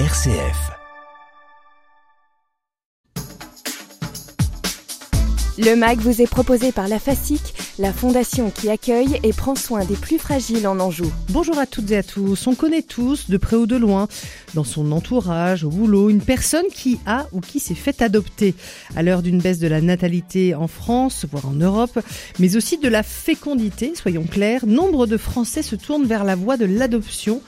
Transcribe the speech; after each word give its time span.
RCF. 0.00 0.72
Le 5.56 5.76
MAG 5.76 6.00
vous 6.00 6.20
est 6.20 6.26
proposé 6.26 6.72
par 6.72 6.88
la 6.88 6.98
FASIC, 6.98 7.54
la 7.78 7.92
fondation 7.92 8.50
qui 8.50 8.70
accueille 8.70 9.20
et 9.22 9.32
prend 9.32 9.54
soin 9.54 9.84
des 9.84 9.94
plus 9.94 10.18
fragiles 10.18 10.66
en 10.66 10.80
Anjou. 10.80 11.12
Bonjour 11.28 11.56
à 11.60 11.66
toutes 11.66 11.92
et 11.92 11.98
à 11.98 12.02
tous. 12.02 12.44
On 12.48 12.56
connaît 12.56 12.82
tous, 12.82 13.30
de 13.30 13.36
près 13.36 13.54
ou 13.54 13.66
de 13.66 13.76
loin, 13.76 14.08
dans 14.54 14.64
son 14.64 14.90
entourage, 14.90 15.62
au 15.62 15.70
boulot, 15.70 16.10
une 16.10 16.22
personne 16.22 16.66
qui 16.74 16.98
a 17.06 17.28
ou 17.30 17.40
qui 17.40 17.60
s'est 17.60 17.76
fait 17.76 18.02
adopter. 18.02 18.56
À 18.96 19.04
l'heure 19.04 19.22
d'une 19.22 19.38
baisse 19.38 19.60
de 19.60 19.68
la 19.68 19.80
natalité 19.80 20.56
en 20.56 20.66
France, 20.66 21.24
voire 21.30 21.46
en 21.46 21.54
Europe, 21.54 22.00
mais 22.40 22.56
aussi 22.56 22.78
de 22.78 22.88
la 22.88 23.04
fécondité, 23.04 23.92
soyons 23.94 24.24
clairs, 24.24 24.66
nombre 24.66 25.06
de 25.06 25.16
Français 25.16 25.62
se 25.62 25.76
tournent 25.76 26.06
vers 26.06 26.24
la 26.24 26.34
voie 26.34 26.56
de 26.56 26.64
l'adoption 26.64 27.40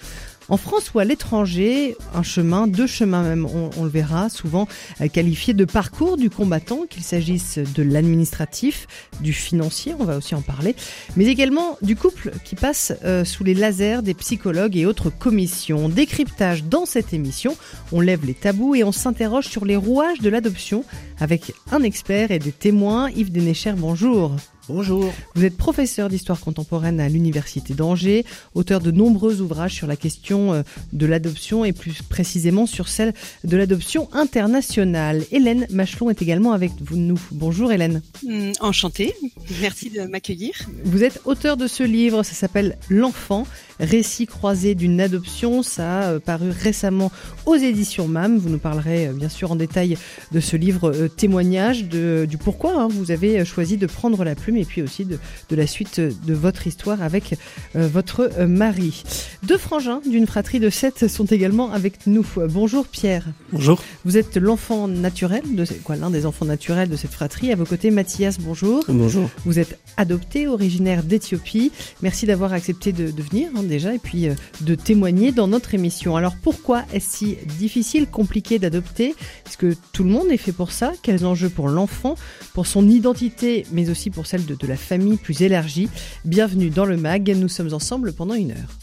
en 0.48 0.56
France 0.56 0.92
ou 0.94 0.98
à 0.98 1.04
l'étranger, 1.04 1.96
un 2.14 2.22
chemin, 2.22 2.66
deux 2.66 2.86
chemins 2.86 3.22
même, 3.22 3.46
on, 3.46 3.84
le 3.84 3.90
verra, 3.90 4.28
souvent 4.28 4.68
euh, 5.00 5.08
qualifiés 5.08 5.54
de 5.54 5.64
parcours 5.64 6.16
du 6.16 6.30
combattant, 6.30 6.86
qu'il 6.88 7.02
s'agisse 7.02 7.58
de 7.58 7.82
l'administratif, 7.82 8.86
du 9.20 9.32
financier, 9.32 9.94
on 9.98 10.04
va 10.04 10.16
aussi 10.16 10.34
en 10.34 10.42
parler, 10.42 10.76
mais 11.16 11.26
également 11.26 11.78
du 11.82 11.96
couple 11.96 12.32
qui 12.44 12.54
passe 12.54 12.92
euh, 13.04 13.24
sous 13.24 13.44
les 13.44 13.54
lasers 13.54 14.02
des 14.02 14.14
psychologues 14.14 14.76
et 14.76 14.86
autres 14.86 15.10
commissions. 15.10 15.88
Décryptage 15.88 16.64
dans 16.64 16.86
cette 16.86 17.12
émission, 17.12 17.56
on 17.92 18.00
lève 18.00 18.24
les 18.24 18.34
tabous 18.34 18.74
et 18.74 18.84
on 18.84 18.92
s'interroge 18.92 19.46
sur 19.46 19.64
les 19.64 19.76
rouages 19.76 20.20
de 20.20 20.28
l'adoption 20.28 20.84
avec 21.18 21.52
un 21.72 21.82
expert 21.82 22.30
et 22.30 22.38
des 22.38 22.52
témoins. 22.52 23.10
Yves 23.10 23.32
Dénécher, 23.32 23.72
bonjour. 23.72 24.36
Bonjour. 24.68 25.12
Vous 25.36 25.44
êtes 25.44 25.56
professeur 25.56 26.08
d'histoire 26.08 26.40
contemporaine 26.40 26.98
à 26.98 27.08
l'Université 27.08 27.72
d'Angers, 27.72 28.24
auteur 28.54 28.80
de 28.80 28.90
nombreux 28.90 29.40
ouvrages 29.40 29.74
sur 29.74 29.86
la 29.86 29.94
question 29.94 30.54
euh, 30.54 30.62
de 30.92 31.06
l'adoption 31.06 31.64
et 31.64 31.72
plus 31.72 32.02
précisément 32.02 32.66
sur 32.66 32.88
celle 32.88 33.14
de 33.44 33.56
l'adoption 33.56 34.08
internationale. 34.12 35.24
Hélène 35.30 35.68
Machelon 35.70 36.10
est 36.10 36.20
également 36.20 36.50
avec 36.50 36.72
nous. 36.90 37.20
Bonjour 37.30 37.70
Hélène. 37.70 38.02
Hum, 38.26 38.52
enchantée, 38.60 39.14
merci 39.60 39.90
de 39.90 40.02
m'accueillir. 40.02 40.54
Vous 40.84 41.04
êtes 41.04 41.20
auteur 41.26 41.56
de 41.56 41.68
ce 41.68 41.84
livre, 41.84 42.24
ça 42.24 42.34
s'appelle 42.34 42.76
L'enfant, 42.88 43.46
récit 43.80 44.26
croisé 44.26 44.74
d'une 44.74 45.00
adoption. 45.00 45.62
Ça 45.62 46.00
a 46.00 46.04
euh, 46.12 46.20
paru 46.20 46.50
récemment 46.50 47.10
aux 47.44 47.56
éditions 47.56 48.08
MAM. 48.08 48.38
Vous 48.38 48.48
nous 48.48 48.58
parlerez 48.58 49.08
euh, 49.08 49.12
bien 49.12 49.28
sûr 49.28 49.52
en 49.52 49.56
détail 49.56 49.96
de 50.32 50.40
ce 50.40 50.56
livre 50.56 50.92
témoignage, 51.16 51.84
de, 51.84 52.26
du 52.28 52.38
pourquoi 52.38 52.80
hein, 52.80 52.88
vous 52.88 53.10
avez 53.10 53.44
choisi 53.44 53.76
de 53.76 53.86
prendre 53.86 54.24
la 54.24 54.34
plume 54.34 54.56
et 54.56 54.64
puis 54.64 54.82
aussi 54.82 55.04
de, 55.04 55.18
la 55.50 55.66
suite 55.66 56.00
de 56.00 56.34
votre 56.34 56.66
histoire 56.66 57.02
avec 57.02 57.36
euh, 57.74 57.88
votre 57.88 58.30
euh, 58.38 58.46
mari. 58.46 59.02
Deux 59.42 59.58
frangins 59.58 60.00
d'une 60.08 60.26
fratrie 60.26 60.60
de 60.60 60.70
sept 60.70 61.08
sont 61.08 61.24
également 61.24 61.72
avec 61.72 62.06
nous. 62.06 62.26
Bonjour 62.48 62.86
Pierre. 62.86 63.24
Bonjour. 63.52 63.82
Vous 64.04 64.16
êtes 64.16 64.36
l'enfant 64.36 64.88
naturel, 64.88 65.42
de 65.54 65.64
quoi 65.84 65.96
l'un 65.96 66.10
des 66.10 66.26
enfants 66.26 66.44
naturels 66.44 66.88
de 66.88 66.96
cette 66.96 67.12
fratrie. 67.12 67.52
À 67.52 67.56
vos 67.56 67.64
côtés, 67.64 67.90
Mathias, 67.90 68.38
bonjour. 68.38 68.84
Bonjour. 68.88 69.28
Vous 69.44 69.58
êtes 69.58 69.78
adopté, 69.96 70.46
originaire 70.46 71.02
d'Éthiopie. 71.02 71.72
Merci 72.02 72.26
d'avoir 72.26 72.52
accepté 72.52 72.92
de, 72.92 73.10
venir 73.22 73.50
hein, 73.56 73.62
déjà 73.66 73.94
et 73.94 73.98
puis 73.98 74.28
euh, 74.28 74.34
de 74.60 74.74
témoigner 74.74 75.32
dans 75.32 75.48
notre 75.48 75.74
émission. 75.74 76.16
Alors 76.16 76.36
pourquoi 76.40 76.84
est-ce 76.92 77.16
si 77.18 77.36
difficile, 77.58 78.06
compliqué 78.06 78.58
d'adopter? 78.58 79.14
Est-ce 79.46 79.56
que 79.56 79.74
tout 79.92 80.04
le 80.04 80.10
monde 80.10 80.28
est 80.30 80.36
fait 80.36 80.52
pour 80.52 80.72
ça? 80.72 80.92
Quels 81.02 81.24
enjeux 81.24 81.48
pour 81.48 81.68
l'enfant, 81.68 82.16
pour 82.52 82.66
son 82.66 82.88
identité, 82.88 83.64
mais 83.72 83.90
aussi 83.90 84.10
pour 84.10 84.26
celle 84.26 84.44
de, 84.44 84.66
la 84.66 84.76
famille 84.76 85.16
plus 85.16 85.42
élargie? 85.42 85.88
Bienvenue 86.24 86.70
dans 86.70 86.84
le 86.84 86.96
MAG, 86.96 87.28
nous 87.36 87.48
sommes 87.48 87.72
ensemble 87.72 88.12
pendant 88.12 88.34
une 88.34 88.52
heure. 88.52 88.78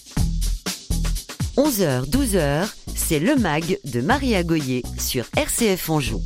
11h, 1.57 2.09
12h, 2.09 2.67
c'est 2.95 3.19
le 3.19 3.35
MAG 3.35 3.77
de 3.85 4.01
Maria 4.01 4.43
Goyer 4.43 4.83
sur 4.97 5.25
RCF 5.35 5.89
Anjou. 5.89 6.21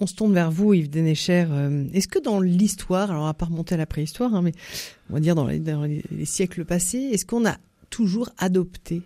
On 0.00 0.06
se 0.06 0.14
tourne 0.14 0.32
vers 0.32 0.50
vous, 0.50 0.72
Yves 0.72 0.88
Dénécher. 0.88 1.46
Euh, 1.50 1.84
est-ce 1.92 2.08
que 2.08 2.18
dans 2.18 2.40
l'histoire, 2.40 3.10
alors 3.10 3.26
à 3.26 3.34
part 3.34 3.50
remonter 3.50 3.74
à 3.74 3.78
la 3.78 3.86
préhistoire, 3.86 4.34
hein, 4.34 4.40
mais 4.42 4.52
on 5.10 5.14
va 5.14 5.20
dire 5.20 5.34
dans 5.34 5.46
les 5.46 6.02
siècles 6.24 6.64
passés, 6.64 7.10
est-ce 7.12 7.26
qu'on 7.26 7.46
a 7.46 7.58
toujours 7.90 8.30
adopté? 8.38 9.02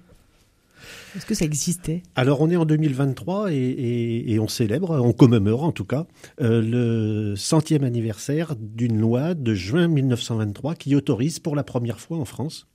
Est-ce 1.17 1.27
que 1.27 1.35
ça 1.35 1.45
existait? 1.45 2.03
Alors 2.15 2.41
on 2.41 2.51
est 2.51 2.57
en 2.57 2.65
2023 2.65 3.53
et, 3.53 4.39
on 4.41 4.49
célèbre, 4.49 5.01
on 5.01 5.13
commémore 5.13 5.65
en 5.65 5.73
tout 5.73 5.85
cas, 5.85 6.07
euh, 6.41 6.63
le 6.63 7.37
centième 7.37 7.85
anniversaire 7.85 8.55
d'une 8.57 8.99
loi 8.99 9.35
de 9.35 9.55
juin 9.55 9.89
1923 9.89 10.75
qui 10.75 10.95
autorise 10.95 11.39
pour 11.39 11.57
la 11.57 11.65
première 11.65 12.01
fois 12.01 12.19
en 12.19 12.25
France 12.25 12.67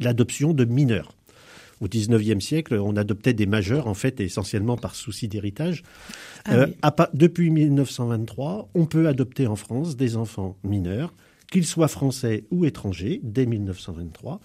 l'adoption 0.00 0.52
de 0.52 0.64
mineurs. 0.64 1.17
Au 1.80 1.88
XIXe 1.88 2.44
siècle, 2.44 2.74
on 2.74 2.96
adoptait 2.96 3.34
des 3.34 3.46
majeurs, 3.46 3.86
en 3.86 3.94
fait, 3.94 4.20
essentiellement 4.20 4.76
par 4.76 4.94
souci 4.94 5.28
d'héritage. 5.28 5.82
Ah 6.44 6.54
euh, 6.54 6.66
depuis 7.14 7.50
1923, 7.50 8.70
on 8.74 8.86
peut 8.86 9.08
adopter 9.08 9.46
en 9.46 9.56
France 9.56 9.96
des 9.96 10.16
enfants 10.16 10.56
mineurs, 10.64 11.14
qu'ils 11.50 11.66
soient 11.66 11.88
français 11.88 12.44
ou 12.50 12.64
étrangers, 12.64 13.20
dès 13.22 13.46
1923. 13.46 14.40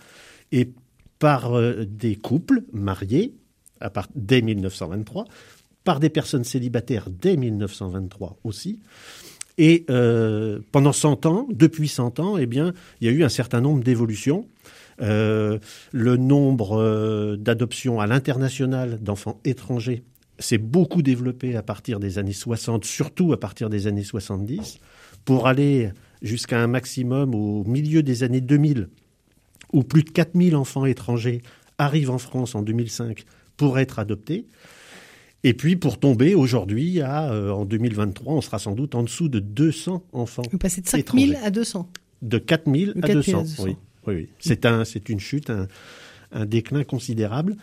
Et 0.52 0.72
par 1.20 1.54
euh, 1.54 1.86
des 1.86 2.16
couples 2.16 2.64
mariés 2.72 3.34
à 3.84 3.90
part, 3.90 4.08
dès 4.16 4.42
1923, 4.42 5.26
par 5.84 6.00
des 6.00 6.10
personnes 6.10 6.44
célibataires 6.44 7.10
dès 7.10 7.38
1923 7.38 8.38
aussi. 8.44 8.80
Et 9.58 9.86
euh, 9.90 10.60
pendant 10.72 10.94
100 10.94 11.26
ans, 11.28 11.48
depuis 11.52 11.88
100 11.88 12.20
ans, 12.20 12.38
eh 12.38 12.48
bien, 12.48 12.74
il 13.02 13.08
y 13.08 13.10
a 13.10 13.14
eu 13.14 13.24
un 13.24 13.30
certain 13.30 13.62
nombre 13.62 13.84
d'évolutions. 13.84 14.48
Euh, 15.02 15.60
le 15.92 16.18
nombre 16.18 17.36
d'adoptions 17.38 18.00
à 18.00 18.08
l'international 18.08 19.00
d'enfants 19.02 19.40
étrangers 19.46 20.04
s'est 20.40 20.58
beaucoup 20.58 21.02
développé 21.02 21.56
à 21.56 21.64
partir 21.64 22.00
des 22.00 22.18
années 22.18 22.34
60, 22.34 22.86
surtout 22.86 23.34
à 23.34 23.40
partir 23.40 23.70
des 23.70 23.88
années 23.88 24.04
70, 24.04 24.80
pour 25.26 25.48
aller 25.48 25.92
jusqu'à 26.22 26.60
un 26.60 26.68
maximum 26.68 27.36
au 27.36 27.64
milieu 27.66 28.04
des 28.04 28.24
années 28.24 28.42
2000 28.42 28.90
où 29.74 29.84
plus 29.84 30.04
de 30.04 30.10
4000 30.12 30.56
enfants 30.56 30.86
étrangers 30.86 31.42
arrivent 31.78 32.12
en 32.12 32.18
France 32.18 32.56
en 32.56 32.62
2005 32.62 33.26
pour 33.58 33.80
être 33.80 34.00
adoptés. 34.00 34.46
Et 35.44 35.54
puis 35.54 35.76
pour 35.76 36.00
tomber 36.00 36.36
aujourd'hui 36.36 37.02
à 37.02 37.32
euh, 37.32 37.52
en 37.52 37.66
2023, 37.66 38.34
on 38.34 38.42
sera 38.42 38.60
sans 38.60 38.74
doute 38.74 38.96
en 38.96 39.04
dessous 39.04 39.28
de 39.28 39.40
200 39.40 40.04
enfants. 40.14 40.44
Vous 40.52 40.58
passez 40.58 40.82
de 40.82 40.88
5000 40.88 41.38
à 41.44 41.52
200. 41.52 41.90
De 42.22 42.38
4000 42.38 42.94
à, 43.02 43.14
200. 43.14 43.44
Oui, 43.60 43.76
oui, 44.08 44.30
C'est 44.40 44.66
un, 44.66 44.86
c'est 44.86 45.10
une 45.10 45.20
chute, 45.20 45.50
un, 45.50 46.46
déclin 46.46 46.84
considérable. 46.84 47.56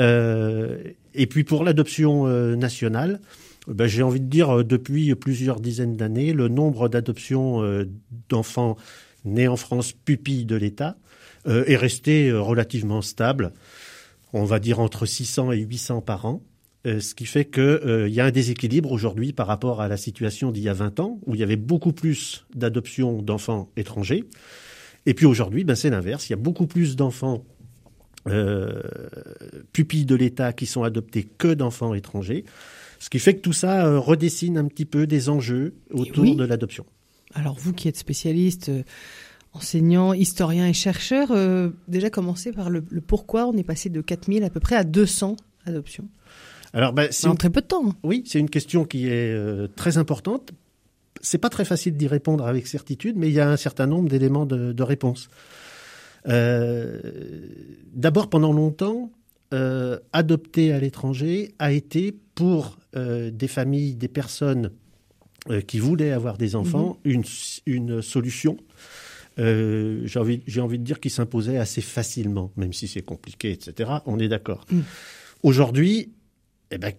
Euh, 0.00 0.78
et 1.14 1.26
puis 1.26 1.44
pour 1.44 1.64
l'adoption 1.64 2.26
euh, 2.26 2.56
nationale, 2.56 3.20
ben, 3.66 3.86
j'ai 3.86 4.02
envie 4.02 4.20
de 4.20 4.26
dire 4.26 4.64
depuis 4.64 5.14
plusieurs 5.14 5.60
dizaines 5.60 5.96
d'années, 5.96 6.32
le 6.32 6.48
nombre 6.48 6.88
d'adoptions 6.88 7.62
d'enfants 8.28 8.76
nés 9.24 9.48
en 9.48 9.56
France 9.56 9.92
pupilles 9.92 10.44
de 10.44 10.56
l'État 10.56 10.96
euh, 11.46 11.64
est 11.66 11.76
resté 11.76 12.28
euh, 12.28 12.40
relativement 12.40 13.00
stable, 13.00 13.52
on 14.32 14.44
va 14.44 14.58
dire 14.58 14.80
entre 14.80 15.06
600 15.06 15.52
et 15.52 15.58
800 15.58 16.02
par 16.02 16.26
an. 16.26 16.42
Euh, 16.86 17.00
ce 17.00 17.14
qui 17.14 17.26
fait 17.26 17.44
qu'il 17.44 18.08
y 18.08 18.20
a 18.20 18.24
un 18.24 18.30
déséquilibre 18.30 18.92
aujourd'hui 18.92 19.32
par 19.32 19.46
rapport 19.46 19.80
à 19.80 19.88
la 19.88 19.96
situation 19.96 20.50
d'il 20.50 20.62
y 20.62 20.68
a 20.68 20.74
20 20.74 21.00
ans, 21.00 21.18
où 21.26 21.34
il 21.34 21.40
y 21.40 21.42
avait 21.42 21.56
beaucoup 21.56 21.92
plus 21.92 22.44
d'adoptions 22.54 23.22
d'enfants 23.22 23.70
étrangers. 23.76 24.24
Et 25.06 25.14
puis 25.14 25.26
aujourd'hui, 25.26 25.64
ben 25.64 25.74
c'est 25.74 25.90
l'inverse. 25.90 26.28
Il 26.28 26.32
y 26.32 26.34
a 26.34 26.38
beaucoup 26.38 26.66
plus 26.66 26.96
d'enfants 26.96 27.44
pupilles 29.72 30.04
de 30.04 30.14
l'État 30.14 30.52
qui 30.52 30.66
sont 30.66 30.82
adoptés 30.82 31.24
que 31.24 31.54
d'enfants 31.54 31.94
étrangers. 31.94 32.44
Ce 32.98 33.08
qui 33.08 33.20
fait 33.20 33.34
que 33.34 33.40
tout 33.40 33.54
ça 33.54 33.96
redessine 33.98 34.58
un 34.58 34.66
petit 34.66 34.84
peu 34.84 35.06
des 35.06 35.30
enjeux 35.30 35.76
autour 35.92 36.36
de 36.36 36.44
l'adoption. 36.44 36.84
Alors 37.32 37.56
vous 37.58 37.72
qui 37.72 37.88
êtes 37.88 37.96
spécialiste 37.96 38.70
enseignant, 39.52 40.12
historien 40.12 40.66
et 40.66 40.72
chercheur, 40.72 41.30
euh, 41.30 41.70
déjà 41.88 42.10
commencer 42.10 42.52
par 42.52 42.70
le, 42.70 42.82
pourquoi 42.82 43.46
on 43.46 43.56
est 43.56 43.64
passé 43.64 43.88
de 43.88 44.00
4000 44.00 44.44
à 44.44 44.50
peu 44.50 44.60
près 44.60 44.76
à 44.76 44.84
200 44.84 45.36
adoptions. 45.66 46.08
Alors, 46.72 46.92
ben, 46.92 47.08
c'est 47.10 47.28
en 47.28 47.34
très 47.34 47.50
peu 47.50 47.62
de 47.62 47.66
temps. 47.66 47.88
Hein. 47.88 47.96
Oui, 48.02 48.22
c'est 48.26 48.38
une 48.38 48.50
question 48.50 48.84
qui 48.84 49.06
est 49.06 49.32
euh, 49.32 49.68
très 49.74 49.96
importante. 49.98 50.52
C'est 51.28 51.38
pas 51.38 51.50
très 51.50 51.64
facile 51.64 51.96
d'y 51.96 52.06
répondre 52.06 52.46
avec 52.46 52.66
certitude, 52.66 53.16
mais 53.16 53.28
il 53.28 53.34
y 53.34 53.40
a 53.40 53.48
un 53.48 53.56
certain 53.56 53.86
nombre 53.86 54.08
d'éléments 54.08 54.46
de, 54.46 54.82
réponse. 54.82 55.28
Euh, 56.28 57.00
d'abord, 57.92 58.28
pendant 58.28 58.52
longtemps, 58.52 59.10
adopter 60.12 60.72
à 60.72 60.80
l'étranger 60.80 61.54
a 61.58 61.72
été 61.72 62.14
pour 62.34 62.78
des 62.94 63.48
familles, 63.48 63.94
des 63.94 64.08
personnes 64.08 64.72
qui 65.66 65.78
voulaient 65.78 66.12
avoir 66.12 66.36
des 66.36 66.56
enfants, 66.56 66.98
mhm. 67.04 67.12
une, 67.12 67.24
une 67.66 68.02
solution 68.02 68.58
euh, 69.38 70.00
j'ai 70.04 70.18
envie, 70.18 70.42
envie 70.58 70.78
de 70.78 70.84
dire 70.84 71.00
qu'il 71.00 71.10
s'imposait 71.10 71.58
assez 71.58 71.80
facilement, 71.80 72.50
même 72.56 72.72
si 72.72 72.88
c'est 72.88 73.02
compliqué, 73.02 73.52
etc. 73.52 73.90
On 74.06 74.18
est 74.18 74.28
d'accord. 74.28 74.66
Mm. 74.70 74.80
Aujourd'hui, 75.42 76.12
eh 76.70 76.78
ben, 76.78 76.92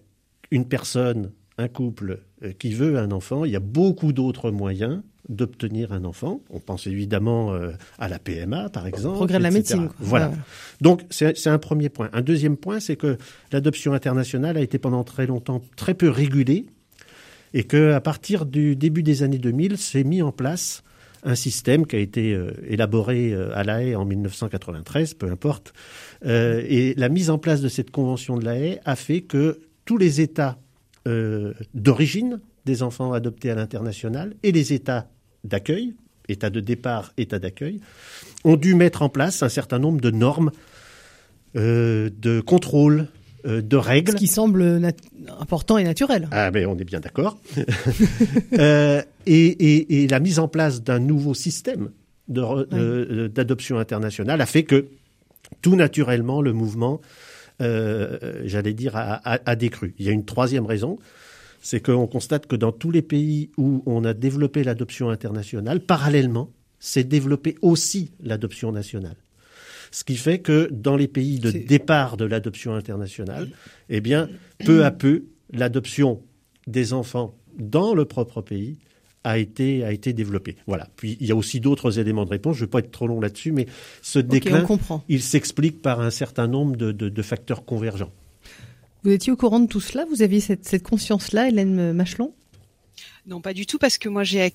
une 0.50 0.66
personne, 0.66 1.32
un 1.60 1.68
couple 1.68 2.20
euh, 2.42 2.52
qui 2.52 2.72
veut 2.72 2.98
un 2.98 3.10
enfant, 3.10 3.44
il 3.44 3.52
y 3.52 3.56
a 3.56 3.60
beaucoup 3.60 4.12
d'autres 4.12 4.50
moyens 4.50 5.02
d'obtenir 5.28 5.92
un 5.92 6.04
enfant. 6.04 6.40
On 6.50 6.58
pense 6.58 6.86
évidemment 6.86 7.52
euh, 7.52 7.72
à 7.98 8.08
la 8.08 8.18
PMA, 8.18 8.68
par 8.70 8.86
exemple. 8.86 9.16
Progrès 9.16 9.38
de 9.38 9.42
la 9.42 9.50
médecine. 9.50 9.86
quoi. 9.88 9.96
Voilà. 10.00 10.32
Donc 10.80 11.02
c'est 11.10 11.36
c'est 11.36 11.50
un 11.50 11.58
premier 11.58 11.88
point. 11.88 12.10
Un 12.12 12.22
deuxième 12.22 12.56
point, 12.56 12.80
c'est 12.80 12.96
que 12.96 13.16
l'adoption 13.52 13.92
internationale 13.92 14.56
a 14.56 14.60
été 14.60 14.78
pendant 14.78 15.04
très 15.04 15.26
longtemps 15.26 15.62
très 15.76 15.94
peu 15.94 16.08
régulée 16.08 16.66
et 17.54 17.64
que 17.64 17.92
à 17.92 18.00
partir 18.00 18.46
du 18.46 18.76
début 18.76 19.02
des 19.02 19.22
années 19.22 19.38
2000, 19.38 19.76
s'est 19.78 20.04
mis 20.04 20.22
en 20.22 20.32
place 20.32 20.82
un 21.22 21.34
système 21.34 21.86
qui 21.86 21.96
a 21.96 21.98
été 21.98 22.32
euh, 22.32 22.52
élaboré 22.66 23.32
euh, 23.32 23.54
à 23.54 23.64
La 23.64 23.82
Haye 23.82 23.94
en 23.94 24.04
1993, 24.04 25.14
peu 25.14 25.30
importe. 25.30 25.72
Euh, 26.24 26.62
et 26.66 26.94
la 26.94 27.08
mise 27.08 27.30
en 27.30 27.38
place 27.38 27.60
de 27.60 27.68
cette 27.68 27.90
convention 27.90 28.38
de 28.38 28.44
La 28.44 28.56
Haye 28.56 28.80
a 28.84 28.96
fait 28.96 29.22
que 29.22 29.60
tous 29.84 29.98
les 29.98 30.20
États 30.20 30.58
euh, 31.10 31.52
d'origine 31.74 32.40
des 32.66 32.82
enfants 32.82 33.12
adoptés 33.12 33.50
à 33.50 33.54
l'international 33.54 34.34
et 34.42 34.52
les 34.52 34.72
États 34.72 35.08
d'accueil, 35.44 35.94
État 36.28 36.50
de 36.50 36.60
départ, 36.60 37.12
État 37.16 37.38
d'accueil, 37.38 37.80
ont 38.44 38.56
dû 38.56 38.74
mettre 38.74 39.02
en 39.02 39.08
place 39.08 39.42
un 39.42 39.48
certain 39.48 39.78
nombre 39.78 40.00
de 40.00 40.10
normes, 40.10 40.50
euh, 41.56 42.10
de 42.16 42.40
contrôle, 42.40 43.08
euh, 43.46 43.62
de 43.62 43.76
règles. 43.76 44.12
Ce 44.12 44.16
qui 44.16 44.26
semble 44.26 44.62
important 45.40 45.78
et 45.78 45.84
naturel. 45.84 46.28
Ah, 46.30 46.50
mais 46.52 46.66
on 46.66 46.76
est 46.78 46.84
bien 46.84 47.00
d'accord. 47.00 47.38
Euh, 48.58 49.02
et, 49.26 49.46
et- 49.46 50.02
et 50.02 50.08
la 50.08 50.20
mise 50.20 50.38
en 50.38 50.48
place 50.48 50.82
d'un 50.82 50.98
nouveau 50.98 51.34
système 51.34 51.90
d'adoption 52.28 53.78
internationale 53.78 54.40
a 54.40 54.46
fait 54.46 54.64
que 54.64 54.86
tout 55.62 55.76
naturellement 55.76 56.42
le 56.42 56.52
mouvement, 56.52 57.00
euh, 57.60 58.42
j'allais 58.44 58.74
dire, 58.74 58.96
a, 58.96 59.14
a- 59.14 59.40
a 59.50 59.56
décru. 59.56 59.94
Il 59.98 60.06
y 60.06 60.08
a 60.08 60.12
une 60.12 60.24
troisième 60.24 60.66
raison, 60.66 60.98
c'est 61.62 61.80
qu'on 61.80 62.06
constate 62.06 62.46
que 62.46 62.56
dans 62.56 62.72
tous 62.72 62.90
les 62.90 63.02
pays 63.02 63.50
où 63.56 63.82
on 63.86 64.04
a 64.04 64.14
développé 64.14 64.64
l'adoption 64.64 65.10
internationale, 65.10 65.80
parallèlement, 65.80 66.50
s'est 66.78 67.04
développé 67.04 67.56
aussi 67.62 68.12
l'adoption 68.22 68.72
nationale. 68.72 69.16
Ce 69.92 70.04
qui 70.04 70.16
fait 70.16 70.38
que 70.38 70.68
dans 70.72 70.96
les 70.96 71.08
pays 71.08 71.38
de 71.40 71.50
départ 71.50 72.16
de 72.16 72.24
l'adoption 72.24 72.74
internationale, 72.74 73.48
eh 73.88 74.00
bien, 74.00 74.28
peu 74.64 74.84
à 74.84 74.90
peu, 74.90 75.24
l'adoption 75.52 76.22
des 76.66 76.92
enfants 76.92 77.36
dans 77.58 77.92
le 77.94 78.04
propre 78.04 78.40
pays 78.40 78.78
a 79.24 79.38
été, 79.38 79.84
a 79.84 79.92
été 79.92 80.12
développée. 80.12 80.56
Voilà. 80.66 80.88
Puis 80.96 81.16
il 81.20 81.26
y 81.26 81.32
a 81.32 81.36
aussi 81.36 81.60
d'autres 81.60 81.98
éléments 81.98 82.24
de 82.24 82.30
réponse. 82.30 82.56
Je 82.56 82.62
ne 82.62 82.66
vais 82.66 82.70
pas 82.70 82.78
être 82.78 82.90
trop 82.90 83.06
long 83.06 83.20
là-dessus, 83.20 83.52
mais 83.52 83.66
ce 84.02 84.18
déclin, 84.18 84.66
il 85.08 85.22
s'explique 85.22 85.82
par 85.82 86.00
un 86.00 86.10
certain 86.10 86.46
nombre 86.46 86.76
de, 86.76 86.92
de- 86.92 87.08
de 87.08 87.22
facteurs 87.22 87.64
convergents. 87.64 88.12
Vous 89.02 89.10
étiez 89.10 89.32
au 89.32 89.36
courant 89.36 89.60
de 89.60 89.66
tout 89.66 89.80
cela? 89.80 90.04
Vous 90.10 90.22
aviez 90.22 90.40
cette, 90.40 90.66
cette 90.66 90.82
conscience-là, 90.82 91.48
Hélène 91.48 91.92
Machelon? 91.92 92.32
Non, 93.26 93.40
pas 93.40 93.52
du 93.54 93.66
tout, 93.66 93.78
parce 93.78 93.98
que 93.98 94.08
moi 94.08 94.24
j'ai 94.24 94.52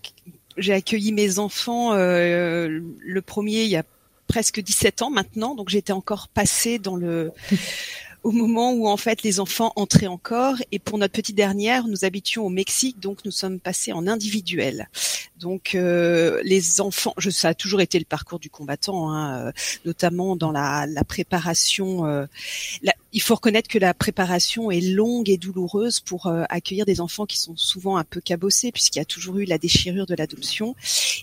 accueilli 0.71 1.11
mes 1.11 1.39
enfants 1.39 1.93
euh, 1.93 2.79
le 2.99 3.21
premier 3.21 3.63
il 3.63 3.69
y 3.69 3.75
a 3.75 3.83
presque 4.27 4.59
17 4.59 5.03
ans 5.03 5.11
maintenant, 5.11 5.53
donc 5.55 5.69
j'étais 5.69 5.93
encore 5.93 6.27
passée 6.27 6.79
dans 6.79 6.95
le 6.95 7.31
au 8.25 8.31
moment 8.31 8.73
où 8.73 8.87
en 8.87 8.97
fait 8.97 9.21
les 9.21 9.39
enfants 9.39 9.71
entraient 9.75 10.07
encore. 10.07 10.55
Et 10.71 10.79
pour 10.79 10.97
notre 10.97 11.13
petite 11.13 11.35
dernière, 11.35 11.87
nous 11.87 12.05
habitions 12.05 12.43
au 12.43 12.49
Mexique, 12.49 12.99
donc 12.99 13.23
nous 13.23 13.29
sommes 13.31 13.59
passés 13.59 13.93
en 13.93 14.07
individuel. 14.07 14.89
Donc 15.39 15.75
euh, 15.75 16.41
les 16.43 16.81
enfants, 16.81 17.13
je, 17.17 17.29
ça 17.29 17.49
a 17.49 17.53
toujours 17.53 17.81
été 17.81 17.99
le 17.99 18.05
parcours 18.05 18.39
du 18.39 18.49
combattant, 18.49 19.11
hein, 19.11 19.49
euh, 19.49 19.51
notamment 19.85 20.35
dans 20.35 20.51
la, 20.51 20.87
la 20.87 21.03
préparation. 21.03 22.07
euh, 22.07 22.25
il 23.15 23.21
faut 23.21 23.35
reconnaître 23.35 23.69
que 23.69 23.79
la 23.79 23.93
préparation 23.93 24.71
est 24.71 24.81
longue 24.81 25.29
et 25.29 25.37
douloureuse 25.37 26.01
pour 26.01 26.27
euh, 26.27 26.43
accueillir 26.49 26.85
des 26.85 26.99
enfants 26.99 27.25
qui 27.25 27.39
sont 27.39 27.55
souvent 27.55 27.95
un 27.95 28.03
peu 28.03 28.19
cabossés, 28.19 28.73
puisqu'il 28.73 28.99
y 28.99 29.01
a 29.01 29.05
toujours 29.05 29.37
eu 29.37 29.45
la 29.45 29.57
déchirure 29.57 30.05
de 30.05 30.15
l'adoption. 30.15 30.75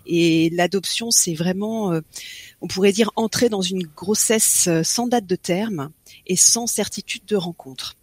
Et 0.06 0.48
l'adoption, 0.54 1.10
c'est 1.10 1.34
vraiment, 1.34 1.92
euh, 1.92 2.00
on 2.62 2.66
pourrait 2.66 2.92
dire, 2.92 3.10
entrer 3.16 3.50
dans 3.50 3.60
une 3.60 3.86
grossesse 3.86 4.68
euh, 4.68 4.82
sans 4.82 5.06
date 5.06 5.26
de 5.26 5.36
terme 5.36 5.90
et 6.26 6.36
sans 6.36 6.66
certitude 6.66 7.24
de 7.26 7.36
rencontre. 7.36 7.96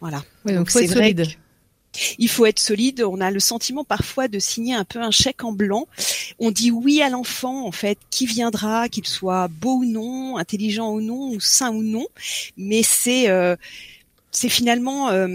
Voilà. 0.00 0.24
Oui, 0.44 0.54
donc, 0.54 0.70
c'est 0.70 0.86
vrai 0.86 0.94
solide. 0.94 1.26
Il 2.18 2.28
faut 2.28 2.46
être 2.46 2.58
solide. 2.58 3.02
On 3.02 3.20
a 3.20 3.30
le 3.30 3.40
sentiment 3.40 3.84
parfois 3.84 4.28
de 4.28 4.38
signer 4.38 4.74
un 4.74 4.84
peu 4.84 5.00
un 5.00 5.10
chèque 5.10 5.44
en 5.44 5.52
blanc. 5.52 5.86
On 6.38 6.50
dit 6.50 6.70
oui 6.70 7.02
à 7.02 7.08
l'enfant, 7.08 7.66
en 7.66 7.72
fait, 7.72 7.98
qui 8.10 8.26
viendra, 8.26 8.88
qu'il 8.88 9.06
soit 9.06 9.48
beau 9.48 9.78
ou 9.78 9.84
non, 9.84 10.36
intelligent 10.38 10.90
ou 10.90 11.00
non, 11.00 11.30
ou 11.30 11.40
sain 11.40 11.70
ou 11.70 11.82
non. 11.82 12.06
Mais 12.56 12.82
c'est 12.82 13.28
euh, 13.28 13.56
c'est 14.30 14.48
finalement 14.48 15.10
euh, 15.10 15.28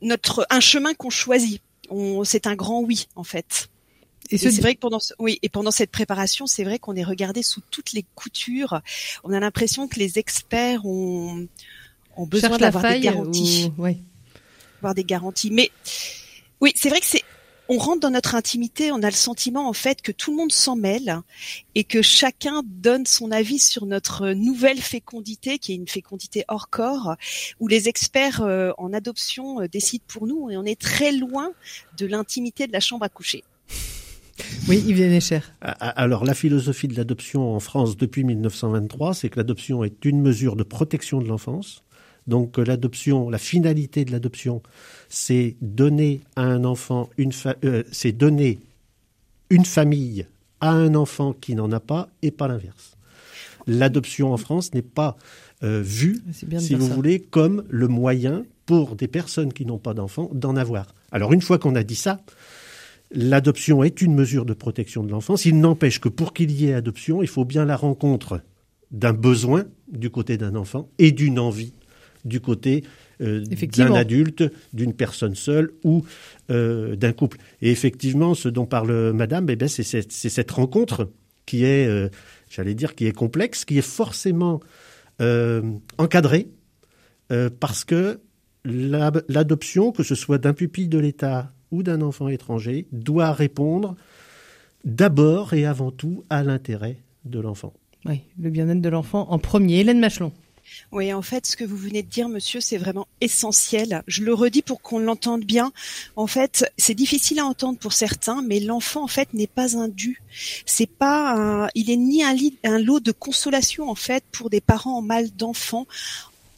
notre 0.00 0.46
un 0.50 0.60
chemin 0.60 0.94
qu'on 0.94 1.10
choisit. 1.10 1.60
C'est 2.24 2.46
un 2.46 2.54
grand 2.54 2.80
oui, 2.80 3.06
en 3.16 3.24
fait. 3.24 3.68
Et 4.30 4.36
Et 4.36 4.38
ce- 4.38 4.50
c'est 4.50 4.60
vrai 4.62 4.74
que 4.74 4.80
pendant 4.80 5.00
ce- 5.00 5.14
oui 5.18 5.38
et 5.42 5.48
pendant 5.48 5.70
cette 5.70 5.90
préparation, 5.90 6.46
c'est 6.46 6.64
vrai 6.64 6.78
qu'on 6.78 6.94
est 6.96 7.04
regardé 7.04 7.42
sous 7.42 7.60
toutes 7.70 7.92
les 7.92 8.04
coutures. 8.14 8.80
On 9.24 9.32
a 9.32 9.40
l'impression 9.40 9.88
que 9.88 9.98
les 9.98 10.18
experts 10.18 10.84
ont 10.86 11.46
ont 12.16 12.26
besoin 12.26 12.50
d'avoir 12.58 12.82
des 12.84 13.00
garanties 13.00 13.70
ou- 13.78 13.82
ouais. 13.82 13.98
avoir 14.80 14.94
des 14.94 15.04
garanties. 15.04 15.50
Mais 15.50 15.70
oui, 16.60 16.72
c'est 16.76 16.88
vrai 16.88 17.00
que 17.00 17.06
c'est 17.06 17.22
on 17.68 17.78
rentre 17.78 18.00
dans 18.00 18.10
notre 18.10 18.34
intimité, 18.34 18.92
on 18.92 19.02
a 19.02 19.08
le 19.08 19.12
sentiment 19.16 19.66
en 19.68 19.72
fait 19.72 20.02
que 20.02 20.12
tout 20.12 20.30
le 20.32 20.36
monde 20.36 20.52
s'en 20.52 20.76
mêle 20.76 21.20
et 21.74 21.84
que 21.84 22.02
chacun 22.02 22.62
donne 22.66 23.06
son 23.06 23.30
avis 23.30 23.58
sur 23.60 23.86
notre 23.86 24.30
nouvelle 24.32 24.80
fécondité, 24.82 25.58
qui 25.58 25.72
est 25.72 25.76
une 25.76 25.88
fécondité 25.88 26.44
hors 26.48 26.68
corps, 26.68 27.16
où 27.60 27.68
les 27.68 27.88
experts 27.88 28.42
euh, 28.42 28.72
en 28.78 28.92
adoption 28.92 29.60
euh, 29.62 29.68
décident 29.68 30.04
pour 30.06 30.26
nous 30.26 30.50
et 30.50 30.56
on 30.58 30.64
est 30.64 30.78
très 30.78 31.12
loin 31.12 31.52
de 31.96 32.04
l'intimité 32.06 32.66
de 32.66 32.72
la 32.72 32.80
chambre 32.80 33.04
à 33.04 33.08
coucher. 33.08 33.42
Oui, 34.68 34.78
Yves 34.86 35.30
a- 35.60 35.70
Alors, 35.70 36.24
la 36.24 36.34
philosophie 36.34 36.88
de 36.88 36.96
l'adoption 36.96 37.54
en 37.54 37.60
France 37.60 37.96
depuis 37.96 38.24
1923, 38.24 39.14
c'est 39.14 39.28
que 39.28 39.38
l'adoption 39.38 39.84
est 39.84 40.04
une 40.04 40.20
mesure 40.20 40.56
de 40.56 40.62
protection 40.62 41.20
de 41.20 41.28
l'enfance. 41.28 41.82
Donc, 42.28 42.52
que 42.52 42.60
l'adoption, 42.60 43.28
la 43.30 43.38
finalité 43.38 44.04
de 44.04 44.12
l'adoption, 44.12 44.62
c'est 45.08 45.56
donner 45.60 46.20
à 46.36 46.42
un 46.42 46.64
enfant 46.64 47.10
une, 47.18 47.32
fa- 47.32 47.56
euh, 47.64 47.82
c'est 47.90 48.12
donner 48.12 48.60
une 49.50 49.64
famille 49.64 50.26
à 50.60 50.70
un 50.70 50.94
enfant 50.94 51.32
qui 51.32 51.54
n'en 51.56 51.72
a 51.72 51.80
pas 51.80 52.08
et 52.22 52.30
pas 52.30 52.46
l'inverse. 52.46 52.96
L'adoption 53.66 54.32
en 54.32 54.36
France 54.36 54.72
n'est 54.74 54.82
pas 54.82 55.16
euh, 55.64 55.80
vue, 55.84 56.22
de 56.44 56.58
si 56.58 56.74
vous 56.74 56.88
ça. 56.88 56.94
voulez, 56.94 57.20
comme 57.20 57.64
le 57.68 57.88
moyen 57.88 58.44
pour 58.66 58.94
des 58.96 59.08
personnes 59.08 59.52
qui 59.52 59.66
n'ont 59.66 59.78
pas 59.78 59.94
d'enfants 59.94 60.30
d'en 60.32 60.54
avoir. 60.56 60.94
Alors, 61.10 61.32
une 61.32 61.42
fois 61.42 61.58
qu'on 61.58 61.74
a 61.74 61.82
dit 61.82 61.94
ça, 61.96 62.20
L'adoption 63.14 63.82
est 63.82 64.00
une 64.00 64.14
mesure 64.14 64.44
de 64.46 64.54
protection 64.54 65.04
de 65.04 65.10
l'enfance. 65.10 65.44
Il 65.44 65.60
n'empêche 65.60 66.00
que 66.00 66.08
pour 66.08 66.32
qu'il 66.32 66.50
y 66.50 66.68
ait 66.68 66.74
adoption, 66.74 67.22
il 67.22 67.28
faut 67.28 67.44
bien 67.44 67.64
la 67.64 67.76
rencontre 67.76 68.40
d'un 68.90 69.12
besoin 69.12 69.64
du 69.90 70.10
côté 70.10 70.38
d'un 70.38 70.54
enfant 70.54 70.88
et 70.98 71.12
d'une 71.12 71.38
envie 71.38 71.74
du 72.24 72.40
côté 72.40 72.84
euh, 73.20 73.44
d'un 73.76 73.94
adulte, 73.94 74.44
d'une 74.72 74.94
personne 74.94 75.34
seule 75.34 75.72
ou 75.84 76.04
euh, 76.50 76.96
d'un 76.96 77.12
couple. 77.12 77.38
Et 77.60 77.70
effectivement, 77.70 78.34
ce 78.34 78.48
dont 78.48 78.66
parle 78.66 79.12
Madame, 79.12 79.48
eh 79.50 79.68
c'est 79.68 79.82
cette, 79.82 80.50
rencontre 80.50 81.10
qui 81.44 81.64
est, 81.64 81.86
euh, 81.86 82.08
j'allais 82.48 82.74
dire, 82.74 82.94
qui 82.94 83.06
est 83.06 83.12
complexe, 83.12 83.64
qui 83.64 83.78
est 83.78 83.82
forcément 83.82 84.60
encadrée 85.98 86.48
parce 87.60 87.84
que 87.84 88.20
la- 88.64 89.12
l'adoption, 89.28 89.92
que 89.92 90.02
ce 90.02 90.16
soit 90.16 90.38
d'un 90.38 90.52
pupille 90.52 90.88
de 90.88 90.98
l'État 90.98 91.52
ou 91.72 91.82
d'un 91.82 92.02
enfant 92.02 92.28
étranger, 92.28 92.86
doit 92.92 93.32
répondre 93.32 93.96
d'abord 94.84 95.54
et 95.54 95.66
avant 95.66 95.90
tout 95.90 96.24
à 96.30 96.44
l'intérêt 96.44 96.98
de 97.24 97.40
l'enfant. 97.40 97.72
Oui, 98.04 98.20
le 98.40 98.50
bien-être 98.50 98.80
de 98.80 98.88
l'enfant 98.88 99.26
en 99.30 99.38
premier. 99.38 99.80
Hélène 99.80 100.00
Machelon. 100.00 100.32
Oui, 100.90 101.12
en 101.12 101.22
fait, 101.22 101.44
ce 101.44 101.56
que 101.56 101.64
vous 101.64 101.76
venez 101.76 102.02
de 102.02 102.08
dire, 102.08 102.28
monsieur, 102.28 102.60
c'est 102.60 102.78
vraiment 102.78 103.06
essentiel. 103.20 104.02
Je 104.06 104.22
le 104.22 104.32
redis 104.32 104.62
pour 104.62 104.80
qu'on 104.80 104.98
l'entende 104.98 105.44
bien. 105.44 105.72
En 106.16 106.26
fait, 106.26 106.64
c'est 106.78 106.94
difficile 106.94 107.40
à 107.40 107.44
entendre 107.44 107.78
pour 107.78 107.92
certains, 107.92 108.42
mais 108.42 108.58
l'enfant, 108.58 109.04
en 109.04 109.08
fait, 109.08 109.34
n'est 109.34 109.46
pas 109.46 109.76
un 109.76 109.88
dû. 109.88 110.22
C'est 110.64 110.88
pas 110.88 111.34
un, 111.36 111.68
il 111.74 111.90
est 111.90 111.96
ni 111.96 112.22
un, 112.22 112.32
lit- 112.32 112.58
un 112.64 112.78
lot 112.78 113.00
de 113.00 113.12
consolation, 113.12 113.90
en 113.90 113.94
fait, 113.94 114.24
pour 114.32 114.50
des 114.50 114.60
parents 114.60 114.98
en 114.98 115.02
mal 115.02 115.30
d'enfants. 115.30 115.86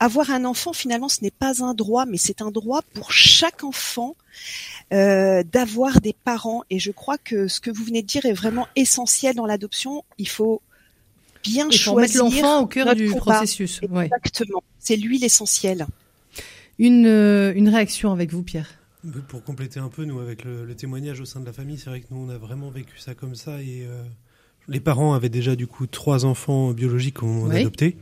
Avoir 0.05 0.31
un 0.31 0.45
enfant, 0.45 0.73
finalement, 0.75 1.09
ce 1.09 1.23
n'est 1.23 1.31
pas 1.31 1.63
un 1.65 1.73
droit, 1.73 2.05
mais 2.05 2.19
c'est 2.19 2.43
un 2.43 2.51
droit 2.51 2.83
pour 2.93 3.11
chaque 3.13 3.65
enfant 3.65 4.17
euh, 4.93 5.43
d'avoir 5.43 6.01
des 6.03 6.15
parents. 6.25 6.63
Et 6.69 6.79
je 6.79 6.91
crois 6.91 7.17
que 7.17 7.49
ce 7.49 7.59
que 7.59 7.71
vous 7.71 7.85
venez 7.85 8.03
de 8.03 8.07
dire 8.07 8.27
est 8.27 8.35
vraiment 8.35 8.67
essentiel 8.77 9.35
dans 9.35 9.47
l'adoption. 9.47 10.05
Il 10.19 10.29
faut 10.29 10.61
bien 11.43 11.69
Il 11.71 11.79
faut 11.79 11.97
mettre 11.97 12.13
choisir 12.13 12.43
l'enfant 12.45 12.61
au 12.61 12.67
cœur 12.67 12.95
du 12.95 13.09
combat. 13.11 13.37
processus. 13.37 13.81
Ouais. 13.89 14.07
Exactement. 14.07 14.63
C'est 14.79 14.97
lui 14.97 15.19
l'essentiel. 15.19 15.87
Une, 16.79 17.07
euh, 17.07 17.55
une 17.55 17.69
réaction 17.71 18.13
avec 18.13 18.31
vous, 18.33 18.43
Pierre? 18.43 18.69
Pour 19.29 19.43
compléter 19.45 19.81
un 19.81 19.89
peu, 19.89 20.05
nous, 20.05 20.19
avec 20.21 20.45
le, 20.45 20.65
le 20.67 20.75
témoignage 20.75 21.21
au 21.21 21.25
sein 21.25 21.41
de 21.41 21.47
la 21.47 21.53
famille, 21.53 21.79
c'est 21.79 21.89
vrai 21.91 22.01
que 22.01 22.07
nous, 22.11 22.27
on 22.27 22.29
a 22.31 22.37
vraiment 22.39 22.71
vécu 22.71 22.99
ça 22.99 23.15
comme 23.15 23.35
ça 23.35 23.63
et 23.63 23.87
euh, 23.89 24.03
les 24.69 24.81
parents 24.81 25.15
avaient 25.15 25.29
déjà 25.29 25.57
du 25.57 25.67
coup 25.67 25.87
trois 25.87 26.25
enfants 26.25 26.73
biologiques 26.73 27.19
qu'on 27.19 27.51
a 27.51 27.57
adoptés. 27.57 27.97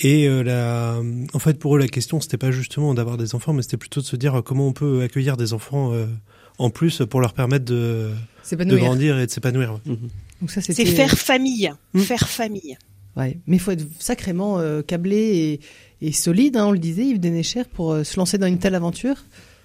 Et 0.00 0.26
euh, 0.26 0.42
la, 0.42 1.00
en 1.34 1.38
fait, 1.38 1.58
pour 1.58 1.76
eux, 1.76 1.78
la 1.78 1.88
question, 1.88 2.20
c'était 2.20 2.38
pas 2.38 2.50
justement 2.50 2.94
d'avoir 2.94 3.18
des 3.18 3.34
enfants, 3.34 3.52
mais 3.52 3.62
c'était 3.62 3.76
plutôt 3.76 4.00
de 4.00 4.06
se 4.06 4.16
dire 4.16 4.42
comment 4.44 4.66
on 4.66 4.72
peut 4.72 5.02
accueillir 5.02 5.36
des 5.36 5.52
enfants 5.52 5.92
euh, 5.92 6.06
en 6.58 6.70
plus 6.70 7.02
pour 7.08 7.20
leur 7.20 7.34
permettre 7.34 7.66
de, 7.66 8.10
de 8.50 8.76
grandir 8.76 9.18
et 9.18 9.26
de 9.26 9.30
s'épanouir. 9.30 9.78
Mhm. 9.84 10.08
Donc 10.40 10.50
ça, 10.50 10.62
c'est 10.62 10.86
faire 10.86 11.10
famille, 11.10 11.70
hmm. 11.92 12.00
faire 12.00 12.26
famille. 12.28 12.78
Ouais, 13.16 13.38
mais 13.46 13.56
il 13.56 13.58
faut 13.58 13.72
être 13.72 13.84
sacrément 13.98 14.58
euh, 14.58 14.80
câblé 14.80 15.60
et, 16.00 16.06
et 16.06 16.12
solide. 16.12 16.56
Hein, 16.56 16.66
on 16.68 16.72
le 16.72 16.78
disait, 16.78 17.04
Yves 17.04 17.20
Denécher, 17.20 17.64
pour 17.64 17.94
se 18.02 18.16
lancer 18.16 18.38
dans 18.38 18.46
une 18.46 18.58
telle 18.58 18.74
aventure. 18.74 19.16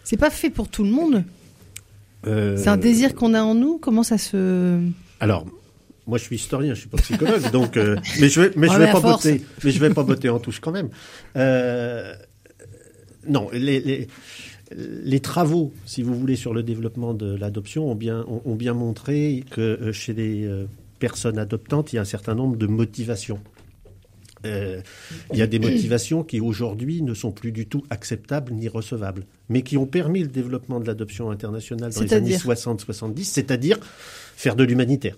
C'est 0.03 0.17
pas 0.17 0.29
fait 0.29 0.49
pour 0.49 0.67
tout 0.67 0.83
le 0.83 0.89
monde. 0.89 1.23
C'est 2.25 2.67
un 2.67 2.77
désir 2.77 3.13
qu'on 3.13 3.35
a 3.35 3.41
en 3.43 3.53
nous. 3.53 3.77
Comment 3.77 4.01
ça 4.01 4.17
se 4.17 4.79
Alors, 5.19 5.45
moi, 6.07 6.17
je 6.17 6.23
suis 6.23 6.35
historien, 6.35 6.73
je 6.73 6.81
suis 6.81 6.89
pas 6.89 6.97
psychologue, 6.97 7.49
donc. 7.51 7.77
Euh, 7.77 7.95
mais 8.19 8.29
je 8.29 8.41
vais, 8.41 8.51
mais 8.55 8.67
je 8.67 8.77
vais 8.77 8.91
pas 8.91 8.99
botter, 8.99 9.41
mais 9.63 9.71
je 9.71 9.79
vais 9.79 9.89
pas 9.89 10.03
botter 10.03 10.29
en 10.29 10.39
touche 10.39 10.59
quand 10.59 10.71
même. 10.71 10.89
Euh, 11.35 12.13
non, 13.27 13.49
les, 13.51 13.79
les, 13.79 14.07
les, 14.77 15.19
travaux, 15.19 15.73
si 15.85 16.03
vous 16.03 16.13
voulez, 16.13 16.35
sur 16.35 16.53
le 16.53 16.61
développement 16.61 17.13
de 17.15 17.35
l'adoption 17.35 17.89
ont 17.89 17.95
bien 17.95 18.23
ont, 18.27 18.55
bien 18.55 18.73
montré 18.73 19.43
que 19.49 19.61
euh, 19.61 19.91
chez 19.91 20.13
les 20.13 20.47
personnes 20.99 21.39
adoptantes, 21.39 21.91
il 21.91 21.95
y 21.95 21.99
a 21.99 22.03
un 22.03 22.05
certain 22.05 22.35
nombre 22.35 22.55
de 22.55 22.67
motivations. 22.67 23.39
il 24.43 24.83
y 25.33 25.41
a 25.41 25.47
des 25.47 25.57
motivations 25.57 26.23
qui 26.23 26.39
aujourd'hui 26.39 27.01
ne 27.01 27.15
sont 27.15 27.31
plus 27.31 27.51
du 27.51 27.65
tout 27.65 27.83
acceptables 27.89 28.53
ni 28.53 28.67
recevables, 28.67 29.25
mais 29.49 29.63
qui 29.63 29.75
ont 29.75 29.87
permis 29.87 30.21
le 30.21 30.27
développement 30.27 30.79
de 30.79 30.85
l'adoption 30.85 31.31
internationale 31.31 31.91
dans 31.91 32.01
les 32.01 32.13
années 32.13 32.37
60-70, 32.37 33.23
c'est-à-dire 33.23 33.79
faire 34.35 34.55
de 34.55 34.63
l'humanitaire. 34.63 35.15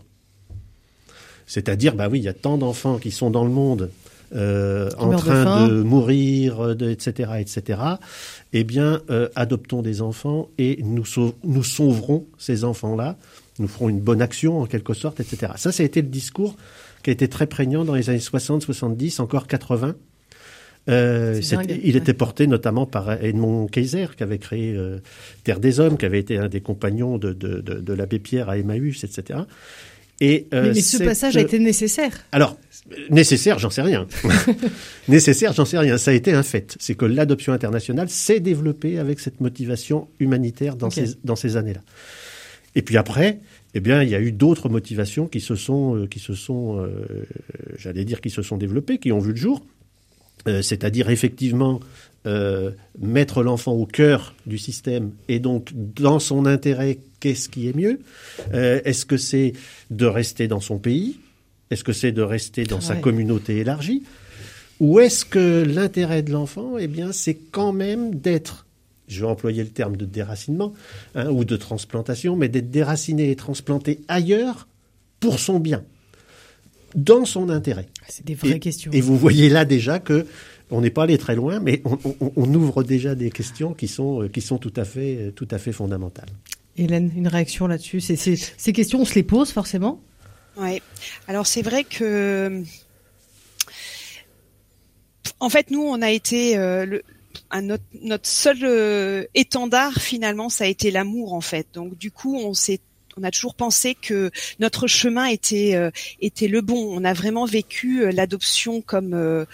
C'est-à-dire, 1.48 1.96
bah 1.96 2.10
oui, 2.12 2.20
il 2.20 2.24
y 2.24 2.27
a 2.27 2.34
tant 2.34 2.58
d'enfants 2.58 2.98
qui 2.98 3.12
sont 3.12 3.32
dans 3.32 3.44
le 3.44 3.50
monde 3.50 3.89
euh, 4.36 4.89
en 4.98 5.16
train 5.16 5.68
de, 5.68 5.82
mourir, 5.82 6.75
de, 6.75 6.89
etc., 6.89 7.32
etc. 7.39 7.80
Eh 8.51 8.66
bien, 8.66 9.01
euh, 9.10 9.30
adoptons 9.36 9.82
des 9.82 10.01
enfants 10.01 10.50
et 10.58 10.80
nous, 10.84 11.06
nous 11.46 11.63
sauverons 11.63 12.25
ces 12.38 12.66
enfants-là. 12.66 13.16
Nous 13.60 13.70
ferons 13.70 13.88
une 13.88 14.01
bonne 14.01 14.22
action 14.22 14.60
en 14.60 14.66
quelque 14.66 14.94
sorte, 14.94 15.22
etc. 15.22 15.54
Ça, 15.56 15.72
ça 15.72 15.82
a 15.82 15.86
été 15.86 16.01
le 16.01 16.10
discours 16.10 16.58
qui 17.01 17.10
a 17.10 17.13
été 17.13 17.30
très 17.30 17.48
prégnant 17.48 17.86
dans 17.86 17.96
les 17.96 18.10
années 18.10 18.20
60, 18.20 18.62
70, 18.62 19.22
encore 19.22 19.48
80. 19.48 19.96
Euh, 20.89 21.42
il 21.84 21.96
était 21.96 22.13
porté 22.13 22.48
notamment 22.48 22.86
par 22.86 23.12
Edmond 23.24 23.68
Kaiser, 23.68 24.08
qui 24.16 24.24
avait 24.24 24.38
créé 24.38 24.74
euh, 24.74 25.00
Terre 25.44 25.60
des 25.60 25.80
Hommes, 25.80 25.98
qui 25.98 26.06
avait 26.06 26.20
été 26.20 26.38
un 26.38 26.48
des 26.48 26.62
compagnons 26.62 27.18
de, 27.18 27.34
de, 27.34 27.60
de, 27.60 27.80
de 27.80 27.94
l'abbé 27.94 28.20
Pierre 28.20 28.50
à 28.50 28.58
Emmaüs, 28.58 29.04
etc. 29.04 29.39
Et, 30.19 30.47
euh, 30.53 30.74
mais, 30.74 30.81
ce 30.81 30.97
passage 30.97 31.38
a 31.38 31.41
été 31.41 31.59
nécessaire. 31.59 32.25
Alors, 32.31 32.57
nécessaire, 33.09 33.59
j'en 33.59 33.69
sais 33.69 33.83
rien. 33.83 34.07
nécessaire, 35.07 35.53
j'en 35.53 35.65
sais 35.65 35.77
rien. 35.77 35.97
Ça 35.97 36.12
a 36.12 36.13
été 36.13 36.33
un 36.33 36.43
fait. 36.43 36.75
C'est 36.79 36.95
que 36.95 37.05
l'adoption 37.05 37.53
internationale 37.53 38.09
s'est 38.09 38.39
développée 38.39 38.97
avec 38.97 39.19
cette 39.19 39.41
motivation 39.41 40.07
humanitaire 40.19 40.75
dans 40.75 40.89
ces, 40.89 41.15
dans 41.24 41.36
ces 41.36 41.55
années-là. 41.55 41.81
Et 42.74 42.81
puis 42.81 42.97
après, 42.97 43.39
eh 43.75 43.79
bien, 43.79 44.01
il 44.01 44.09
y 44.09 44.15
a 44.15 44.21
eu 44.21 44.31
d'autres 44.31 44.69
motivations 44.69 45.27
qui 45.27 45.39
se 45.39 45.55
sont, 45.55 45.95
euh, 45.95 46.07
qui 46.07 46.19
se 46.19 46.33
sont, 46.33 46.79
euh, 46.79 47.25
j'allais 47.77 48.05
dire, 48.05 48.19
qui 48.19 48.31
se 48.31 48.41
sont 48.41 48.57
développées, 48.57 48.97
qui 48.97 49.12
ont 49.12 49.19
vu 49.19 49.31
le 49.31 49.38
jour. 49.38 49.63
C'est-à-dire 50.62 51.09
effectivement 51.09 51.81
mettre 53.00 53.43
l'enfant 53.43 53.74
au 53.74 53.86
cœur 53.86 54.33
du 54.45 54.57
système 54.57 55.12
et 55.27 55.39
donc 55.39 55.71
dans 55.74 56.19
son 56.19 56.45
intérêt, 56.45 57.00
qu'est-ce 57.19 57.50
qui 57.50 57.67
est 57.67 57.75
mieux? 57.75 58.00
Euh, 58.53 58.81
Est-ce 58.86 59.05
que 59.05 59.17
c'est 59.17 59.53
de 59.89 60.05
rester 60.05 60.47
dans 60.47 60.59
son 60.59 60.77
pays? 60.77 61.19
Est-ce 61.69 61.83
que 61.83 61.93
c'est 61.93 62.12
de 62.12 62.21
rester 62.21 62.63
dans 62.63 62.81
sa 62.81 62.95
communauté 62.95 63.57
élargie? 63.57 64.03
Ou 64.79 65.00
est-ce 65.00 65.25
que 65.25 65.63
l'intérêt 65.63 66.21
de 66.21 66.31
l'enfant, 66.31 66.77
eh 66.77 66.88
bien, 66.88 67.12
c'est 67.12 67.36
quand 67.51 67.74
même 67.74 68.15
d'être 68.15 68.67
je 69.07 69.21
vais 69.21 69.27
employer 69.27 69.63
le 69.63 69.69
terme 69.69 69.95
de 69.95 70.05
déracinement 70.05 70.74
hein, 71.15 71.29
ou 71.29 71.45
de 71.45 71.55
transplantation, 71.55 72.36
mais 72.36 72.50
d'être 72.50 72.71
déraciné 72.71 73.31
et 73.31 73.36
transplanté 73.36 74.01
ailleurs 74.07 74.67
pour 75.19 75.39
son 75.39 75.59
bien, 75.59 75.83
dans 76.95 77.25
son 77.25 77.50
intérêt? 77.50 77.88
C'est 78.07 78.25
des 78.25 78.36
vraies 78.36 78.59
questions. 78.59 78.91
Et 78.91 79.01
vous 79.01 79.17
voyez 79.17 79.50
là 79.50 79.65
déjà 79.65 80.00
que 80.00 80.25
on 80.69 80.81
n'est 80.81 80.89
pas 80.89 81.03
allé 81.03 81.17
très 81.17 81.36
loin, 81.36 81.62
mais 81.62 81.81
on, 82.36 82.53
ouvre 82.53 82.83
déjà 82.83 83.15
des 83.15 83.31
questions 83.31 83.74
qui 83.74 83.88
sont, 83.88 84.24
euh, 84.24 84.27
qui 84.27 84.41
sont 84.41 84.57
tout, 84.57 84.74
à 84.75 84.83
fait, 84.83 85.15
euh, 85.15 85.31
tout 85.31 85.47
à 85.51 85.59
fait 85.59 85.71
fondamentales. 85.71 86.27
Hélène, 86.77 87.12
une 87.15 87.27
réaction 87.27 87.67
là-dessus? 87.67 88.01
Ces 88.01 88.74
questions, 88.74 89.01
on 89.01 89.05
se 89.05 89.15
les 89.15 89.24
pose 89.24 89.51
forcément? 89.51 90.01
Oui. 90.57 90.81
Alors 91.27 91.48
c'est 91.48 91.62
vrai 91.62 91.84
que... 91.84 92.63
En 95.39 95.50
fait, 95.50 95.72
nous, 95.72 95.81
on 95.81 96.01
a 96.01 96.12
été... 96.12 96.57
Euh, 96.57 96.86
le, 96.86 97.03
notre, 98.01 98.27
seul 98.27 99.27
étendard 99.34 99.93
finalement 99.93 100.50
ça 100.50 100.65
a 100.65 100.67
été 100.67 100.91
l'amour 100.91 101.34
en 101.34 101.39
fait 101.39 101.67
donc 101.74 101.98
du 101.98 102.12
coup 102.12 102.36
on 102.36 102.53
s'est 102.53 102.81
on 103.15 103.24
a 103.24 103.31
toujours 103.31 103.53
pensé 103.53 103.96
que 103.96 104.31
notre 104.60 104.88
chemin 104.88 105.25
était 105.27 105.79
était 106.19 106.50
le 106.50 106.60
bon 106.60 107.00
on 107.00 107.05
a 107.05 107.13
vraiment 107.13 107.46
vécu 107.46 108.12
l'adoption 108.12 108.81
comme 108.81 109.46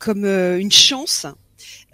comme 0.00 0.24
euh, 0.24 0.58
une 0.58 0.72
chance. 0.72 1.26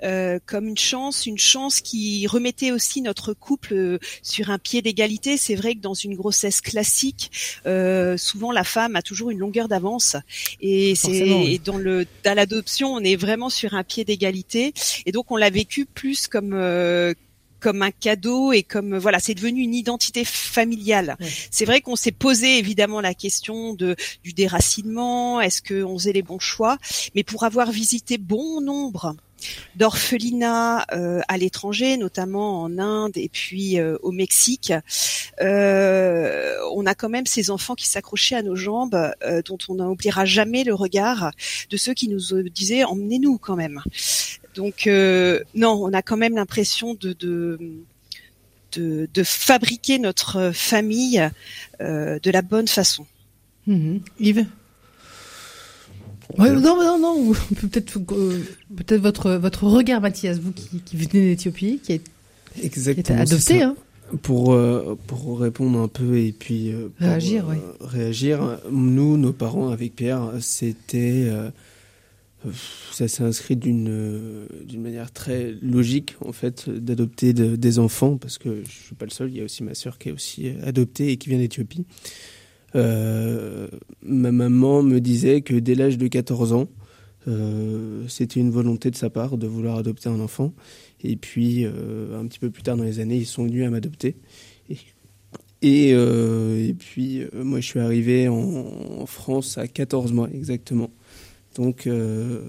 Euh, 0.03 0.39
comme 0.45 0.69
une 0.69 0.79
chance, 0.79 1.27
une 1.27 1.39
chance 1.39 1.81
qui 1.81 2.27
remettait 2.27 2.71
aussi 2.71 3.01
notre 3.03 3.33
couple 3.33 3.75
euh, 3.75 3.99
sur 4.23 4.51
un 4.51 4.59
pied 4.59 4.83
d'égalité. 4.83 5.37
C'est 5.37 5.55
vrai 5.55 5.75
que 5.75 5.81
dans 5.81 5.95
une 5.95 6.15
grossesse 6.15 6.61
classique, 6.61 7.31
souvent 8.17 8.53
la 8.53 8.65
femme 8.65 8.97
a 8.97 9.03
toujours 9.03 9.31
une 9.31 9.39
longueur 9.39 9.69
d'avance, 9.69 10.17
et 10.61 10.95
c'est 10.95 11.59
dans 11.65 11.79
le 11.79 12.07
dans 12.25 12.35
l'adoption, 12.35 12.93
on 12.93 13.01
est 13.01 13.17
vraiment 13.17 13.51
sur 13.51 13.75
un 13.75 13.85
pied 13.85 14.05
d'égalité, 14.05 14.73
et 15.05 15.13
donc 15.13 15.31
on 15.31 15.37
l'a 15.37 15.51
vécu 15.51 15.87
plus 15.87 16.27
comme 16.27 16.55
comme 17.61 17.83
un 17.83 17.91
cadeau 17.91 18.53
et 18.53 18.63
comme 18.63 18.97
voilà, 18.97 19.19
c'est 19.19 19.35
devenu 19.35 19.63
une 19.63 19.75
identité 19.75 20.25
familiale. 20.25 21.17
C'est 21.51 21.65
vrai 21.65 21.81
qu'on 21.81 21.97
s'est 21.97 22.13
posé 22.13 22.59
évidemment 22.59 23.01
la 23.01 23.15
question 23.15 23.75
de 23.75 23.97
du 24.23 24.33
déracinement, 24.33 25.41
est-ce 25.41 25.63
qu'on 25.63 25.99
faisait 25.99 26.13
les 26.13 26.23
bons 26.23 26.39
choix, 26.39 26.79
mais 27.15 27.25
pour 27.25 27.45
avoir 27.45 27.71
visité 27.71 28.19
bon 28.19 28.61
nombre 28.61 29.17
d'orphelinats 29.77 30.87
euh, 30.93 31.21
à 31.29 31.37
l'étranger, 31.37 31.97
notamment 31.97 32.63
en 32.63 32.79
Inde 32.79 33.17
et 33.17 33.29
puis 33.29 33.79
euh, 33.79 33.97
au 34.03 34.13
Mexique. 34.13 34.73
Euh, 35.41 36.57
on 36.73 36.87
a 36.87 36.95
quand 36.95 37.09
même 37.09 37.27
ces 37.27 37.51
enfants 37.51 37.75
qui 37.75 37.89
s'accrochaient 37.89 38.37
à 38.37 38.43
nos 38.43 38.57
jambes, 38.57 38.99
dont 39.45 39.59
on 39.69 39.75
n'oubliera 39.75 40.25
jamais 40.25 40.65
le 40.65 40.75
regard 40.75 41.33
de 41.71 41.77
ceux 41.77 41.95
qui 41.95 42.09
nous 42.09 42.43
disaient 42.51 42.85
emmenez-nous 42.85 43.39
quand 43.39 43.57
même. 43.57 43.83
Donc 44.55 44.87
non, 44.87 45.73
on 45.83 45.93
a 45.93 46.03
quand 46.03 46.17
même 46.17 46.35
l'impression 46.35 46.95
de, 46.95 47.13
de 47.13 47.59
de, 48.73 49.23
fabriquer 49.23 49.99
notre 49.99 50.51
famille 50.53 51.31
de 51.81 52.31
la 52.31 52.43
bonne 52.43 52.69
façon. 52.69 53.07
Mmh. 53.67 53.99
Yves? 54.21 54.47
Non, 56.39 56.61
non, 56.61 56.99
non. 56.99 57.33
Peut-être, 57.61 57.99
euh, 58.13 58.43
peut-être 58.77 59.01
votre 59.01 59.33
votre 59.33 59.65
regard, 59.65 60.01
Mathias, 60.01 60.39
vous 60.39 60.53
qui, 60.53 60.81
qui 60.81 60.97
venez 60.97 61.31
d'Éthiopie, 61.31 61.81
qui 61.83 61.93
est, 61.93 62.03
Exactement, 62.63 63.21
adopté, 63.21 63.63
hein. 63.63 63.77
Pour 64.23 64.53
euh, 64.53 64.97
pour 65.07 65.41
répondre 65.41 65.79
un 65.79 65.89
peu 65.89 66.19
et 66.19 66.33
puis 66.33 66.73
euh, 66.73 66.89
réagir, 66.99 67.47
oui. 67.49 67.57
réagir. 67.81 68.61
Nous, 68.71 69.17
nos 69.17 69.33
parents 69.33 69.69
avec 69.71 69.97
Pierre, 69.97 70.31
c'était 70.41 71.31
ça 72.93 73.09
s'est 73.09 73.25
inscrit 73.25 73.57
d'une 73.57 74.47
d'une 74.65 74.81
manière 74.81 75.11
très 75.11 75.55
logique 75.61 76.15
en 76.25 76.33
fait 76.33 76.71
d'adopter 76.71 77.33
des 77.33 77.79
enfants 77.81 78.17
parce 78.17 78.39
que 78.39 78.63
je 78.65 78.71
suis 78.71 78.95
pas 78.95 79.07
le 79.07 79.11
seul. 79.11 79.31
Il 79.31 79.39
y 79.39 79.41
a 79.41 79.45
aussi 79.45 79.65
ma 79.65 79.75
sœur 79.75 79.99
qui 79.99 80.11
est 80.11 80.13
aussi 80.13 80.53
adoptée 80.65 81.11
et 81.11 81.17
qui 81.17 81.29
vient 81.29 81.39
d'Éthiopie. 81.39 81.85
Euh, 82.77 83.69
ma 84.03 84.33
maman 84.33 84.83
me 84.83 85.01
disait 85.01 85.41
que 85.41 85.55
dès 85.55 85.75
l'âge 85.75 85.99
de 85.99 86.09
14 86.09 86.53
ans, 86.53 86.69
euh, 87.27 88.05
c'était 88.09 88.39
une 88.39 88.51
volonté 88.51 88.91
de 88.91 88.97
sa 88.97 89.11
part 89.11 89.39
de 89.39 89.47
vouloir 89.47 89.79
adopter 89.79 90.09
un 90.09 90.21
enfant. 90.21 90.53
Et 91.03 91.17
puis, 91.17 91.65
euh, 91.65 92.21
un 92.21 92.27
petit 92.27 92.39
peu 92.39 92.51
plus 92.51 92.63
tard 92.63 92.77
dans 92.77 92.85
les 92.85 93.01
années, 93.01 93.17
ils 93.17 93.27
sont 93.27 93.45
venus 93.45 93.67
à 93.67 93.71
m'adopter. 93.71 94.17
Et, 95.63 95.91
et, 95.91 96.75
puis, 96.79 97.23
moi, 97.33 97.61
je 97.61 97.67
suis 97.67 97.81
arrivé 97.81 98.29
en, 98.29 99.07
France 99.07 99.59
à 99.59 99.67
14 99.67 100.13
mois 100.13 100.29
exactement. 100.33 100.91
Donc, 101.55 101.83
je 101.87 102.43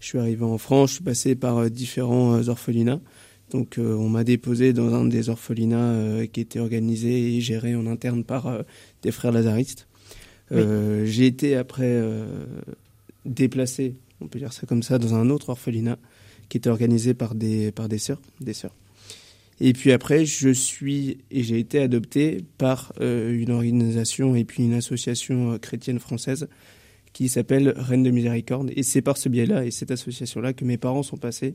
suis 0.00 0.18
arrivé 0.18 0.44
en 0.44 0.58
France, 0.58 0.90
je 0.90 0.94
suis 0.96 1.04
passé 1.04 1.34
par 1.34 1.70
différents 1.70 2.48
orphelinats. 2.48 3.00
Donc 3.50 3.76
on 3.78 4.08
m'a 4.08 4.22
déposé 4.24 4.72
dans 4.72 4.94
un 4.94 5.04
des 5.04 5.28
orphelinats 5.28 6.26
qui 6.32 6.40
était 6.40 6.60
organisé 6.60 7.36
et 7.36 7.40
géré 7.40 7.74
en 7.74 7.86
interne 7.86 8.24
par 8.24 8.64
des 9.02 9.10
frères 9.10 9.32
lazaristes. 9.32 9.86
Euh, 10.52 11.04
j'ai 11.04 11.26
été 11.26 11.56
après 11.56 11.84
euh, 11.84 12.26
déplacé, 13.24 13.94
on 14.20 14.26
peut 14.26 14.38
dire 14.38 14.52
ça 14.52 14.66
comme 14.66 14.82
ça, 14.82 14.98
dans 14.98 15.14
un 15.14 15.30
autre 15.30 15.50
orphelinat 15.50 15.98
qui 16.48 16.56
était 16.56 16.70
organisé 16.70 17.14
par 17.14 17.34
des, 17.34 17.70
par 17.70 17.88
des 17.88 17.98
sœurs. 17.98 18.20
Des 18.40 18.52
sœurs. 18.52 18.74
Et 19.60 19.72
puis 19.72 19.92
après, 19.92 20.24
je 20.24 20.50
suis 20.50 21.18
et 21.30 21.42
j'ai 21.42 21.58
été 21.58 21.80
adopté 21.80 22.42
par 22.56 22.94
une 22.98 23.50
organisation 23.50 24.34
et 24.34 24.44
puis 24.44 24.64
une 24.64 24.72
association 24.72 25.58
chrétienne 25.58 25.98
française 25.98 26.48
qui 27.12 27.28
s'appelle 27.28 27.74
Reine 27.76 28.02
de 28.02 28.10
Miséricorde. 28.10 28.72
Et 28.74 28.82
c'est 28.82 29.02
par 29.02 29.18
ce 29.18 29.28
biais-là 29.28 29.66
et 29.66 29.70
cette 29.70 29.90
association-là 29.90 30.54
que 30.54 30.64
mes 30.64 30.78
parents 30.78 31.02
sont 31.02 31.18
passés 31.18 31.54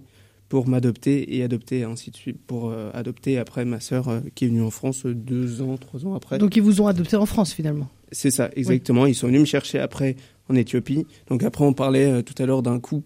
pour 0.49 0.67
m'adopter 0.67 1.35
et 1.35 1.43
adopter, 1.43 1.83
ainsi 1.83 2.11
de 2.11 2.15
suite, 2.15 2.37
pour 2.45 2.69
euh, 2.69 2.91
adopter 2.93 3.37
après 3.37 3.65
ma 3.65 3.79
sœur 3.79 4.07
euh, 4.07 4.19
qui 4.35 4.45
est 4.45 4.47
venue 4.47 4.61
en 4.61 4.69
France 4.69 5.05
deux 5.05 5.61
ans, 5.61 5.77
trois 5.77 6.05
ans 6.05 6.13
après. 6.13 6.37
Donc 6.37 6.55
ils 6.55 6.61
vous 6.61 6.81
ont 6.81 6.87
adopté 6.87 7.15
en 7.15 7.25
France 7.25 7.53
finalement 7.53 7.89
C'est 8.11 8.31
ça, 8.31 8.49
exactement. 8.55 9.05
Ils 9.05 9.15
sont 9.15 9.27
venus 9.27 9.41
me 9.41 9.45
chercher 9.45 9.79
après 9.79 10.15
en 10.49 10.55
Éthiopie. 10.55 11.07
Donc 11.27 11.43
après, 11.43 11.65
on 11.65 11.73
parlait 11.73 12.05
euh, 12.05 12.21
tout 12.21 12.41
à 12.41 12.45
l'heure 12.45 12.61
d'un 12.61 12.79
coût, 12.79 13.03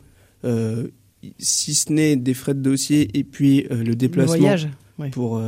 si 1.38 1.75
ce 1.75 1.91
n'est 1.91 2.15
des 2.15 2.34
frais 2.34 2.53
de 2.53 2.62
dossier 2.62 3.17
et 3.17 3.25
puis 3.25 3.67
le 3.69 3.93
déplacement 3.93 4.36
le 4.36 4.39
voyage, 4.39 4.69
pour, 5.12 5.41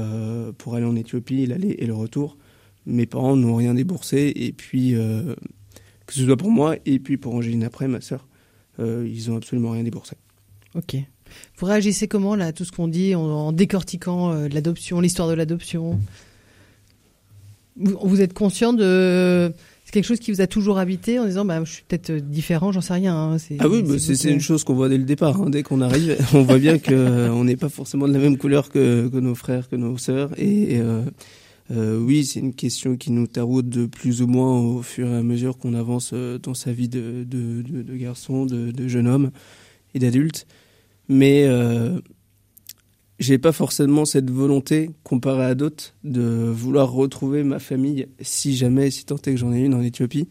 pour 0.58 0.76
aller 0.76 0.86
en 0.86 0.98
Éthiopie, 0.98 1.46
l'aller 1.46 1.76
et 1.80 1.86
le 1.86 1.94
retour. 1.94 2.38
Mes 2.86 3.06
parents 3.06 3.38
n'ont 3.38 3.56
rien 3.56 3.74
déboursé 3.74 4.34
et 4.36 4.52
puis 4.52 4.92
que 4.92 6.14
ce 6.14 6.26
soit 6.26 6.36
pour 6.36 6.52
moi 6.52 6.76
et 6.86 7.00
puis 7.00 7.16
pour 7.16 7.36
Angéline 7.36 7.64
après, 7.64 7.88
ma 7.88 8.02
sœur, 8.02 8.28
ils 8.80 9.32
ont 9.32 9.38
absolument 9.38 9.72
rien 9.72 9.84
déboursé. 9.84 10.18
Ok. 10.76 10.98
Vous 11.58 11.66
réagissez 11.66 12.08
comment 12.08 12.36
là 12.36 12.48
à 12.48 12.52
tout 12.52 12.66
ce 12.66 12.72
qu'on 12.72 12.88
dit 12.88 13.16
en, 13.16 13.52
décortiquant 13.52 14.32
euh, 14.32 14.48
l'adoption, 14.48 15.02
l'histoire 15.02 15.28
de 15.28 15.34
l'adoption? 15.34 16.00
Vous, 17.78 18.22
êtes 18.22 18.34
conscient 18.34 18.74
de 18.74 19.54
c'est 19.92 20.00
quelque 20.00 20.08
chose 20.08 20.22
qui 20.22 20.32
vous 20.32 20.40
a 20.40 20.48
toujours 20.48 20.78
habité 20.78 21.20
en 21.20 21.26
disant 21.26 21.44
bah 21.44 21.62
je 21.66 21.70
suis 21.70 21.84
peut-être 21.86 22.14
différent, 22.14 22.72
j'en 22.72 22.80
sais 22.80 22.94
rien. 22.94 23.14
Hein, 23.14 23.38
ah 23.60 23.68
oui, 23.68 23.84
c'est 24.00 24.32
une 24.32 24.40
chose 24.40 24.64
qu'on 24.64 24.74
voit 24.74 24.88
dès 24.88 24.98
le 24.98 25.04
départ. 25.04 25.42
Hein. 25.42 25.50
dès 25.50 25.64
qu'on 25.64 25.82
arrive, 25.82 26.18
on 26.34 26.44
voit 26.44 26.60
bien 26.60 26.78
que 26.78 26.94
euh, 26.94 27.30
on 27.34 27.44
n'est 27.44 27.58
pas 27.58 27.68
forcément 27.68 28.08
de 28.08 28.14
la 28.14 28.20
même 28.20 28.38
couleur 28.38 28.70
que, 28.70 29.10
que 29.10 29.18
nos 29.18 29.36
frères, 29.36 29.68
que 29.68 29.76
nos 29.76 29.98
sœurs. 29.98 30.30
Et, 30.38 30.80
euh, 30.80 31.02
euh, 31.72 32.00
oui, 32.00 32.24
c'est 32.24 32.40
une 32.40 32.54
question 32.54 32.96
qui 32.96 33.12
nous 33.12 33.28
taraude 33.28 33.68
de 33.68 33.86
plus 33.86 34.22
ou 34.22 34.28
moins 34.28 34.62
au 34.62 34.82
fur 34.82 35.08
et 35.08 35.18
à 35.18 35.24
mesure 35.24 35.58
qu'on 35.58 35.74
avance 35.74 36.14
dans 36.14 36.54
sa 36.54 36.72
vie 36.72 36.88
de, 36.88 37.26
de, 37.26 37.62
de, 37.62 37.82
de 37.82 37.96
garçon, 37.98 38.46
de 38.46 38.88
jeune 38.88 39.10
homme 39.10 39.32
et 39.94 40.00
d'adulte 40.00 40.48
mais 41.12 41.44
euh, 41.44 42.00
j'ai 43.20 43.38
pas 43.38 43.52
forcément 43.52 44.06
cette 44.06 44.32
volonté, 44.32 44.92
comparée 45.04 45.44
à 45.44 45.56
d'autres, 45.56 45.94
de 46.06 46.22
vouloir 46.22 46.90
retrouver 46.90 47.44
ma 47.44 47.60
famille 47.60 48.08
si 48.22 48.56
jamais, 48.56 48.90
si 48.92 49.06
tant 49.06 49.18
est 49.18 49.32
que 49.32 49.38
j'en 49.38 49.52
ai 49.52 49.60
une 49.60 49.74
en 49.74 49.82
Éthiopie. 49.82 50.30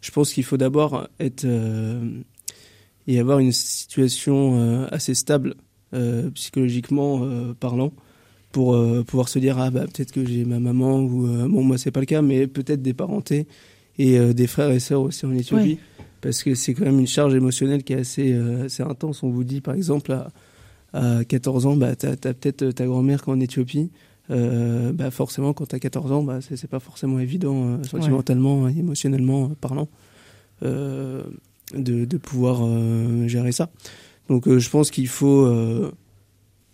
Je 0.00 0.12
pense 0.12 0.32
qu'il 0.32 0.44
faut 0.44 0.56
d'abord 0.56 1.08
être 1.18 1.44
euh, 1.44 2.22
et 3.08 3.18
avoir 3.18 3.40
une 3.40 3.50
situation 3.50 4.58
euh, 4.58 4.86
assez 4.92 5.14
stable 5.14 5.56
euh, 5.92 6.30
psychologiquement 6.30 7.26
parlant 7.58 7.92
pour 8.52 8.76
pouvoir 9.04 9.28
se 9.28 9.40
dire 9.40 9.58
ah 9.58 9.70
bah 9.70 9.84
peut-être 9.86 10.12
que 10.12 10.24
j'ai 10.24 10.44
ma 10.44 10.60
maman 10.60 11.00
ou 11.00 11.26
bon 11.48 11.62
moi 11.62 11.78
c'est 11.78 11.90
pas 11.90 12.00
le 12.00 12.06
cas 12.06 12.22
mais 12.22 12.46
peut-être 12.46 12.82
des 12.82 12.94
parentés 12.94 13.46
et 13.98 14.18
des 14.34 14.46
frères 14.46 14.70
et 14.70 14.80
sœurs 14.80 15.02
aussi 15.02 15.26
en 15.26 15.34
Éthiopie 15.34 15.78
parce 16.20 16.42
que 16.42 16.54
c'est 16.54 16.74
quand 16.74 16.84
même 16.84 17.00
une 17.00 17.06
charge 17.06 17.34
émotionnelle 17.34 17.82
qui 17.82 17.92
est 17.92 18.00
assez, 18.00 18.32
euh, 18.32 18.66
assez 18.66 18.82
intense. 18.82 19.22
On 19.22 19.30
vous 19.30 19.44
dit, 19.44 19.60
par 19.60 19.74
exemple, 19.74 20.12
à, 20.12 20.28
à 20.92 21.24
14 21.24 21.66
ans, 21.66 21.76
bah, 21.76 21.96
tu 21.96 22.06
as, 22.06 22.16
peut-être 22.16 22.70
ta 22.70 22.86
grand-mère 22.86 23.22
qui 23.22 23.30
est 23.30 23.32
en 23.32 23.40
Éthiopie. 23.40 23.90
Euh, 24.30 24.92
bah 24.92 25.10
forcément, 25.10 25.52
quand 25.52 25.66
tu 25.66 25.74
as 25.74 25.80
14 25.80 26.12
ans, 26.12 26.22
bah, 26.22 26.38
c'est 26.40 26.68
pas 26.68 26.78
forcément 26.78 27.18
évident, 27.18 27.64
euh, 27.64 27.82
sentimentalement, 27.82 28.68
et 28.68 28.78
émotionnellement 28.78 29.50
parlant, 29.60 29.88
de, 30.62 31.24
de 31.74 32.16
pouvoir 32.18 32.62
gérer 33.26 33.50
ça. 33.50 33.70
Donc 34.28 34.48
je 34.48 34.70
pense 34.70 34.92
qu'il 34.92 35.08
faut, 35.08 35.50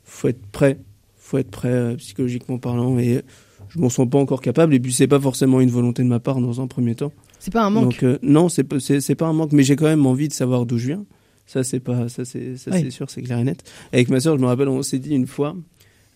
faut 0.05 0.29
être 0.29 0.45
prêt, 0.49 0.79
faut 1.17 1.39
être 1.39 1.51
prêt 1.51 1.97
psychologiquement 1.97 2.59
parlant, 2.59 2.99
et 2.99 3.23
je 3.71 3.79
m'en 3.79 3.89
sens 3.89 4.11
pas 4.11 4.19
encore 4.19 4.43
capable, 4.43 4.75
et 4.75 4.81
puis 4.81 4.93
c'est 4.93 5.07
pas 5.07 5.21
forcément 5.21 5.61
une 5.61 5.71
volonté 5.71 6.03
de 6.03 6.09
ma 6.09 6.21
part 6.21 6.41
dans 6.41 6.61
un 6.61 6.67
premier 6.67 6.95
temps. 6.95 7.13
C'est 7.47 7.53
pas 7.53 7.63
un 7.63 7.71
manque. 7.71 7.85
Donc, 7.85 8.03
euh, 8.03 8.19
non, 8.23 8.49
c'est 8.49 8.65
pas 8.65 9.27
un 9.27 9.33
manque, 9.33 9.53
mais 9.53 9.63
j'ai 9.63 9.77
quand 9.77 9.85
même 9.85 10.05
envie 10.05 10.27
de 10.27 10.33
savoir 10.33 10.67
d'où 10.67 10.79
je 10.79 10.89
viens. 10.89 11.05
Ça 11.47 11.63
c'est 11.63 11.79
pas 11.79 12.09
ça 12.09 12.25
c'est 12.25 12.57
sûr, 12.91 13.09
c'est 13.09 13.23
clair 13.23 13.39
et 13.39 13.45
net. 13.45 13.63
Avec 13.93 14.09
ma 14.09 14.19
sœur, 14.19 14.37
je 14.37 14.43
me 14.43 14.49
rappelle, 14.49 14.67
on 14.67 14.83
s'est 14.83 14.99
dit 14.99 15.15
une 15.15 15.29
fois 15.29 15.57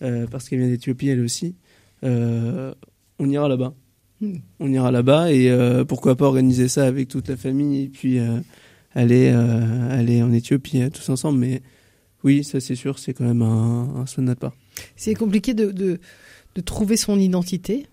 euh, 0.01 0.27
parce 0.29 0.49
qu'elle 0.49 0.59
vient 0.59 0.67
d'Éthiopie 0.67 1.07
elle 1.07 1.21
aussi, 1.21 1.55
euh, 2.03 2.73
on 3.17 3.29
ira 3.29 3.47
là-bas. 3.47 3.73
Hmm. 4.19 4.39
On 4.59 4.73
ira 4.73 4.91
là-bas 4.91 5.31
et 5.31 5.49
pourquoi 5.87 6.17
pas 6.17 6.25
organiser 6.25 6.67
ça 6.67 6.85
avec 6.85 7.07
toute 7.07 7.29
la 7.29 7.37
famille 7.37 7.83
et 7.83 7.87
puis 7.87 8.19
aller 8.93 9.29
aller 9.29 10.21
en 10.21 10.33
Éthiopie 10.33 10.81
tous 10.91 11.07
ensemble. 11.07 11.39
Mais 11.39 11.61
oui, 12.25 12.43
ça 12.43 12.59
c'est 12.59 12.75
sûr, 12.75 12.99
c'est 12.99 13.13
quand 13.13 13.23
même 13.23 13.41
un, 13.41 14.01
un 14.01 14.03
de 14.03 14.21
notre 14.21 14.41
part. 14.41 14.53
C'est 14.97 15.13
compliqué 15.13 15.53
de, 15.53 15.71
de 15.71 15.97
de 16.55 16.61
trouver 16.61 16.97
son 16.97 17.17
identité 17.17 17.85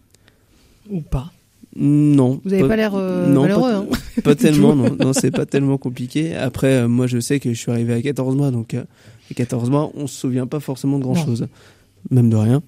ou 0.90 1.02
pas 1.02 1.30
non. 1.76 2.40
Vous 2.44 2.50
n'avez 2.50 2.66
pas, 2.66 2.76
l'air 2.76 2.94
euh, 2.94 3.28
malheureux. 3.28 3.86
Pas, 3.90 3.96
hein 3.96 4.22
pas 4.24 4.34
tellement, 4.34 4.74
non. 4.74 4.96
non 4.98 5.12
c'est 5.12 5.30
pas 5.30 5.46
tellement 5.46 5.78
compliqué. 5.78 6.34
Après, 6.34 6.78
euh, 6.78 6.88
moi, 6.88 7.06
je 7.06 7.20
sais 7.20 7.40
que 7.40 7.52
je 7.52 7.58
suis 7.58 7.70
arrivé 7.70 7.94
à 7.94 8.02
14 8.02 8.36
mois, 8.36 8.50
donc 8.50 8.74
euh, 8.74 8.84
à 9.30 9.34
14 9.34 9.70
mois, 9.70 9.90
on 9.94 10.06
se 10.06 10.18
souvient 10.18 10.46
pas 10.46 10.60
forcément 10.60 10.98
de 10.98 11.04
grand 11.04 11.14
chose, 11.14 11.46
même 12.10 12.30
de 12.30 12.36
rien. 12.36 12.62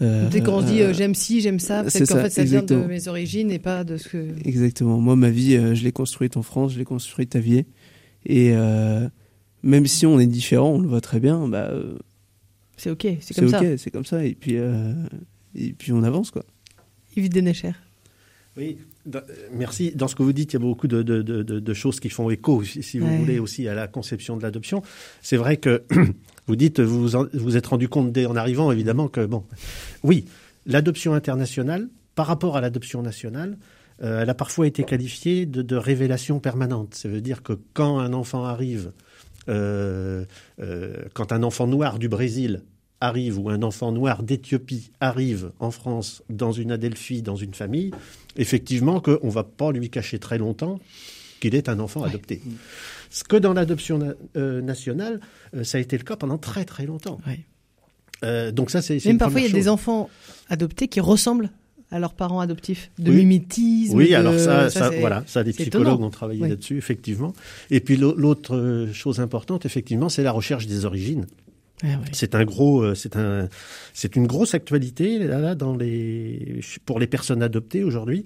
Dès 0.00 0.42
qu'on 0.42 0.60
se 0.60 0.66
dit 0.66 0.80
j'aime 0.92 1.14
ci, 1.14 1.40
j'aime 1.40 1.58
ça, 1.58 1.82
peut-être 1.82 2.06
qu'en 2.06 2.20
fait 2.20 2.30
ça 2.30 2.44
vient 2.44 2.62
de 2.62 2.76
mes 2.76 3.08
origines 3.08 3.50
et 3.50 3.58
pas 3.58 3.82
de 3.82 3.96
ce 3.96 4.08
que. 4.08 4.28
Exactement. 4.44 4.98
Moi, 4.98 5.16
ma 5.16 5.30
vie, 5.30 5.74
je 5.74 5.82
l'ai 5.82 5.92
construite 5.92 6.36
en 6.36 6.42
France, 6.42 6.72
je 6.72 6.78
l'ai 6.78 6.84
construite 6.84 7.34
à 7.36 7.40
Vier. 7.40 7.66
Et 8.26 8.52
même 9.62 9.86
si 9.86 10.06
on 10.06 10.20
est 10.20 10.26
différent, 10.26 10.70
on 10.70 10.80
le 10.80 10.88
voit 10.88 11.00
très 11.00 11.20
bien, 11.20 11.48
bah. 11.48 11.72
c'est 12.76 12.90
ok, 12.90 13.06
c'est 13.20 13.34
comme 13.34 13.48
ça. 13.48 13.58
C'est 13.58 13.72
ok, 13.72 13.78
c'est 13.78 13.90
comme 13.90 14.04
ça. 14.04 14.24
Et 14.24 14.34
puis, 14.34 14.56
et 15.54 15.72
puis 15.72 15.92
on 15.92 16.02
avance, 16.02 16.30
quoi. 16.30 16.44
Yves 17.16 17.30
Denecher. 17.30 17.72
Oui, 18.56 18.78
merci. 19.52 19.92
Dans 19.94 20.08
ce 20.08 20.14
que 20.14 20.22
vous 20.22 20.32
dites, 20.32 20.52
il 20.52 20.56
y 20.56 20.56
a 20.56 20.60
beaucoup 20.60 20.88
de, 20.88 21.02
de, 21.02 21.20
de, 21.22 21.42
de 21.42 21.74
choses 21.74 22.00
qui 22.00 22.08
font 22.08 22.30
écho, 22.30 22.62
si, 22.64 22.98
vous 22.98 23.18
voulez, 23.18 23.38
aussi 23.38 23.68
à 23.68 23.74
la 23.74 23.86
conception 23.86 24.36
de 24.36 24.42
l'adoption. 24.42 24.82
C'est 25.20 25.36
vrai 25.36 25.58
que 25.58 25.82
vous 26.46 26.56
dites, 26.56 26.80
vous 26.80 27.08
vous 27.34 27.56
êtes 27.56 27.66
rendu 27.66 27.88
compte 27.88 28.12
dès 28.12 28.24
en 28.24 28.34
arrivant, 28.34 28.72
évidemment, 28.72 29.08
que, 29.08 29.26
bon, 29.26 29.44
oui, 30.02 30.24
l'adoption 30.64 31.12
internationale, 31.12 31.88
par 32.14 32.26
rapport 32.26 32.56
à 32.56 32.60
l'adoption 32.62 33.02
nationale, 33.02 33.58
euh, 34.02 34.22
elle 34.22 34.30
a 34.30 34.34
parfois 34.34 34.66
été 34.66 34.84
qualifiée 34.84 35.46
de, 35.46 35.62
de, 35.62 35.76
révélation 35.76 36.40
permanente. 36.40 36.94
Ça 36.94 37.08
veut 37.08 37.20
dire 37.20 37.42
que 37.42 37.54
quand 37.72 37.98
un 37.98 38.12
enfant 38.12 38.44
arrive, 38.44 38.92
euh, 39.48 40.24
euh, 40.60 40.96
quand 41.14 41.32
un 41.32 41.42
enfant 41.42 41.66
noir 41.66 41.98
du 41.98 42.08
Brésil 42.08 42.62
arrive 43.00 43.38
ou 43.38 43.50
un 43.50 43.62
enfant 43.62 43.92
noir 43.92 44.22
d'Éthiopie 44.22 44.90
arrive 45.00 45.50
en 45.58 45.70
France 45.70 46.22
dans 46.30 46.52
une 46.52 46.72
Adelphi, 46.72 47.22
dans 47.22 47.36
une 47.36 47.54
famille, 47.54 47.90
effectivement 48.36 49.00
qu'on 49.00 49.26
ne 49.26 49.30
va 49.30 49.44
pas 49.44 49.72
lui 49.72 49.90
cacher 49.90 50.18
très 50.18 50.38
longtemps 50.38 50.80
qu'il 51.40 51.54
est 51.54 51.68
un 51.68 51.78
enfant 51.78 52.02
adopté. 52.02 52.40
Ce 53.10 53.24
que 53.24 53.36
dans 53.36 53.52
l'adoption 53.52 54.14
euh, 54.36 54.60
nationale, 54.60 55.20
euh, 55.54 55.64
ça 55.64 55.78
a 55.78 55.80
été 55.80 55.96
le 55.98 56.04
cas 56.04 56.16
pendant 56.16 56.38
très 56.38 56.64
très 56.64 56.86
longtemps. 56.86 57.20
Euh, 58.24 58.50
donc 58.50 58.70
ça, 58.70 58.80
c'est 58.80 59.04
même 59.04 59.18
parfois 59.18 59.40
il 59.40 59.46
y 59.46 59.50
a 59.50 59.52
des 59.52 59.68
enfants 59.68 60.08
adoptés 60.48 60.88
qui 60.88 61.00
ressemblent 61.00 61.50
à 61.90 62.00
leurs 62.00 62.14
parents 62.14 62.40
adoptifs, 62.40 62.90
de 62.98 63.12
mimétisme. 63.12 63.96
Oui, 63.96 64.12
alors 64.14 64.36
ça, 64.38 64.70
ça, 64.70 64.90
voilà, 64.90 65.22
ça, 65.26 65.44
des 65.44 65.52
psychologues 65.52 66.00
ont 66.00 66.10
travaillé 66.10 66.40
là-dessus, 66.40 66.78
effectivement. 66.78 67.32
Et 67.70 67.80
puis 67.80 67.96
l'autre 67.96 68.88
chose 68.92 69.20
importante, 69.20 69.66
effectivement, 69.66 70.08
c'est 70.08 70.24
la 70.24 70.32
recherche 70.32 70.66
des 70.66 70.84
origines. 70.84 71.26
Ah 71.82 71.88
c'est 72.12 72.34
un 72.34 72.44
gros, 72.44 72.82
euh, 72.82 72.94
c'est 72.94 73.16
un, 73.16 73.48
c'est 73.92 74.16
une 74.16 74.26
grosse 74.26 74.54
actualité 74.54 75.18
là, 75.18 75.54
dans 75.54 75.76
les, 75.76 76.60
pour 76.86 76.98
les 76.98 77.06
personnes 77.06 77.42
adoptées 77.42 77.84
aujourd'hui. 77.84 78.24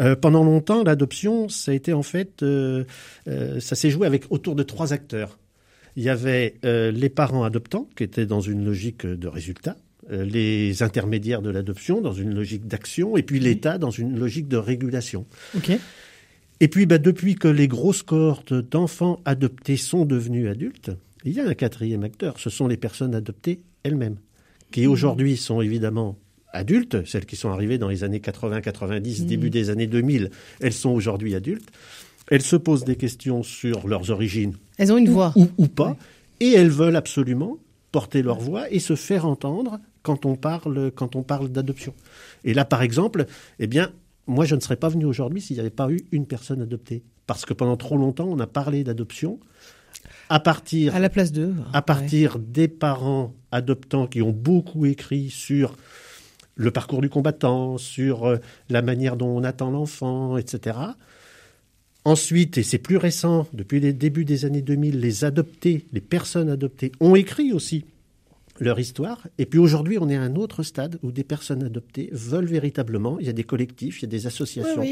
Euh, 0.00 0.16
pendant 0.16 0.42
longtemps, 0.42 0.84
l'adoption, 0.84 1.48
ça 1.48 1.72
a 1.72 1.74
été 1.74 1.92
en 1.92 2.02
fait, 2.02 2.42
euh, 2.42 2.84
euh 3.26 3.60
ça 3.60 3.74
s'est 3.74 3.90
joué 3.90 4.06
avec 4.06 4.24
autour 4.30 4.54
de 4.54 4.62
trois 4.62 4.92
acteurs. 4.92 5.38
Il 5.96 6.04
y 6.04 6.08
avait 6.08 6.54
les 6.62 7.08
parents 7.08 7.42
adoptants 7.42 7.88
qui 7.96 8.04
étaient 8.04 8.26
dans 8.26 8.40
une 8.40 8.64
logique 8.64 9.04
de 9.04 9.26
résultat, 9.26 9.76
les 10.08 10.84
intermédiaires 10.84 11.42
de 11.42 11.50
l'adoption 11.50 12.00
dans 12.00 12.12
une 12.12 12.32
logique 12.34 12.68
d'action, 12.68 13.16
et 13.16 13.24
puis 13.24 13.40
l'État 13.40 13.78
dans 13.78 13.90
une 13.90 14.16
logique 14.16 14.46
de 14.46 14.58
régulation. 14.58 15.26
Okay. 15.56 15.80
Et 16.60 16.68
puis, 16.68 16.86
bah, 16.86 16.98
depuis 16.98 17.34
que 17.34 17.48
les 17.48 17.66
grosses 17.66 18.04
cohortes 18.04 18.54
d'enfants 18.54 19.20
adoptés 19.24 19.76
sont 19.76 20.04
devenus 20.04 20.48
adultes, 20.48 20.92
il 21.28 21.34
y 21.34 21.40
a 21.40 21.46
un 21.46 21.54
quatrième 21.54 22.04
acteur, 22.04 22.38
ce 22.38 22.50
sont 22.50 22.66
les 22.68 22.76
personnes 22.76 23.14
adoptées 23.14 23.60
elles-mêmes, 23.82 24.16
qui 24.70 24.86
aujourd'hui 24.86 25.36
sont 25.36 25.60
évidemment 25.60 26.18
adultes, 26.52 27.06
celles 27.06 27.26
qui 27.26 27.36
sont 27.36 27.50
arrivées 27.50 27.78
dans 27.78 27.88
les 27.88 28.04
années 28.04 28.20
80-90, 28.20 29.22
mmh. 29.22 29.26
début 29.26 29.50
des 29.50 29.70
années 29.70 29.86
2000, 29.86 30.30
elles 30.60 30.72
sont 30.72 30.90
aujourd'hui 30.90 31.34
adultes. 31.34 31.70
Elles 32.30 32.42
se 32.42 32.56
posent 32.56 32.84
des 32.84 32.96
questions 32.96 33.42
sur 33.42 33.88
leurs 33.88 34.10
origines. 34.10 34.54
Elles 34.76 34.92
ont 34.92 34.98
une 34.98 35.08
voix. 35.08 35.32
Ou, 35.36 35.66
pas. 35.66 35.96
Et 36.40 36.52
elles 36.52 36.70
veulent 36.70 36.96
absolument 36.96 37.56
porter 37.90 38.22
leur 38.22 38.38
voix 38.38 38.70
et 38.70 38.80
se 38.80 38.96
faire 38.96 39.26
entendre 39.26 39.80
quand 40.02 40.26
on 40.26 40.36
parle, 40.36 40.90
quand 40.94 41.16
on 41.16 41.22
parle 41.22 41.48
d'adoption. 41.48 41.94
Et 42.44 42.52
là, 42.52 42.64
par 42.64 42.82
exemple, 42.82 43.26
eh 43.58 43.66
bien, 43.66 43.92
moi, 44.26 44.44
je 44.44 44.54
ne 44.54 44.60
serais 44.60 44.76
pas 44.76 44.90
venu 44.90 45.06
aujourd'hui 45.06 45.40
s'il 45.40 45.56
n'y 45.56 45.60
avait 45.60 45.70
pas 45.70 45.90
eu 45.90 46.00
une 46.12 46.26
personne 46.26 46.60
adoptée. 46.60 47.02
Parce 47.26 47.46
que 47.46 47.54
pendant 47.54 47.76
trop 47.76 47.96
longtemps, 47.96 48.28
on 48.28 48.38
a 48.40 48.46
parlé 48.46 48.84
d'adoption 48.84 49.40
à 50.28 50.40
partir 50.40 50.94
à 50.94 50.98
la 50.98 51.08
place 51.08 51.32
d'eux, 51.32 51.54
à 51.72 51.82
partir 51.82 52.38
des 52.38 52.68
parents 52.68 53.34
adoptants 53.52 54.06
qui 54.06 54.22
ont 54.22 54.32
beaucoup 54.32 54.86
écrit 54.86 55.30
sur 55.30 55.76
le 56.56 56.70
parcours 56.70 57.00
du 57.00 57.08
combattant, 57.08 57.78
sur 57.78 58.26
euh, 58.26 58.36
la 58.68 58.82
manière 58.82 59.16
dont 59.16 59.28
on 59.28 59.44
attend 59.44 59.70
l'enfant, 59.70 60.36
etc. 60.36 60.76
Ensuite, 62.04 62.58
et 62.58 62.62
c'est 62.62 62.78
plus 62.78 62.96
récent, 62.96 63.46
depuis 63.52 63.80
les 63.80 63.92
débuts 63.92 64.24
des 64.24 64.44
années 64.44 64.62
2000, 64.62 65.00
les 65.00 65.24
adoptés, 65.24 65.86
les 65.92 66.00
personnes 66.00 66.50
adoptées 66.50 66.92
ont 67.00 67.14
écrit 67.14 67.52
aussi 67.52 67.84
leur 68.60 68.80
histoire. 68.80 69.26
Et 69.38 69.46
puis 69.46 69.58
aujourd'hui, 69.58 69.98
on 70.00 70.08
est 70.08 70.16
à 70.16 70.22
un 70.22 70.34
autre 70.34 70.62
stade 70.62 70.98
où 71.02 71.12
des 71.12 71.24
personnes 71.24 71.62
adoptées 71.62 72.10
veulent 72.12 72.46
véritablement, 72.46 73.18
il 73.20 73.26
y 73.26 73.30
a 73.30 73.32
des 73.32 73.44
collectifs, 73.44 74.00
il 74.00 74.02
y 74.02 74.06
a 74.06 74.10
des 74.10 74.26
associations, 74.26 74.84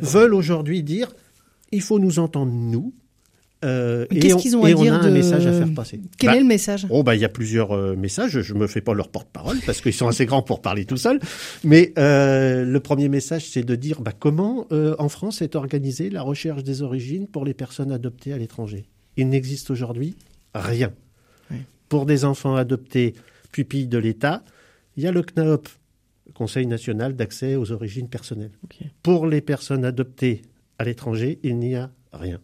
veulent 0.00 0.34
aujourd'hui 0.34 0.82
dire, 0.82 1.12
il 1.70 1.82
faut 1.82 1.98
nous 1.98 2.18
entendre 2.18 2.52
nous, 2.52 2.92
euh, 3.64 4.06
Qu'est-ce 4.10 4.36
qu'ils 4.36 4.56
ont 4.56 4.64
à 4.64 4.68
dire 4.68 4.78
on 4.78 4.86
a 4.88 5.06
un 5.06 5.10
message 5.10 5.46
à 5.46 5.52
faire 5.52 5.74
passer. 5.74 6.00
Quel 6.18 6.30
bah, 6.30 6.36
est 6.36 6.40
le 6.40 6.46
message? 6.46 6.86
Oh 6.90 7.02
bah 7.02 7.14
il 7.14 7.20
y 7.20 7.24
a 7.24 7.28
plusieurs 7.28 7.72
euh, 7.72 7.96
messages. 7.96 8.40
Je 8.40 8.54
me 8.54 8.66
fais 8.66 8.80
pas 8.80 8.94
leur 8.94 9.08
porte-parole 9.08 9.58
parce 9.64 9.80
qu'ils 9.80 9.92
sont 9.92 10.08
assez 10.08 10.26
grands 10.26 10.42
pour 10.42 10.60
parler 10.62 10.84
tout 10.84 10.96
seuls. 10.96 11.20
Mais 11.64 11.92
euh, 11.98 12.64
le 12.64 12.80
premier 12.80 13.08
message, 13.08 13.48
c'est 13.48 13.62
de 13.62 13.74
dire 13.74 14.00
bah, 14.00 14.12
comment 14.18 14.66
euh, 14.72 14.94
en 14.98 15.08
France 15.08 15.42
est 15.42 15.54
organisée 15.56 16.10
la 16.10 16.22
recherche 16.22 16.64
des 16.64 16.82
origines 16.82 17.26
pour 17.26 17.44
les 17.44 17.54
personnes 17.54 17.92
adoptées 17.92 18.32
à 18.32 18.38
l'étranger? 18.38 18.84
Il 19.16 19.28
n'existe 19.28 19.70
aujourd'hui 19.70 20.16
rien. 20.54 20.92
Pour 21.88 22.06
des 22.06 22.24
enfants 22.24 22.56
adoptés 22.56 23.14
pupilles 23.52 23.86
de 23.86 23.98
l'État, 23.98 24.42
il 24.96 25.02
y 25.02 25.06
a 25.06 25.12
le 25.12 25.22
CNAOP, 25.22 25.68
Conseil 26.34 26.66
national 26.66 27.14
d'accès 27.14 27.56
aux 27.56 27.72
origines 27.72 28.08
personnelles. 28.08 28.52
Pour 29.02 29.26
les 29.26 29.42
personnes 29.42 29.84
adoptées 29.84 30.40
à 30.78 30.84
l'étranger, 30.84 31.38
il 31.42 31.58
n'y 31.58 31.74
a 31.74 31.90
rien. 32.12 32.40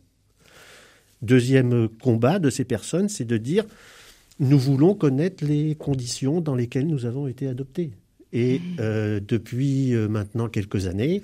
Deuxième 1.23 1.89
combat 1.89 2.39
de 2.39 2.51
ces 2.51 2.65
personnes, 2.65 3.09
c'est 3.09 3.25
de 3.25 3.37
dire 3.37 3.65
nous 4.41 4.59
voulons 4.59 4.95
connaître 4.95 5.45
les 5.45 5.75
conditions 5.75 6.41
dans 6.41 6.55
lesquelles 6.55 6.87
nous 6.87 7.07
avons 7.07 7.27
été 7.27 7.49
adoptés. 7.49 7.91
Et 8.33 8.61
euh, 8.79 9.21
depuis 9.27 9.95
euh, 9.95 10.09
maintenant 10.09 10.49
quelques 10.49 10.87
années, 10.87 11.23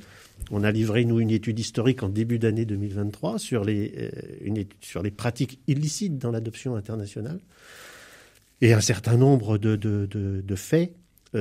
on 0.51 0.65
a 0.65 0.71
livré, 0.73 1.05
nous, 1.05 1.21
une 1.21 1.31
étude 1.31 1.59
historique 1.59 2.03
en 2.03 2.09
début 2.09 2.39
d'année 2.39 2.65
2023 2.65 3.39
sur 3.39 3.65
les, 3.65 3.93
euh, 3.99 4.65
sur 4.81 5.03
les 5.03 5.11
pratiques 5.11 5.61
illicites 5.67 6.19
dans 6.19 6.31
l'adoption 6.31 6.77
internationale. 6.77 7.39
Et 8.61 8.73
un 8.73 8.81
certain 8.81 9.17
nombre 9.17 9.59
de, 9.59 10.55
faits 10.57 10.95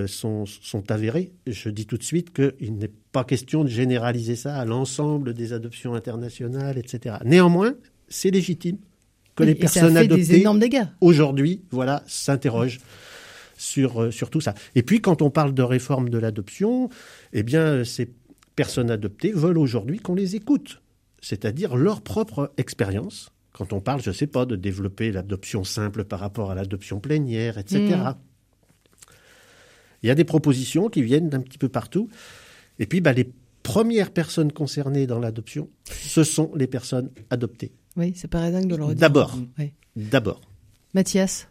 sont, 0.08 0.46
sont, 0.46 0.92
avérés. 0.92 1.32
Je 1.48 1.70
dis 1.70 1.86
tout 1.86 1.98
de 1.98 2.04
suite 2.04 2.34
qu'il 2.34 2.76
n'est 2.76 2.92
pas 3.12 3.24
question 3.24 3.64
de 3.64 3.70
généraliser 3.70 4.36
ça 4.36 4.58
à 4.58 4.66
l'ensemble 4.66 5.34
des 5.34 5.54
adoptions 5.54 5.94
internationales, 5.94 6.78
etc. 6.78 7.18
Néanmoins, 7.24 7.76
c'est 8.08 8.32
légitime 8.32 8.78
que 9.36 9.44
les 9.44 9.56
personnes 9.56 9.98
adoptées 9.98 10.46
aujourd'hui, 11.02 11.62
voilà, 11.72 12.04
s'interrogent 12.08 12.80
sur, 13.58 14.04
euh, 14.04 14.12
sur 14.12 14.30
tout 14.30 14.42
ça. 14.42 14.54
Et 14.76 14.84
puis, 14.84 15.02
quand 15.02 15.22
on 15.22 15.30
parle 15.30 15.54
de 15.54 15.64
réforme 15.64 16.10
de 16.10 16.18
l'adoption, 16.18 16.90
eh 17.32 17.44
bien, 17.44 17.84
ces 17.84 18.14
personnes 18.56 18.92
adoptées 18.92 19.32
veulent 19.32 19.58
aujourd'hui 19.58 20.00
qu'on 20.00 20.16
les 20.16 20.36
écoute, 20.36 20.82
c'est-à-dire 21.22 21.76
leur 21.76 22.02
propre 22.02 22.52
expérience. 22.58 23.32
Quand 23.54 23.74
on 23.74 23.80
parle, 23.80 24.02
je 24.02 24.10
ne 24.10 24.16
sais 24.16 24.28
pas, 24.28 24.46
de 24.46 24.56
développer 24.56 25.12
l'adoption 25.12 25.64
simple 25.64 26.04
par 26.04 26.20
rapport 26.20 26.52
à 26.52 26.56
l'adoption 26.56 27.00
plénière, 27.00 27.58
etc. 27.58 27.80
Mm. 27.80 28.16
Il 30.02 30.08
y 30.08 30.10
a 30.10 30.16
des 30.16 30.26
propositions 30.26 30.90
qui 30.90 31.02
viennent 31.02 31.30
d'un 31.30 31.40
petit 31.40 31.58
peu 31.58 31.70
partout. 31.70 32.10
Et 32.80 32.86
puis, 32.86 33.00
bah, 33.00 33.14
les 33.14 33.32
premières 33.62 34.12
personnes 34.12 34.52
concernées 34.52 35.08
dans 35.08 35.20
l'adoption, 35.20 35.70
ce 35.90 36.24
sont 36.24 36.52
les 36.56 36.68
personnes 36.68 37.10
adoptées. 37.30 37.72
Oui, 37.98 38.14
c'est 38.16 38.28
paraît 38.28 38.52
dingue 38.52 38.68
de 38.68 38.76
le 38.76 38.84
redire. 38.84 39.00
D'abord. 39.00 39.38
D'abord. 39.96 40.42
Mathias 40.94 41.48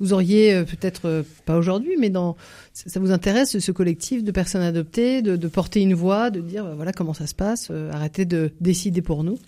vous 0.00 0.12
auriez 0.12 0.54
euh, 0.54 0.64
peut-être 0.64 1.06
euh, 1.06 1.22
pas 1.44 1.56
aujourd'hui, 1.56 1.96
mais 1.98 2.10
dans 2.10 2.36
ça 2.72 3.00
vous 3.00 3.10
intéresse 3.10 3.58
ce 3.58 3.72
collectif 3.72 4.22
de 4.22 4.30
personnes 4.30 4.62
adoptées, 4.62 5.22
de, 5.22 5.48
porter 5.48 5.80
une 5.80 5.94
voix, 5.94 6.30
de 6.30 6.40
dire 6.40 6.64
voilà 6.76 6.92
comment 6.92 7.14
ça 7.14 7.26
se 7.26 7.34
passe, 7.34 7.68
euh, 7.70 7.90
arrêtez 7.92 8.24
de 8.24 8.52
décider 8.60 9.02
pour 9.02 9.24
nous? 9.24 9.38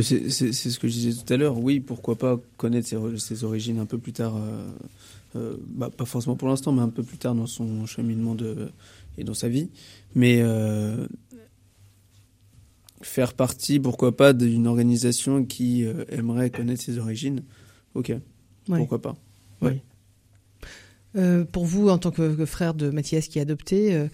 C'est 0.00 0.30
ce 0.30 0.78
que 0.78 0.88
je 0.88 0.92
disais 0.92 1.22
tout 1.22 1.32
à 1.32 1.36
l'heure. 1.36 1.58
Oui, 1.58 1.78
pourquoi 1.78 2.16
pas 2.16 2.40
connaître 2.56 2.88
ses, 3.18 3.44
origines 3.44 3.78
un 3.78 3.86
peu 3.86 3.96
plus 3.96 4.12
tard, 4.12 4.34
bah, 5.36 5.88
pas 5.96 6.04
forcément 6.04 6.34
pour 6.34 6.48
l'instant, 6.48 6.72
mais 6.72 6.82
un 6.82 6.88
peu 6.88 7.04
plus 7.04 7.16
tard 7.16 7.36
dans 7.36 7.46
son 7.46 7.86
cheminement 7.86 8.34
de, 8.34 8.70
et 9.18 9.22
dans 9.22 9.34
sa 9.34 9.48
vie. 9.48 9.68
Mais 10.16 10.42
faire 13.06 13.34
partie, 13.34 13.78
pourquoi 13.78 14.16
pas, 14.16 14.32
d'une 14.32 14.66
organisation 14.66 15.44
qui 15.44 15.84
euh, 15.84 16.04
aimerait 16.08 16.50
connaître 16.50 16.82
ses 16.82 16.98
origines, 16.98 17.42
ok, 17.94 18.12
pourquoi 18.66 19.00
pas. 19.00 19.16
Oui. 19.62 19.80
Euh, 21.16 21.44
pour 21.44 21.64
vous, 21.64 21.88
en 21.88 21.98
tant 21.98 22.10
que, 22.10 22.44
frère 22.44 22.74
de 22.74 22.90
Mathias 22.90 23.28
qui 23.28 23.38
est 23.38 23.42
adopté, 23.42 24.08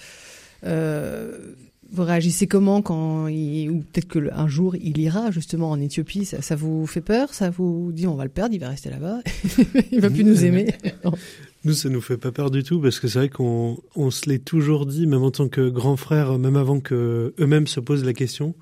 euh, 0.65 1.55
vous 1.93 2.05
réagissez 2.05 2.47
comment 2.47 2.83
quand 2.83 3.27
il, 3.27 3.71
ou 3.71 3.79
peut-être 3.81 4.09
qu'un 4.09 4.49
jour 4.49 4.77
il 4.77 4.99
ira 4.99 5.31
justement 5.31 5.71
en 5.71 5.81
Éthiopie? 5.81 6.25
Ça, 6.25 6.57
vous 6.57 6.87
fait 6.87 7.01
peur? 7.01 7.35
Ça 7.35 7.51
vous 7.51 7.91
dit 7.93 8.07
on 8.07 8.15
va 8.15 8.25
le 8.25 8.31
perdre, 8.31 8.55
il 8.55 8.61
va 8.61 8.69
rester 8.69 8.91
là-bas, 8.91 9.21
il 9.93 10.01
va 10.01 10.11
plus 10.11 10.25
nous 10.25 10.45
aimer? 10.45 10.75
Nous, 11.65 11.75
ça 11.75 11.91
nous 11.91 12.01
fait 12.01 12.17
pas 12.17 12.33
peur 12.33 12.51
du 12.51 12.63
tout 12.63 12.81
parce 12.81 13.01
que 13.01 13.07
c'est 13.07 13.19
vrai 13.19 13.29
qu'on 13.29 13.77
on 13.95 14.11
se 14.11 14.31
l'est 14.31 14.43
toujours 14.43 14.87
dit, 14.87 15.07
même 15.07 15.23
en 15.23 15.31
tant 15.31 15.47
que 15.47 15.69
grand 15.69 15.99
frère, 15.99 16.39
même 16.39 16.57
avant 16.57 16.81
que 16.81 17.35
eux-mêmes 17.39 17.67
se 17.67 17.81
posent 17.81 18.05
la 18.05 18.15
question 18.15 18.55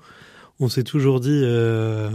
on 0.59 0.69
s'est 0.69 0.83
toujours 0.83 1.19
dit 1.19 1.41
euh, 1.43 2.09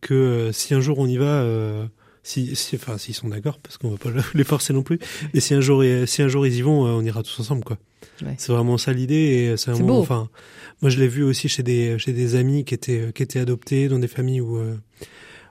que 0.00 0.14
euh, 0.14 0.52
si 0.52 0.74
un 0.74 0.80
jour 0.80 0.98
on 0.98 1.06
y 1.06 1.16
va, 1.16 1.42
euh, 1.42 1.86
si, 2.22 2.56
si, 2.56 2.76
enfin, 2.76 2.98
s'ils 2.98 3.14
sont 3.14 3.28
d'accord, 3.28 3.58
parce 3.62 3.78
qu'on 3.78 3.90
va 3.90 3.98
pas 3.98 4.10
les 4.34 4.44
forcer 4.44 4.72
non 4.72 4.82
plus, 4.82 4.98
et 5.34 5.40
si 5.40 5.54
un 5.54 5.60
jour, 5.60 5.84
si 6.06 6.22
un 6.22 6.28
jour 6.28 6.46
ils 6.46 6.56
y 6.56 6.62
vont, 6.62 6.82
on 6.84 7.02
ira 7.02 7.22
tous 7.22 7.40
ensemble, 7.40 7.64
quoi. 7.64 7.78
C'est 8.36 8.52
vraiment 8.52 8.78
ça 8.78 8.92
l'idée, 8.92 9.14
et 9.14 9.56
c'est 9.56 9.70
vraiment, 9.70 10.00
enfin, 10.00 10.28
moi 10.82 10.90
je 10.90 10.98
l'ai 10.98 11.06
vu 11.06 11.22
aussi 11.22 11.48
chez 11.48 11.62
des, 11.62 11.98
chez 12.00 12.12
des 12.12 12.34
amis 12.34 12.64
qui 12.64 12.74
étaient, 12.74 13.12
qui 13.14 13.22
étaient 13.22 13.38
adoptés 13.38 13.88
dans 13.88 14.00
des 14.00 14.08
familles 14.08 14.40
où, 14.40 14.60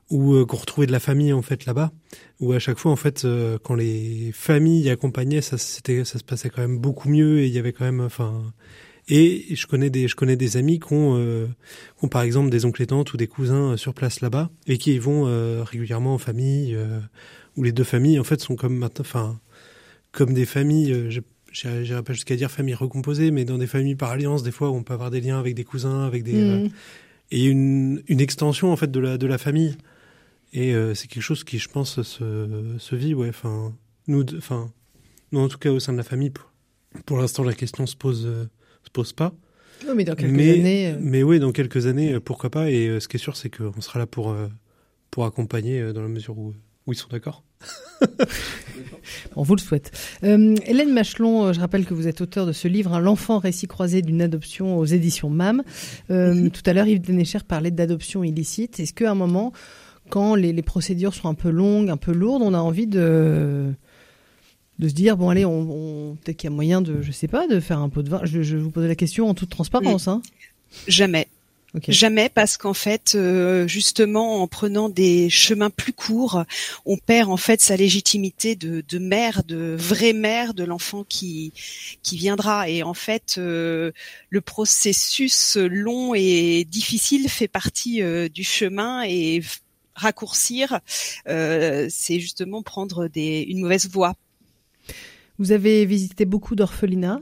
où 0.09 0.45
qu'on 0.45 0.57
retrouvait 0.57 0.87
de 0.87 0.91
la 0.91 0.99
famille 0.99 1.31
en 1.31 1.41
fait 1.41 1.65
là-bas, 1.65 1.93
où 2.41 2.51
à 2.51 2.59
chaque 2.59 2.77
fois 2.77 2.91
en 2.91 2.97
fait, 2.97 3.25
quand 3.63 3.75
les 3.75 4.31
familles 4.33 4.89
accompagnaient, 4.89 5.39
ça, 5.39 5.57
c'était, 5.57 6.03
ça 6.03 6.19
se 6.19 6.25
passait 6.25 6.49
quand 6.49 6.61
même 6.61 6.77
beaucoup 6.77 7.07
mieux, 7.07 7.39
et 7.39 7.47
il 7.47 7.53
y 7.53 7.59
avait 7.59 7.71
quand 7.71 7.85
même, 7.85 8.01
enfin 8.01 8.43
et 9.09 9.55
je 9.55 9.67
connais 9.67 9.89
des, 9.89 10.07
je 10.07 10.15
connais 10.15 10.35
des 10.35 10.57
amis 10.57 10.79
qui 10.79 10.91
ont, 10.91 11.15
euh, 11.17 11.47
qui 11.97 12.05
ont 12.05 12.07
par 12.09 12.23
exemple 12.23 12.49
des 12.49 12.65
oncles 12.65 12.81
et 12.81 12.87
tantes 12.87 13.13
ou 13.13 13.17
des 13.17 13.27
cousins 13.27 13.71
euh, 13.71 13.77
sur 13.77 13.93
place 13.93 14.19
là-bas 14.21 14.49
et 14.67 14.77
qui 14.77 14.95
y 14.95 14.99
vont 14.99 15.27
euh, 15.27 15.63
régulièrement 15.63 16.13
en 16.13 16.17
famille, 16.17 16.75
euh, 16.75 16.99
où 17.55 17.63
les 17.63 17.71
deux 17.71 17.85
familles 17.85 18.19
en 18.19 18.25
fait 18.25 18.41
sont 18.41 18.55
comme 18.55 18.75
maintenant, 18.75 19.01
enfin, 19.01 19.39
comme 20.11 20.33
des 20.33 20.45
familles. 20.45 20.91
Euh, 20.91 21.21
J'irai 21.53 22.03
pas 22.03 22.13
jusqu'à 22.13 22.35
dire 22.35 22.51
famille 22.51 22.75
recomposée, 22.75 23.31
mais 23.31 23.43
dans 23.43 23.57
des 23.57 23.65
familles 23.65 23.95
par 23.95 24.11
alliance, 24.11 24.43
des 24.43 24.51
fois, 24.51 24.69
où 24.69 24.75
on 24.75 24.83
peut 24.83 24.93
avoir 24.93 25.09
des 25.09 25.21
liens 25.21 25.39
avec 25.39 25.55
des 25.55 25.63
cousins, 25.63 26.05
avec 26.05 26.21
des 26.23 26.33
mmh. 26.33 26.69
et 27.31 27.45
une, 27.45 28.03
une 28.07 28.19
extension 28.19 28.71
en 28.71 28.75
fait 28.75 28.91
de 28.91 28.99
la 28.99 29.17
de 29.17 29.25
la 29.25 29.39
famille. 29.39 29.75
Et 30.53 30.75
c'est 30.93 31.07
quelque 31.07 31.23
chose 31.23 31.43
qui, 31.43 31.57
je 31.57 31.67
pense, 31.67 32.01
se, 32.03 32.75
se 32.77 32.95
vit, 32.95 33.15
ouais. 33.15 33.29
Enfin, 33.29 33.73
nous, 34.07 34.23
enfin, 34.37 34.71
nous 35.31 35.39
en 35.39 35.47
tout 35.47 35.57
cas 35.57 35.71
au 35.71 35.79
sein 35.79 35.93
de 35.93 35.97
la 35.97 36.03
famille, 36.03 36.29
pour, 36.29 36.51
pour 37.05 37.17
l'instant, 37.17 37.43
la 37.43 37.53
question 37.53 37.87
se 37.87 37.95
pose 37.95 38.29
se 38.87 38.91
pose 38.91 39.13
pas. 39.13 39.33
mais 39.95 40.03
dans 40.03 40.15
quelques 40.15 40.33
années. 40.33 40.91
Euh, 40.91 40.97
mais 40.99 41.23
oui, 41.23 41.39
dans 41.39 41.51
quelques 41.51 41.87
années, 41.87 42.13
euh, 42.13 42.19
pourquoi 42.19 42.49
pas. 42.49 42.71
Et 42.71 42.87
euh, 42.87 42.99
ce 42.99 43.07
qui 43.07 43.17
est 43.17 43.19
sûr, 43.19 43.37
c'est 43.37 43.49
qu'on 43.49 43.81
sera 43.81 43.99
là 43.99 44.07
pour, 44.07 44.35
pour 45.11 45.25
accompagner 45.25 45.93
dans 45.93 46.01
la 46.01 46.07
mesure 46.07 46.37
où, 46.37 46.53
où 46.87 46.93
ils 46.93 46.97
sont 46.97 47.09
d'accord. 47.09 47.43
On 49.35 49.43
vous 49.43 49.55
le 49.55 49.61
souhaite. 49.61 49.91
Hélène 50.21 50.93
Machelon, 50.93 51.53
je 51.53 51.59
rappelle 51.59 51.85
que 51.85 51.93
vous 51.93 52.07
êtes 52.07 52.21
auteur 52.21 52.45
de 52.45 52.51
ce 52.51 52.67
livre, 52.67 52.93
hein, 52.93 52.99
L'enfant 52.99 53.39
récit 53.39 53.67
croisé 53.67 54.01
d'une 54.01 54.21
adoption 54.21 54.77
aux 54.77 54.85
éditions 54.85 55.29
MAM. 55.29 55.63
Tout 56.07 56.63
à 56.65 56.73
l'heure, 56.73 56.87
Yves 56.87 57.01
Denécher 57.01 57.39
parlait 57.47 57.71
d'adoption 57.71 58.23
illicite. 58.23 58.79
Est-ce 58.79 58.93
qu'à 58.93 59.11
un 59.11 59.15
moment, 59.15 59.53
quand 60.09 60.35
les, 60.35 60.53
les, 60.53 60.61
procédures 60.61 61.13
sont 61.13 61.29
un 61.29 61.33
peu 61.33 61.49
longues, 61.49 61.89
un 61.89 61.97
peu 61.97 62.11
lourdes, 62.13 62.43
on 62.43 62.53
a 62.53 62.59
envie 62.59 62.87
de 62.87 63.73
de 64.79 64.87
se 64.87 64.93
dire 64.93 65.17
bon 65.17 65.29
allez 65.29 65.45
on, 65.45 66.17
peut-être 66.23 66.37
qu'il 66.37 66.49
y 66.49 66.53
a 66.53 66.55
moyen 66.55 66.81
de 66.81 67.01
je 67.01 67.11
sais 67.11 67.27
pas 67.27 67.47
de 67.47 67.59
faire 67.59 67.79
un 67.79 67.89
pot 67.89 68.01
de 68.01 68.09
vin. 68.09 68.21
Je, 68.23 68.41
je 68.43 68.57
vous 68.57 68.71
posais 68.71 68.87
la 68.87 68.95
question 68.95 69.29
en 69.29 69.33
toute 69.33 69.49
transparence 69.49 70.07
hein. 70.07 70.21
Jamais. 70.87 71.27
Jamais 71.87 72.29
parce 72.29 72.57
qu'en 72.57 72.73
fait, 72.73 73.13
euh, 73.15 73.67
justement, 73.67 74.41
en 74.41 74.47
prenant 74.47 74.89
des 74.89 75.29
chemins 75.29 75.69
plus 75.69 75.93
courts, 75.93 76.43
on 76.85 76.97
perd 76.97 77.29
en 77.29 77.37
fait 77.37 77.61
sa 77.61 77.75
légitimité 77.75 78.55
de, 78.55 78.83
de 78.87 78.99
mère, 78.99 79.43
de 79.43 79.75
vraie 79.77 80.13
mère 80.13 80.53
de 80.53 80.63
l'enfant 80.63 81.05
qui 81.07 81.53
qui 82.03 82.17
viendra. 82.17 82.69
Et 82.69 82.83
en 82.83 82.93
fait, 82.93 83.35
euh, 83.37 83.91
le 84.29 84.41
processus 84.41 85.57
long 85.57 86.13
et 86.15 86.65
difficile 86.65 87.29
fait 87.29 87.49
partie 87.49 88.01
euh, 88.01 88.29
du 88.29 88.43
chemin 88.43 89.03
et 89.03 89.41
raccourcir, 89.93 90.79
c'est 91.25 92.19
justement 92.19 92.61
prendre 92.61 93.07
des, 93.07 93.41
une 93.41 93.61
mauvaise 93.61 93.89
voie 93.89 94.15
vous 95.39 95.51
avez 95.51 95.85
visité 95.85 96.25
beaucoup 96.25 96.55
d'orphelinats. 96.55 97.21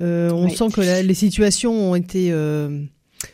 Euh, 0.00 0.30
on 0.30 0.48
sent 0.48 0.68
que 0.72 1.02
les 1.02 1.14
situations 1.14 1.90
ont 1.90 1.94
été 1.94 2.30
euh, 2.30 2.82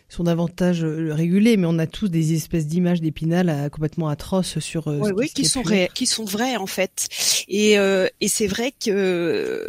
sont 0.08 0.24
davantage 0.24 0.84
régulés, 0.84 1.56
mais 1.56 1.66
on 1.66 1.78
a 1.78 1.86
tous 1.86 2.08
des 2.08 2.34
espèces 2.34 2.66
d'images 2.66 3.00
d'épinal 3.00 3.70
complètement 3.70 4.08
atroces 4.08 4.58
sur. 4.58 4.86
oui, 4.86 5.10
oui, 5.14 5.28
qui, 5.28 5.44
sont 5.44 5.62
qui 5.94 6.06
sont 6.06 6.24
vraies 6.24 6.56
en 6.56 6.66
fait. 6.66 7.08
Et, 7.48 7.72
et 7.72 8.28
c'est 8.28 8.46
vrai 8.46 8.72
que 8.72 9.68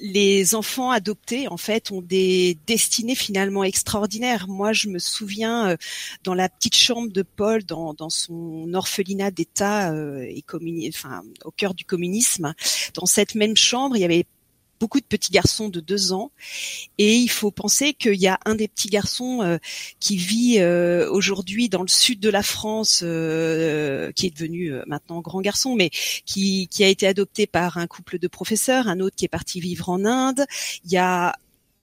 les 0.00 0.54
enfants 0.54 0.90
adoptés 0.90 1.48
en 1.48 1.56
fait 1.56 1.90
ont 1.90 2.02
des 2.02 2.58
destinées 2.66 3.14
finalement 3.14 3.64
extraordinaires. 3.64 4.46
Moi, 4.48 4.72
je 4.72 4.88
me 4.88 4.98
souviens 4.98 5.70
euh, 5.70 5.76
dans 6.24 6.34
la 6.34 6.48
petite 6.48 6.76
chambre 6.76 7.12
de 7.12 7.22
Paul, 7.22 7.64
dans, 7.64 7.94
son 8.08 8.72
orphelinat 8.74 9.30
d'État 9.30 9.92
euh, 9.92 10.20
et 10.22 10.44
enfin 10.88 11.22
au 11.44 11.50
cœur 11.50 11.74
du 11.74 11.84
communisme, 11.84 12.54
dans 12.94 13.06
cette 13.06 13.34
même 13.34 13.56
chambre, 13.56 13.96
il 13.96 14.00
y 14.00 14.04
avait 14.04 14.26
beaucoup 14.78 15.00
de 15.00 15.04
petits 15.04 15.32
garçons 15.32 15.68
de 15.68 15.80
deux 15.80 16.12
ans. 16.12 16.30
Et 16.98 17.16
il 17.16 17.28
faut 17.28 17.50
penser 17.50 17.94
qu'il 17.94 18.14
y 18.14 18.28
a 18.28 18.38
un 18.44 18.54
des 18.54 18.68
petits 18.68 18.88
garçons 18.88 19.42
euh, 19.42 19.58
qui 20.00 20.16
vit 20.16 20.56
euh, 20.58 21.10
aujourd'hui 21.10 21.68
dans 21.68 21.82
le 21.82 21.88
sud 21.88 22.20
de 22.20 22.28
la 22.28 22.42
France, 22.42 23.00
euh, 23.02 24.12
qui 24.12 24.26
est 24.26 24.30
devenu 24.30 24.72
maintenant 24.86 25.20
grand 25.20 25.40
garçon, 25.40 25.74
mais 25.74 25.90
qui, 25.90 26.68
qui 26.68 26.84
a 26.84 26.88
été 26.88 27.06
adopté 27.06 27.46
par 27.46 27.78
un 27.78 27.86
couple 27.86 28.18
de 28.18 28.28
professeurs, 28.28 28.88
un 28.88 29.00
autre 29.00 29.16
qui 29.16 29.24
est 29.24 29.28
parti 29.28 29.60
vivre 29.60 29.88
en 29.88 30.04
Inde. 30.04 30.44
Il 30.84 30.92
y 30.92 30.96
a 30.96 31.34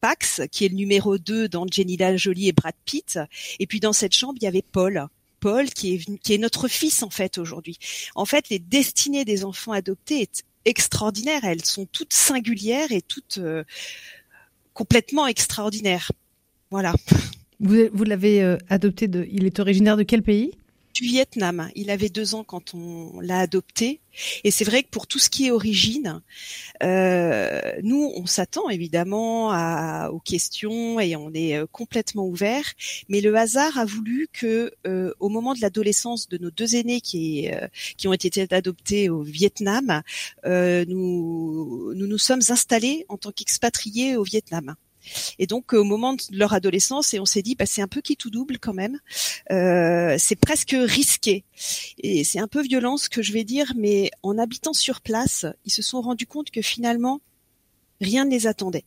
Pax, 0.02 0.42
qui 0.52 0.66
est 0.66 0.70
le 0.70 0.76
numéro 0.76 1.18
2 1.18 1.50
dans 1.50 1.66
Jenny 1.68 1.98
Jolie 2.18 2.48
et 2.48 2.54
Brad 2.54 2.76
Pitt. 2.86 3.20
Et 3.60 3.68
puis 3.68 3.80
dans 3.80 3.94
cette 3.94 4.14
chambre, 4.14 4.36
il 4.40 4.44
y 4.44 4.48
avait 4.48 4.62
Paul. 4.62 5.08
Paul, 5.40 5.70
qui 5.70 5.96
est, 5.96 6.20
qui 6.20 6.34
est 6.34 6.38
notre 6.38 6.68
fils 6.68 7.04
en 7.04 7.10
fait 7.10 7.38
aujourd'hui. 7.38 7.78
En 8.16 8.26
fait, 8.26 8.50
les 8.50 8.60
destinées 8.60 9.26
des 9.26 9.46
enfants 9.46 9.74
adoptés 9.74 10.30
extraordinaires. 10.66 11.44
Elles 11.44 11.66
sont 11.66 11.86
toutes 11.86 12.14
singulières 12.14 12.92
et 12.92 13.02
toutes 13.02 13.38
euh, 13.38 13.64
complètement 14.74 15.28
extraordinaires. 15.28 16.12
Voilà. 16.72 16.94
Vous, 17.60 17.88
vous 17.94 18.04
l'avez 18.04 18.44
euh, 18.44 18.58
adopté 18.70 19.08
de. 19.08 19.26
Il 19.32 19.46
est 19.46 19.60
originaire 19.60 19.98
de 19.98 20.04
quel 20.04 20.22
pays? 20.22 20.52
Du 20.96 21.04
Vietnam. 21.04 21.70
Il 21.76 21.92
avait 21.92 22.10
deux 22.10 22.36
ans 22.36 22.44
quand 22.44 22.74
on 22.74 23.20
l'a 23.20 23.40
adopté. 23.40 24.00
Et 24.46 24.52
c'est 24.52 24.64
vrai 24.64 24.82
que 24.82 24.90
pour 24.90 25.08
tout 25.08 25.20
ce 25.20 25.30
qui 25.30 25.48
est 25.48 25.52
origine, 25.52 26.22
euh, 26.84 27.74
nous, 27.84 28.14
on 28.16 28.26
s'attend 28.26 28.70
évidemment 28.70 29.50
aux 30.10 30.20
questions 30.20 31.00
et 31.02 31.18
on 31.18 31.34
est 31.34 31.58
euh, 31.58 31.66
complètement 31.70 32.26
ouvert. 32.26 32.64
Mais 33.10 33.20
le 33.20 33.36
hasard 33.36 33.78
a 33.78 33.86
voulu 33.86 34.30
que, 34.32 34.72
euh, 34.88 35.14
au 35.20 35.28
moment 35.28 35.54
de 35.54 35.60
l'adolescence 35.60 36.30
de 36.30 36.38
nos 36.38 36.50
deux 36.50 36.76
aînés 36.76 37.02
qui, 37.02 37.50
qui 37.98 38.08
ont 38.08 38.14
été 38.14 38.48
adoptés 38.52 39.10
au 39.10 39.22
Vietnam, 39.22 40.02
nous, 40.46 41.94
nous 41.94 42.08
nous 42.08 42.18
sommes 42.18 42.42
installés 42.50 43.06
en 43.10 43.18
tant 43.18 43.32
qu'expatriés 43.32 44.16
au 44.16 44.24
Vietnam. 44.24 44.76
Et 45.40 45.48
donc 45.48 45.74
au 45.74 45.84
moment 45.84 46.14
de 46.14 46.22
leur 46.32 46.54
adolescence, 46.54 47.14
et 47.14 47.20
on 47.20 47.26
s'est 47.26 47.42
dit, 47.42 47.56
bah, 47.56 47.66
c'est 47.66 47.82
un 47.82 47.88
peu 47.88 48.02
qui 48.02 48.18
tout 48.18 48.30
double 48.30 48.60
quand 48.60 48.74
même. 48.74 49.00
Euh, 49.52 50.16
c'est 50.20 50.36
presque 50.36 50.76
risqué. 50.78 51.44
Et 52.00 52.24
c'est 52.24 52.40
un 52.40 52.48
peu 52.48 52.62
violent 52.62 52.98
ce 52.98 53.10
que 53.10 53.22
je 53.22 53.34
vais 53.34 53.44
dire, 53.44 53.74
mais 53.76 54.12
en 54.24 54.38
habitant 54.38 54.74
sur 54.74 55.02
place, 55.02 55.46
ils 55.66 55.72
se 55.72 55.82
sont 55.82 56.02
rendus 56.02 56.28
compte 56.28 56.52
que 56.52 56.62
finalement, 56.62 57.22
rien 58.02 58.26
ne 58.26 58.32
les 58.32 58.48
attendait. 58.48 58.86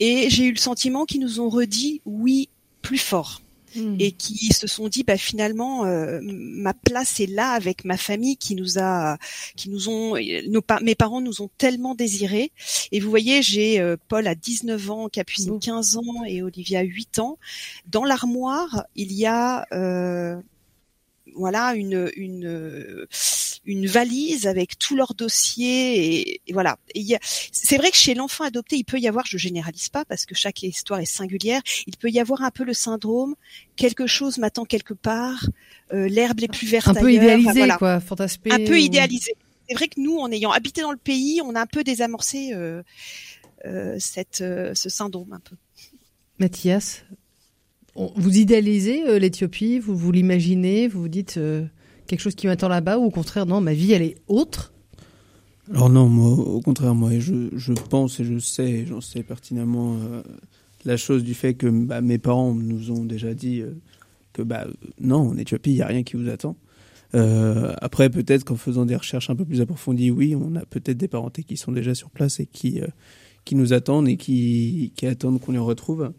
Et 0.00 0.28
j'ai 0.28 0.44
eu 0.44 0.52
le 0.52 0.58
sentiment 0.58 1.04
qu'ils 1.04 1.20
nous 1.20 1.40
ont 1.40 1.48
redit 1.48 2.00
oui 2.04 2.48
plus 2.82 2.98
fort. 2.98 3.40
Hmm. 3.76 3.96
et 3.98 4.12
qui 4.12 4.52
se 4.52 4.66
sont 4.66 4.88
dit 4.88 5.02
bah 5.02 5.18
finalement 5.18 5.84
euh, 5.84 6.20
ma 6.22 6.72
place 6.72 7.20
est 7.20 7.26
là 7.26 7.50
avec 7.50 7.84
ma 7.84 7.96
famille 7.96 8.36
qui 8.36 8.54
nous 8.54 8.78
a 8.78 9.18
qui 9.56 9.68
nous 9.68 9.88
ont 9.88 10.16
nos 10.48 10.62
mes 10.82 10.94
parents 10.94 11.20
nous 11.20 11.42
ont 11.42 11.50
tellement 11.58 11.94
désirés. 11.94 12.52
Et 12.92 13.00
vous 13.00 13.10
voyez 13.10 13.42
j'ai 13.42 13.80
euh, 13.80 13.96
Paul 14.08 14.26
à 14.26 14.34
19 14.34 14.90
ans 14.90 15.08
Capucine 15.08 15.60
15 15.60 15.96
ans 15.96 16.24
et 16.26 16.42
Olivia 16.42 16.82
8 16.82 17.18
ans. 17.18 17.38
Dans 17.86 18.04
l'armoire 18.04 18.84
il 18.94 19.12
y 19.12 19.26
a 19.26 19.66
euh, 19.72 20.40
voilà 21.34 21.74
une 21.74 22.10
une 22.16 23.06
une 23.66 23.86
valise 23.86 24.46
avec 24.46 24.78
tous 24.78 24.96
leurs 24.96 25.14
dossiers 25.14 26.40
et, 26.46 26.52
voilà. 26.52 26.78
c'est 27.52 27.76
vrai 27.76 27.90
que 27.90 27.96
chez 27.96 28.14
l'enfant 28.14 28.44
adopté, 28.44 28.76
il 28.76 28.84
peut 28.84 28.98
y 28.98 29.08
avoir, 29.08 29.26
je 29.26 29.36
généralise 29.36 29.88
pas 29.88 30.04
parce 30.04 30.24
que 30.24 30.34
chaque 30.34 30.62
histoire 30.62 31.00
est 31.00 31.04
singulière, 31.04 31.60
il 31.86 31.96
peut 31.96 32.10
y 32.10 32.20
avoir 32.20 32.42
un 32.42 32.50
peu 32.50 32.64
le 32.64 32.72
syndrome 32.72 33.34
quelque 33.76 34.06
chose 34.06 34.38
m'attend 34.38 34.64
quelque 34.64 34.94
part, 34.94 35.48
euh, 35.92 36.08
l'herbe 36.08 36.42
est 36.42 36.48
plus 36.48 36.66
verte 36.66 36.88
un 36.88 36.94
peu 36.94 37.12
idéalisé 37.12 37.68
quoi, 37.78 38.00
fantasmé. 38.00 38.52
Un 38.52 38.64
peu 38.64 38.80
idéalisé. 38.80 39.34
C'est 39.68 39.74
vrai 39.74 39.88
que 39.88 40.00
nous, 40.00 40.16
en 40.18 40.30
ayant 40.30 40.52
habité 40.52 40.80
dans 40.80 40.92
le 40.92 40.96
pays, 40.96 41.40
on 41.42 41.56
a 41.56 41.60
un 41.60 41.66
peu 41.66 41.82
désamorcé 41.82 42.52
euh, 42.54 42.82
euh, 43.64 43.96
cette 43.98 44.38
ce 44.38 44.88
syndrome 44.88 45.32
un 45.32 45.40
peu. 45.40 45.56
Mathias, 46.38 47.04
vous 47.96 48.36
idéalisez 48.36 49.08
euh, 49.08 49.18
l'Éthiopie, 49.18 49.78
vous 49.78 49.96
vous 49.96 50.12
l'imaginez, 50.12 50.88
vous 50.88 51.02
vous 51.02 51.08
dites 51.08 51.38
euh, 51.38 51.64
quelque 52.06 52.20
chose 52.20 52.34
qui 52.34 52.46
m'attend 52.46 52.68
là-bas, 52.68 52.98
ou 52.98 53.04
au 53.04 53.10
contraire, 53.10 53.46
non, 53.46 53.60
ma 53.60 53.74
vie, 53.74 53.92
elle 53.92 54.02
est 54.02 54.16
autre? 54.28 54.72
Alors 55.70 55.90
non, 55.90 56.06
au 56.06 56.60
contraire, 56.60 56.94
moi, 56.94 57.10
je, 57.18 57.72
pense 57.90 58.20
et 58.20 58.24
je 58.24 58.38
sais, 58.38 58.86
j'en 58.86 59.00
sais 59.00 59.22
pertinemment 59.22 59.96
euh, 59.96 60.22
la 60.84 60.96
chose 60.96 61.24
du 61.24 61.34
fait 61.34 61.54
que 61.54 61.66
bah, 61.66 62.00
mes 62.00 62.18
parents 62.18 62.54
nous 62.54 62.92
ont 62.92 63.04
déjà 63.04 63.34
dit 63.34 63.62
que 64.32 64.42
bah, 64.42 64.66
non, 65.00 65.30
en 65.30 65.36
Éthiopie, 65.36 65.70
il 65.70 65.76
n'y 65.76 65.82
a 65.82 65.86
rien 65.86 66.04
qui 66.04 66.16
vous 66.16 66.28
attend. 66.28 66.56
après, 67.12 68.10
peut-être 68.10 68.44
qu'en 68.44 68.56
faisant 68.56 68.86
des 68.86 68.94
recherches 68.94 69.28
un 69.28 69.34
peu 69.34 69.44
plus 69.44 69.60
approfondies, 69.60 70.12
oui, 70.12 70.36
on 70.36 70.54
a 70.54 70.64
peut-être 70.66 70.98
des 70.98 71.08
parentés 71.08 71.42
qui 71.42 71.56
sont 71.56 71.72
déjà 71.72 71.96
sur 71.96 72.10
place 72.10 72.38
et 72.38 72.46
qui, 72.46 72.80
qui 73.44 73.54
nous 73.54 73.72
attendent 73.72 74.08
et 74.08 74.16
qui, 74.16 74.92
qui 74.94 75.06
attendent 75.06 75.40
qu'on 75.40 75.52
les 75.52 75.58
retrouve. 75.58 76.12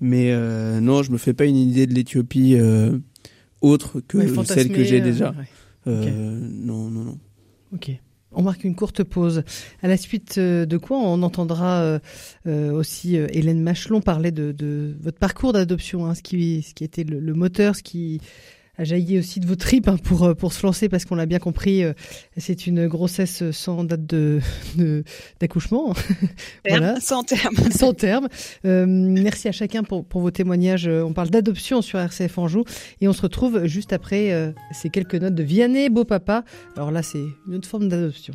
Mais 0.00 0.30
euh, 0.30 0.80
non, 0.80 1.02
je 1.02 1.10
me 1.10 1.18
fais 1.18 1.32
pas 1.32 1.46
une 1.46 1.56
idée 1.56 1.86
de 1.86 1.94
l'Éthiopie 1.94 2.54
euh, 2.54 2.98
autre 3.70 4.00
que 4.00 4.44
celle 4.44 4.70
que 4.70 4.84
j'ai 4.84 5.00
déjà. 5.00 5.34
Euh, 5.86 6.38
non, 6.40 6.90
non, 6.90 7.04
non. 7.04 7.18
Ok. 7.72 7.90
On 8.32 8.42
marque 8.42 8.64
une 8.64 8.74
courte 8.74 9.02
pause. 9.02 9.44
À 9.82 9.88
la 9.88 9.96
suite 9.96 10.38
de 10.38 10.76
quoi 10.76 10.98
on 10.98 11.22
entendra 11.22 12.00
aussi 12.44 13.16
Hélène 13.16 13.62
Machelon 13.62 14.00
parler 14.00 14.30
de, 14.30 14.52
de 14.52 14.94
votre 15.00 15.18
parcours 15.18 15.52
d'adoption, 15.52 16.06
hein, 16.06 16.14
ce, 16.14 16.22
qui, 16.22 16.62
ce 16.62 16.74
qui 16.74 16.84
était 16.84 17.04
le, 17.04 17.18
le 17.18 17.34
moteur, 17.34 17.76
ce 17.76 17.82
qui 17.82 18.20
a 18.78 18.84
jailli 18.84 19.18
aussi 19.18 19.40
de 19.40 19.46
vos 19.46 19.56
tripes 19.56 19.88
hein, 19.88 19.96
pour 19.96 20.24
euh, 20.24 20.34
pour 20.34 20.52
se 20.52 20.64
lancer 20.64 20.88
parce 20.88 21.04
qu'on 21.04 21.14
l'a 21.14 21.26
bien 21.26 21.38
compris, 21.38 21.82
euh, 21.82 21.92
c'est 22.36 22.66
une 22.66 22.86
grossesse 22.86 23.50
sans 23.50 23.84
date 23.84 24.06
de 24.06 24.40
d'accouchement, 25.40 25.94
voilà, 26.68 27.00
sans 27.00 27.22
terme, 27.22 27.56
sans 27.70 27.94
terme. 27.94 28.28
Euh, 28.64 28.86
merci 28.86 29.48
à 29.48 29.52
chacun 29.52 29.82
pour 29.82 30.04
pour 30.04 30.20
vos 30.20 30.30
témoignages. 30.30 30.88
On 30.88 31.12
parle 31.12 31.30
d'adoption 31.30 31.82
sur 31.82 31.98
RCF 31.98 32.38
Anjou 32.38 32.64
et 33.00 33.08
on 33.08 33.12
se 33.12 33.22
retrouve 33.22 33.66
juste 33.66 33.92
après 33.92 34.54
ces 34.72 34.90
quelques 34.90 35.14
notes 35.14 35.34
de 35.34 35.42
Vianney 35.42 35.88
Beau 35.88 36.04
Papa. 36.04 36.44
Alors 36.76 36.90
là, 36.90 37.02
c'est 37.02 37.24
une 37.46 37.54
autre 37.54 37.68
forme 37.68 37.88
d'adoption. 37.88 38.34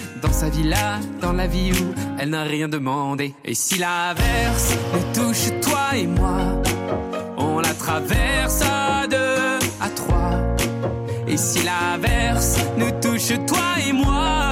dans 0.21 0.31
sa 0.31 0.49
villa, 0.49 0.99
dans 1.21 1.33
la 1.33 1.47
vie 1.47 1.71
où 1.71 1.93
elle 2.19 2.29
n'a 2.29 2.43
rien 2.43 2.67
demandé. 2.67 3.33
Et 3.43 3.55
si 3.55 3.77
l'averse 3.77 4.73
nous 4.93 5.13
touche, 5.13 5.49
toi 5.61 5.95
et 5.95 6.07
moi, 6.07 6.61
on 7.37 7.59
la 7.59 7.73
traverse 7.73 8.61
à 8.61 9.07
deux, 9.07 9.59
à 9.81 9.89
trois. 9.89 10.39
Et 11.27 11.37
si 11.37 11.63
l'averse 11.63 12.57
nous 12.77 12.91
touche, 13.01 13.33
toi 13.47 13.59
et 13.87 13.93
moi, 13.93 14.51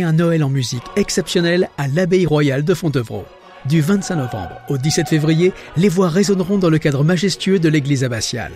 Un 0.00 0.12
Noël 0.14 0.42
en 0.42 0.48
musique 0.48 0.82
exceptionnel 0.96 1.68
à 1.76 1.86
l'Abbaye 1.86 2.24
royale 2.24 2.64
de 2.64 2.72
Fontevraud. 2.72 3.26
Du 3.66 3.82
25 3.82 4.16
novembre 4.16 4.56
au 4.70 4.78
17 4.78 5.08
février, 5.08 5.52
les 5.76 5.90
voix 5.90 6.08
résonneront 6.08 6.56
dans 6.56 6.70
le 6.70 6.78
cadre 6.78 7.04
majestueux 7.04 7.58
de 7.58 7.68
l'église 7.68 8.02
abbatiale. 8.02 8.52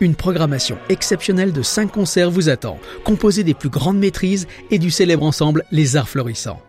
Une 0.00 0.14
programmation 0.14 0.78
exceptionnelle 0.88 1.52
de 1.52 1.62
cinq 1.62 1.92
concerts 1.92 2.30
vous 2.30 2.48
attend, 2.48 2.78
composée 3.04 3.44
des 3.44 3.54
plus 3.54 3.68
grandes 3.68 3.98
maîtrises 3.98 4.46
et 4.70 4.78
du 4.78 4.90
célèbre 4.90 5.24
ensemble 5.24 5.64
Les 5.70 5.96
Arts 5.96 6.08
Florissants. 6.08 6.62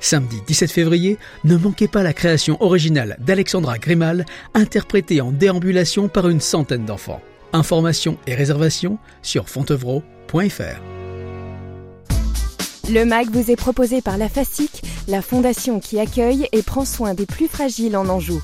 Samedi 0.00 0.40
17 0.46 0.70
février, 0.70 1.18
ne 1.44 1.56
manquez 1.56 1.88
pas 1.88 2.02
la 2.02 2.12
création 2.12 2.62
originale 2.62 3.16
d'Alexandra 3.20 3.78
Grimal, 3.78 4.24
interprétée 4.54 5.20
en 5.20 5.32
déambulation 5.32 6.08
par 6.08 6.28
une 6.28 6.40
centaine 6.40 6.86
d'enfants. 6.86 7.22
Informations 7.52 8.16
et 8.26 8.34
réservations 8.34 8.98
sur 9.22 9.48
fontevraud.fr. 9.48 11.05
Le 12.88 13.04
MAG 13.04 13.30
vous 13.30 13.50
est 13.50 13.56
proposé 13.56 14.00
par 14.00 14.16
la 14.16 14.28
FASIC, 14.28 14.82
la 15.08 15.20
fondation 15.20 15.80
qui 15.80 15.98
accueille 15.98 16.46
et 16.52 16.62
prend 16.62 16.84
soin 16.84 17.14
des 17.14 17.26
plus 17.26 17.48
fragiles 17.48 17.96
en 17.96 18.08
Anjou. 18.08 18.40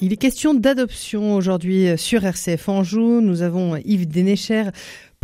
Il 0.00 0.12
est 0.12 0.16
question 0.16 0.54
d'adoption 0.54 1.36
aujourd'hui 1.36 1.96
sur 1.96 2.24
RCF 2.24 2.68
Anjou. 2.68 3.20
Nous 3.20 3.42
avons 3.42 3.76
Yves 3.76 4.08
Dénécher, 4.08 4.64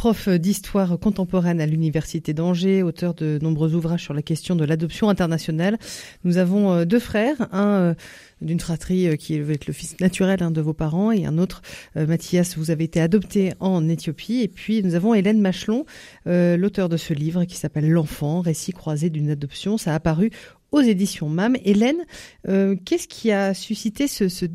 prof 0.00 0.30
d'histoire 0.30 0.98
contemporaine 0.98 1.60
à 1.60 1.66
l'Université 1.66 2.32
d'Angers, 2.32 2.82
auteur 2.82 3.12
de 3.12 3.38
nombreux 3.42 3.74
ouvrages 3.74 4.02
sur 4.02 4.14
la 4.14 4.22
question 4.22 4.56
de 4.56 4.64
l'adoption 4.64 5.10
internationale. 5.10 5.78
Nous 6.24 6.38
avons 6.38 6.72
euh, 6.72 6.84
deux 6.86 6.98
frères, 6.98 7.36
un 7.52 7.66
euh, 7.66 7.94
d'une 8.40 8.60
fratrie 8.60 9.08
euh, 9.08 9.16
qui 9.16 9.34
est 9.34 9.66
le 9.66 9.72
fils 9.74 10.00
naturel 10.00 10.38
de 10.40 10.60
vos 10.62 10.72
parents 10.72 11.12
et 11.12 11.26
un 11.26 11.36
autre, 11.36 11.60
Mathias, 11.96 12.56
vous 12.56 12.70
avez 12.70 12.84
été 12.84 12.98
adopté 12.98 13.52
en 13.60 13.90
Éthiopie. 13.90 14.40
Et 14.40 14.48
puis 14.48 14.82
nous 14.82 14.94
avons 14.94 15.12
Hélène 15.12 15.38
Machelon, 15.38 15.84
l'auteur 16.24 16.88
de 16.88 16.96
ce 16.96 17.12
livre 17.12 17.44
qui 17.44 17.56
s'appelle 17.56 17.90
L'enfant, 17.90 18.40
récit 18.40 18.72
croisé 18.72 19.10
d'une 19.10 19.28
adoption. 19.28 19.76
Ça 19.76 19.92
a 19.92 19.96
apparu 19.96 20.30
aux 20.72 20.80
éditions 20.80 21.28
MAM. 21.28 21.56
Hélène, 21.62 22.06
qu'est-ce 22.46 23.06
qui 23.06 23.32
a 23.32 23.52
suscité 23.52 24.08
ce, 24.08 24.30
ce 24.30 24.46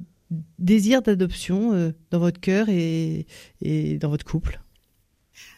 désir 0.58 1.04
d'adoption 1.04 1.94
dans 2.10 2.20
votre 2.20 2.40
cœur 2.40 2.68
et, 2.70 3.28
et 3.62 4.00
dans 4.00 4.10
votre 4.10 4.26
couple? 4.26 4.60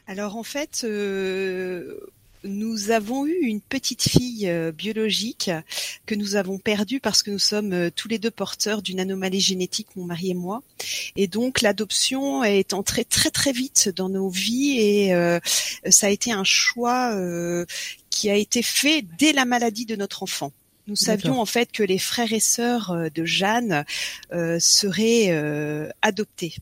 Alors 0.07 0.37
en 0.37 0.43
fait, 0.43 0.81
euh, 0.83 1.99
nous 2.43 2.91
avons 2.91 3.25
eu 3.25 3.37
une 3.41 3.61
petite 3.61 4.03
fille 4.03 4.47
euh, 4.47 4.71
biologique 4.71 5.51
que 6.05 6.15
nous 6.15 6.35
avons 6.35 6.57
perdue 6.57 6.99
parce 6.99 7.23
que 7.23 7.31
nous 7.31 7.39
sommes 7.39 7.73
euh, 7.73 7.89
tous 7.93 8.07
les 8.07 8.19
deux 8.19 8.31
porteurs 8.31 8.81
d'une 8.81 8.99
anomalie 8.99 9.39
génétique, 9.39 9.87
mon 9.95 10.05
mari 10.05 10.31
et 10.31 10.33
moi. 10.33 10.61
Et 11.15 11.27
donc 11.27 11.61
l'adoption 11.61 12.43
est 12.43 12.73
entrée 12.73 13.05
très 13.05 13.31
très 13.31 13.51
vite 13.51 13.89
dans 13.89 14.09
nos 14.09 14.29
vies 14.29 14.79
et 14.79 15.13
euh, 15.13 15.39
ça 15.89 16.07
a 16.07 16.09
été 16.09 16.31
un 16.31 16.43
choix 16.43 17.13
euh, 17.15 17.65
qui 18.09 18.29
a 18.29 18.35
été 18.35 18.61
fait 18.61 19.05
dès 19.17 19.33
la 19.33 19.45
maladie 19.45 19.85
de 19.85 19.95
notre 19.95 20.23
enfant. 20.23 20.51
Nous 20.87 20.95
savions 20.95 21.41
en 21.41 21.45
fait 21.45 21.71
que 21.73 21.83
les 21.83 21.99
frères 21.99 22.31
et 22.31 22.39
sœurs 22.39 23.11
de 23.13 23.25
Jeanne 23.25 23.83
euh, 24.31 24.57
seraient 24.57 25.27
euh, 25.31 25.89
adoptés. 26.01 26.55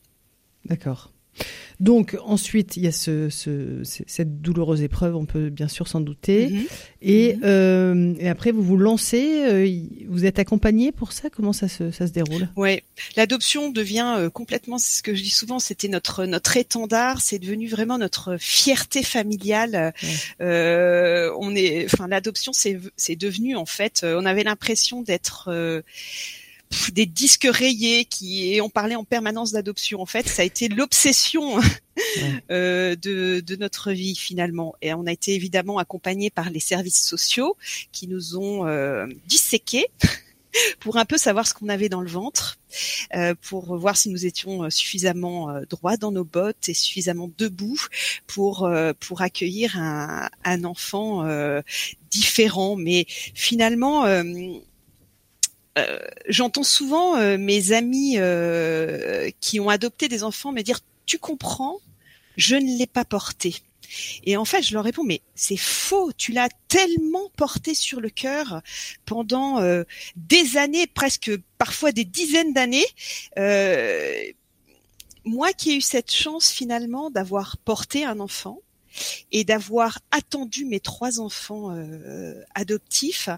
D'accord. 0.65 1.11
Donc 1.79 2.17
ensuite, 2.23 2.77
il 2.77 2.83
y 2.83 2.87
a 2.87 2.91
ce, 2.91 3.29
ce, 3.29 3.81
cette 3.83 4.41
douloureuse 4.41 4.81
épreuve, 4.81 5.15
on 5.15 5.25
peut 5.25 5.49
bien 5.49 5.67
sûr 5.67 5.87
s'en 5.87 5.99
douter. 5.99 6.49
Mhm. 6.49 6.65
Et, 7.01 7.33
Mhm. 7.35 7.41
euh, 7.43 8.13
et 8.19 8.29
après, 8.29 8.51
vous 8.51 8.63
vous 8.63 8.77
lancez, 8.77 9.43
euh, 9.45 9.69
vous 10.07 10.25
êtes 10.25 10.39
accompagné 10.39 10.91
pour 10.91 11.11
ça? 11.11 11.29
Comment 11.29 11.51
ça 11.53 11.67
se, 11.67 11.91
ça 11.91 12.07
se 12.07 12.11
déroule? 12.13 12.47
Ouais, 12.55 12.83
l'adoption 13.17 13.69
devient 13.71 14.15
euh, 14.17 14.29
complètement, 14.29 14.77
c'est 14.77 14.97
ce 14.97 15.03
que 15.03 15.13
je 15.15 15.21
dis 15.21 15.29
souvent, 15.29 15.59
c'était 15.59 15.89
notre 15.89 16.25
notre 16.25 16.55
étendard, 16.57 17.21
c'est 17.21 17.39
devenu 17.39 17.67
vraiment 17.67 17.97
notre 17.97 18.37
fierté 18.39 19.03
familiale. 19.03 19.93
Euh, 20.41 21.31
on 21.39 21.55
est, 21.55 21.85
enfin, 21.85 22.07
l'adoption, 22.07 22.53
c'est 22.53 22.79
c'est 22.95 23.15
devenu 23.17 23.55
en 23.55 23.65
fait, 23.65 24.01
euh, 24.03 24.19
on 24.19 24.25
avait 24.25 24.43
l'impression 24.43 25.01
d'être 25.01 25.49
euh, 25.51 25.81
des 26.93 27.05
disques 27.05 27.47
rayés 27.49 28.05
qui 28.05 28.53
et 28.53 28.61
on 28.61 28.69
parlait 28.69 28.95
en 28.95 29.03
permanence 29.03 29.51
d'adoption. 29.51 30.01
En 30.01 30.05
fait, 30.05 30.27
ça 30.27 30.41
a 30.41 30.45
été 30.45 30.67
l'obsession 30.67 31.59
euh, 32.51 32.95
de, 32.95 33.39
de 33.39 33.55
notre 33.55 33.91
vie 33.91 34.15
finalement. 34.15 34.75
Et 34.81 34.93
on 34.93 35.05
a 35.05 35.11
été 35.11 35.33
évidemment 35.33 35.77
accompagnés 35.77 36.29
par 36.29 36.49
les 36.49 36.59
services 36.59 37.01
sociaux 37.01 37.57
qui 37.91 38.07
nous 38.07 38.37
ont 38.37 38.67
euh, 38.67 39.07
disséqués 39.27 39.87
pour 40.79 40.97
un 40.97 41.05
peu 41.05 41.17
savoir 41.17 41.47
ce 41.47 41.53
qu'on 41.53 41.69
avait 41.69 41.89
dans 41.89 42.01
le 42.01 42.09
ventre, 42.09 42.57
euh, 43.15 43.35
pour 43.41 43.75
voir 43.77 43.97
si 43.97 44.09
nous 44.09 44.25
étions 44.25 44.63
euh, 44.63 44.69
suffisamment 44.69 45.49
euh, 45.49 45.61
droits 45.69 45.97
dans 45.97 46.11
nos 46.11 46.23
bottes 46.23 46.69
et 46.69 46.73
suffisamment 46.73 47.29
debout 47.37 47.79
pour 48.27 48.65
euh, 48.65 48.93
pour 48.99 49.21
accueillir 49.21 49.77
un, 49.77 50.29
un 50.43 50.63
enfant 50.63 51.25
euh, 51.25 51.61
différent. 52.11 52.75
Mais 52.75 53.05
finalement. 53.07 54.05
Euh, 55.77 55.99
J'entends 56.27 56.63
souvent 56.63 57.17
euh, 57.17 57.37
mes 57.37 57.71
amis 57.71 58.15
euh, 58.17 59.29
qui 59.41 59.59
ont 59.59 59.69
adopté 59.69 60.07
des 60.07 60.23
enfants 60.23 60.51
me 60.51 60.61
dire 60.61 60.79
tu 61.05 61.19
comprends, 61.19 61.79
je 62.37 62.55
ne 62.55 62.77
l'ai 62.77 62.87
pas 62.87 63.05
porté. 63.05 63.55
Et 64.23 64.35
en 64.35 64.45
fait, 64.45 64.63
je 64.63 64.73
leur 64.73 64.83
réponds 64.83 65.03
mais 65.03 65.21
c'est 65.35 65.57
faux, 65.57 66.11
tu 66.17 66.31
l'as 66.31 66.49
tellement 66.67 67.29
porté 67.37 67.75
sur 67.75 68.01
le 68.01 68.09
cœur 68.09 68.61
pendant 69.05 69.59
euh, 69.59 69.83
des 70.15 70.57
années, 70.57 70.87
presque 70.87 71.31
parfois 71.57 71.91
des 71.91 72.05
dizaines 72.05 72.53
d'années. 72.53 72.85
Moi 75.23 75.53
qui 75.53 75.71
ai 75.71 75.75
eu 75.77 75.81
cette 75.81 76.11
chance 76.11 76.51
finalement 76.51 77.09
d'avoir 77.09 77.57
porté 77.57 78.05
un 78.05 78.19
enfant 78.19 78.61
et 79.31 79.43
d'avoir 79.43 79.99
attendu 80.11 80.65
mes 80.65 80.79
trois 80.79 81.19
enfants 81.19 81.71
euh, 81.71 82.43
adoptifs, 82.53 83.29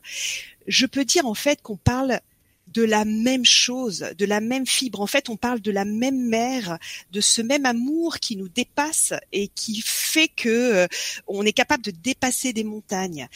je 0.67 0.85
peux 0.85 1.05
dire 1.05 1.25
en 1.25 1.33
fait 1.33 1.61
qu'on 1.61 1.77
parle 1.77 2.19
de 2.67 2.83
la 2.83 3.05
même 3.05 3.45
chose, 3.45 4.05
de 4.17 4.25
la 4.25 4.41
même 4.41 4.67
fibre. 4.67 5.01
En 5.01 5.07
fait, 5.07 5.29
on 5.29 5.37
parle 5.37 5.61
de 5.61 5.71
la 5.71 5.85
même 5.85 6.27
mère, 6.27 6.77
de 7.11 7.21
ce 7.21 7.41
même 7.41 7.65
amour 7.65 8.19
qui 8.19 8.35
nous 8.35 8.49
dépasse 8.49 9.13
et 9.31 9.47
qui 9.47 9.81
fait 9.81 10.27
que 10.27 10.49
euh, 10.49 10.87
on 11.27 11.45
est 11.45 11.53
capable 11.53 11.83
de 11.83 11.91
dépasser 11.91 12.53
des 12.53 12.63
montagnes. 12.63 13.27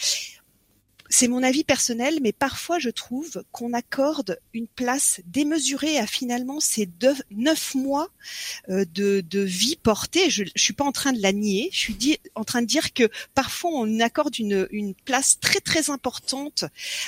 C'est 1.14 1.28
mon 1.28 1.44
avis 1.44 1.66
personnel, 1.66 2.20
mais 2.22 2.32
parfois 2.32 2.80
je 2.80 2.90
trouve 2.90 3.44
qu'on 3.52 3.74
accorde 3.74 4.40
une 4.54 4.68
place 4.68 5.20
démesurée 5.26 5.98
à 5.98 6.08
finalement 6.08 6.62
ces 6.62 6.90
neuf 7.32 7.76
mois 7.76 8.08
euh, 8.70 8.86
de, 8.94 9.40
vie 9.42 9.76
portée. 9.76 10.30
Je, 10.30 10.46
je 10.56 10.62
suis 10.62 10.74
pas 10.74 10.86
en 10.86 10.94
train 10.94 11.12
de 11.12 11.22
la 11.22 11.34
nier. 11.34 11.70
Je 11.74 11.80
suis 11.80 12.18
en 12.36 12.46
train 12.46 12.62
de 12.62 12.68
dire 12.68 12.94
que 12.94 13.10
parfois 13.36 13.72
on 13.74 14.00
accorde 14.00 14.40
une, 14.40 14.96
place 15.04 15.38
très 15.42 15.60
très 15.60 15.90
importante 15.90 16.64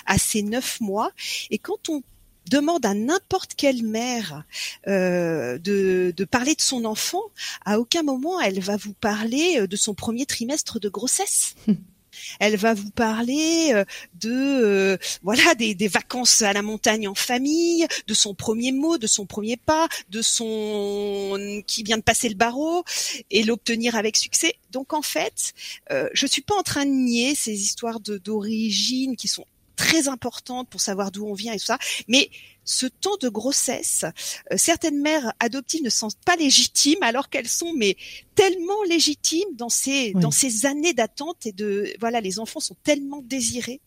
à 0.05 0.17
ces 0.17 0.41
neuf 0.41 0.81
mois. 0.81 1.11
Et 1.49 1.57
quand 1.57 1.87
on 1.87 2.03
demande 2.51 2.85
à 2.85 2.93
n'importe 2.93 3.53
quelle 3.55 3.83
mère 3.83 4.43
euh, 4.87 5.57
de, 5.59 6.13
de, 6.15 6.25
parler 6.25 6.55
de 6.55 6.61
son 6.61 6.83
enfant, 6.83 7.23
à 7.63 7.79
aucun 7.79 8.03
moment 8.03 8.41
elle 8.41 8.59
va 8.59 8.75
vous 8.75 8.93
parler 8.93 9.61
euh, 9.61 9.67
de 9.67 9.77
son 9.77 9.93
premier 9.93 10.25
trimestre 10.25 10.77
de 10.77 10.89
grossesse. 10.89 11.55
Elle 12.39 12.55
va 12.57 12.73
vous 12.73 12.89
parler 12.91 13.71
euh, 13.73 13.85
de 14.15 14.97
voilà 15.21 15.55
des, 15.55 15.87
vacances 15.87 16.41
à 16.41 16.53
la 16.53 16.61
montagne 16.61 17.07
en 17.07 17.15
famille, 17.15 17.85
de 18.07 18.13
son 18.13 18.33
premier 18.33 18.71
mot, 18.71 18.97
de 18.97 19.07
son 19.07 19.25
premier 19.25 19.57
pas, 19.57 19.87
de 20.09 20.21
son 20.21 21.61
qui 21.67 21.83
vient 21.83 21.97
de 21.97 22.03
passer 22.03 22.29
le 22.29 22.35
barreau 22.35 22.83
et 23.29 23.43
l'obtenir 23.43 23.95
avec 23.95 24.17
succès. 24.17 24.55
Donc 24.71 24.93
en 24.93 25.01
fait, 25.01 25.53
euh, 25.91 26.09
je 26.13 26.25
suis 26.25 26.41
pas 26.41 26.55
en 26.55 26.63
train 26.63 26.85
de 26.85 26.91
nier 26.91 27.35
ces 27.35 27.53
histoires 27.53 27.99
d'origine 27.99 29.15
qui 29.15 29.27
sont 29.27 29.45
très 29.75 30.07
importante 30.07 30.69
pour 30.69 30.81
savoir 30.81 31.11
d'où 31.11 31.25
on 31.25 31.33
vient 31.33 31.53
et 31.53 31.59
tout 31.59 31.65
ça. 31.65 31.79
Mais 32.07 32.29
ce 32.65 32.85
temps 32.85 33.17
de 33.21 33.29
grossesse, 33.29 34.05
euh, 34.51 34.55
certaines 34.57 35.01
mères 35.01 35.33
adoptives 35.39 35.83
ne 35.83 35.89
sont 35.89 36.09
pas 36.25 36.35
légitimes 36.35 37.01
alors 37.01 37.29
qu'elles 37.29 37.47
sont 37.47 37.73
mais 37.75 37.97
tellement 38.35 38.83
légitimes 38.89 39.55
dans 39.55 39.69
ces 39.69 40.13
dans 40.13 40.31
ces 40.31 40.65
années 40.65 40.93
d'attente 40.93 41.45
et 41.45 41.51
de 41.51 41.93
voilà 41.99 42.21
les 42.21 42.39
enfants 42.39 42.59
sont 42.59 42.77
tellement 42.83 43.21
désirés, 43.21 43.81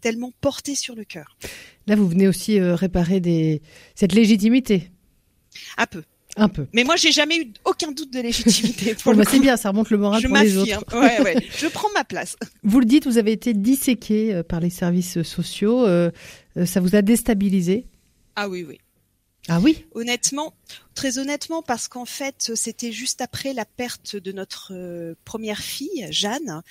tellement 0.00 0.32
portés 0.40 0.74
sur 0.74 0.94
le 0.94 1.04
cœur. 1.04 1.36
Là 1.86 1.96
vous 1.96 2.08
venez 2.08 2.28
aussi 2.28 2.58
euh, 2.58 2.74
réparer 2.74 3.20
des 3.20 3.62
cette 3.94 4.12
légitimité. 4.12 4.90
Un 5.76 5.86
peu. 5.86 6.02
Un 6.36 6.48
peu. 6.48 6.66
Mais 6.72 6.84
moi, 6.84 6.96
j'ai 6.96 7.12
jamais 7.12 7.36
eu 7.36 7.52
aucun 7.64 7.92
doute 7.92 8.12
de 8.12 8.20
légitimité. 8.20 8.94
Pour 9.02 9.14
bah, 9.14 9.24
c'est 9.28 9.38
bien, 9.38 9.56
ça 9.56 9.68
remonte 9.68 9.90
le 9.90 9.98
moral 9.98 10.22
je 10.22 10.28
pour 10.28 10.36
les 10.38 10.56
autres. 10.56 10.98
Ouais, 10.98 11.20
ouais. 11.20 11.36
Je 11.58 11.66
prends 11.66 11.88
ma 11.94 12.04
place. 12.04 12.36
Vous 12.62 12.80
le 12.80 12.86
dites, 12.86 13.06
vous 13.06 13.18
avez 13.18 13.32
été 13.32 13.52
disséqué 13.52 14.32
euh, 14.32 14.42
par 14.42 14.60
les 14.60 14.70
services 14.70 15.22
sociaux. 15.22 15.86
Euh, 15.86 16.10
euh, 16.56 16.64
ça 16.64 16.80
vous 16.80 16.96
a 16.96 17.02
déstabilisé 17.02 17.86
Ah 18.36 18.48
oui, 18.48 18.64
oui. 18.66 18.78
Ah 19.48 19.58
oui? 19.58 19.84
Honnêtement, 19.90 20.54
très 20.94 21.18
honnêtement, 21.18 21.62
parce 21.62 21.88
qu'en 21.88 22.04
fait, 22.04 22.52
c'était 22.54 22.92
juste 22.92 23.20
après 23.20 23.52
la 23.52 23.64
perte 23.64 24.14
de 24.14 24.30
notre 24.30 24.72
euh, 24.72 25.16
première 25.24 25.58
fille, 25.58 26.06
Jeanne, 26.10 26.62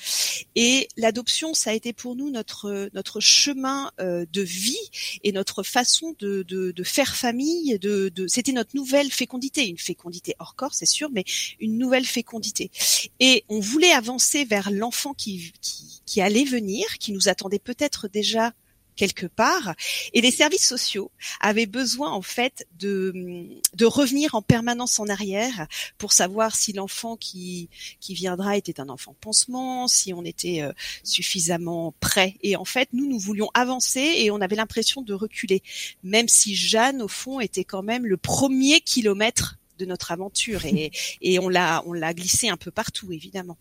et 0.55 0.88
l'adoption, 0.95 1.53
ça 1.53 1.72
a 1.72 1.74
été 1.74 1.91
pour 1.91 2.16
nous 2.16 2.30
notre 2.30 2.89
notre 2.93 3.20
chemin 3.20 3.91
euh, 3.99 4.26
de 4.32 4.41
vie 4.41 4.89
et 5.26 5.34
notre 5.34 5.64
façon 5.64 6.16
de, 6.20 6.43
de, 6.43 6.72
de 6.72 6.84
faire 6.84 7.14
famille. 7.14 7.78
De, 7.78 8.07
de 8.07 8.26
c'était 8.28 8.53
notre 8.53 8.74
nouvelle 8.78 9.12
fécondité, 9.12 9.68
une 9.68 9.78
fécondité 9.78 10.36
hors 10.39 10.55
corps, 10.55 10.74
c'est 10.74 10.86
sûr, 10.86 11.09
mais 11.12 11.26
une 11.59 11.78
nouvelle 11.78 12.05
fécondité. 12.05 12.72
Et 13.20 13.43
on 13.49 13.59
voulait 13.59 13.91
avancer 13.91 14.45
vers 14.45 14.72
l'enfant 14.72 15.14
qui, 15.14 15.51
qui 15.59 16.01
qui 16.05 16.20
allait 16.22 16.43
venir, 16.45 16.97
qui 16.99 17.12
nous 17.12 17.30
attendait 17.30 17.59
peut-être 17.59 18.07
déjà 18.07 18.53
quelque 18.95 19.25
part. 19.25 19.75
Et 20.13 20.21
les 20.21 20.31
services 20.31 20.67
sociaux 20.67 21.11
avaient 21.39 21.65
besoin 21.65 22.11
en 22.11 22.21
fait 22.21 22.65
de, 22.79 23.47
de 23.73 23.85
revenir 23.85 24.35
en 24.35 24.41
permanence 24.41 24.99
en 24.99 25.07
arrière 25.07 25.67
pour 25.97 26.13
savoir 26.13 26.55
si 26.55 26.73
l'enfant 26.73 27.15
qui, 27.17 27.69
qui 27.99 28.13
viendra 28.13 28.57
était 28.57 28.79
un 28.79 28.89
enfant 28.89 29.15
pansement, 29.19 29.87
si 29.87 30.13
on 30.13 30.23
était 30.23 30.61
euh, 30.61 30.71
suffisamment 31.03 31.93
prêt. 31.99 32.35
Et 32.41 32.55
en 32.55 32.65
fait, 32.65 32.89
nous, 32.93 33.07
nous 33.07 33.19
voulions 33.19 33.49
avancer 33.53 34.13
et 34.17 34.31
on 34.31 34.41
avait 34.41 34.55
l'impression 34.55 35.01
de 35.01 35.13
reculer, 35.13 35.63
même 36.03 36.27
si 36.27 36.55
Jeanne, 36.55 37.01
au 37.01 37.07
fond, 37.07 37.39
était 37.39 37.63
quand 37.63 37.83
même 37.83 38.05
le 38.05 38.17
premier 38.17 38.81
kilomètre 38.81 39.57
de 39.79 39.85
notre 39.85 40.11
aventure 40.11 40.65
et, 40.65 40.91
et 41.21 41.39
on 41.39 41.49
l'a 41.49 41.81
on 41.87 41.93
l'a 41.93 42.13
glissé 42.13 42.49
un 42.49 42.57
peu 42.57 42.69
partout 42.69 43.11
évidemment. 43.11 43.57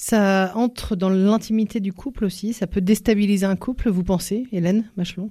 Ça 0.00 0.52
entre 0.54 0.94
dans 0.94 1.10
l'intimité 1.10 1.80
du 1.80 1.92
couple 1.92 2.24
aussi. 2.24 2.52
Ça 2.52 2.68
peut 2.68 2.80
déstabiliser 2.80 3.46
un 3.46 3.56
couple, 3.56 3.90
vous 3.90 4.04
pensez, 4.04 4.46
Hélène 4.52 4.88
Machelon? 4.96 5.28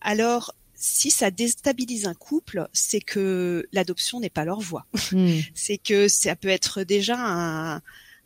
Alors, 0.00 0.52
si 0.74 1.12
ça 1.12 1.30
déstabilise 1.30 2.06
un 2.06 2.14
couple, 2.14 2.68
c'est 2.72 3.00
que 3.00 3.64
l'adoption 3.72 4.18
n'est 4.18 4.30
pas 4.30 4.44
leur 4.44 4.58
voie. 4.58 4.84
Hmm. 5.12 5.38
c'est 5.54 5.78
que 5.78 6.08
ça 6.08 6.34
peut 6.34 6.48
être 6.48 6.82
déjà 6.82 7.14
un, 7.16 7.82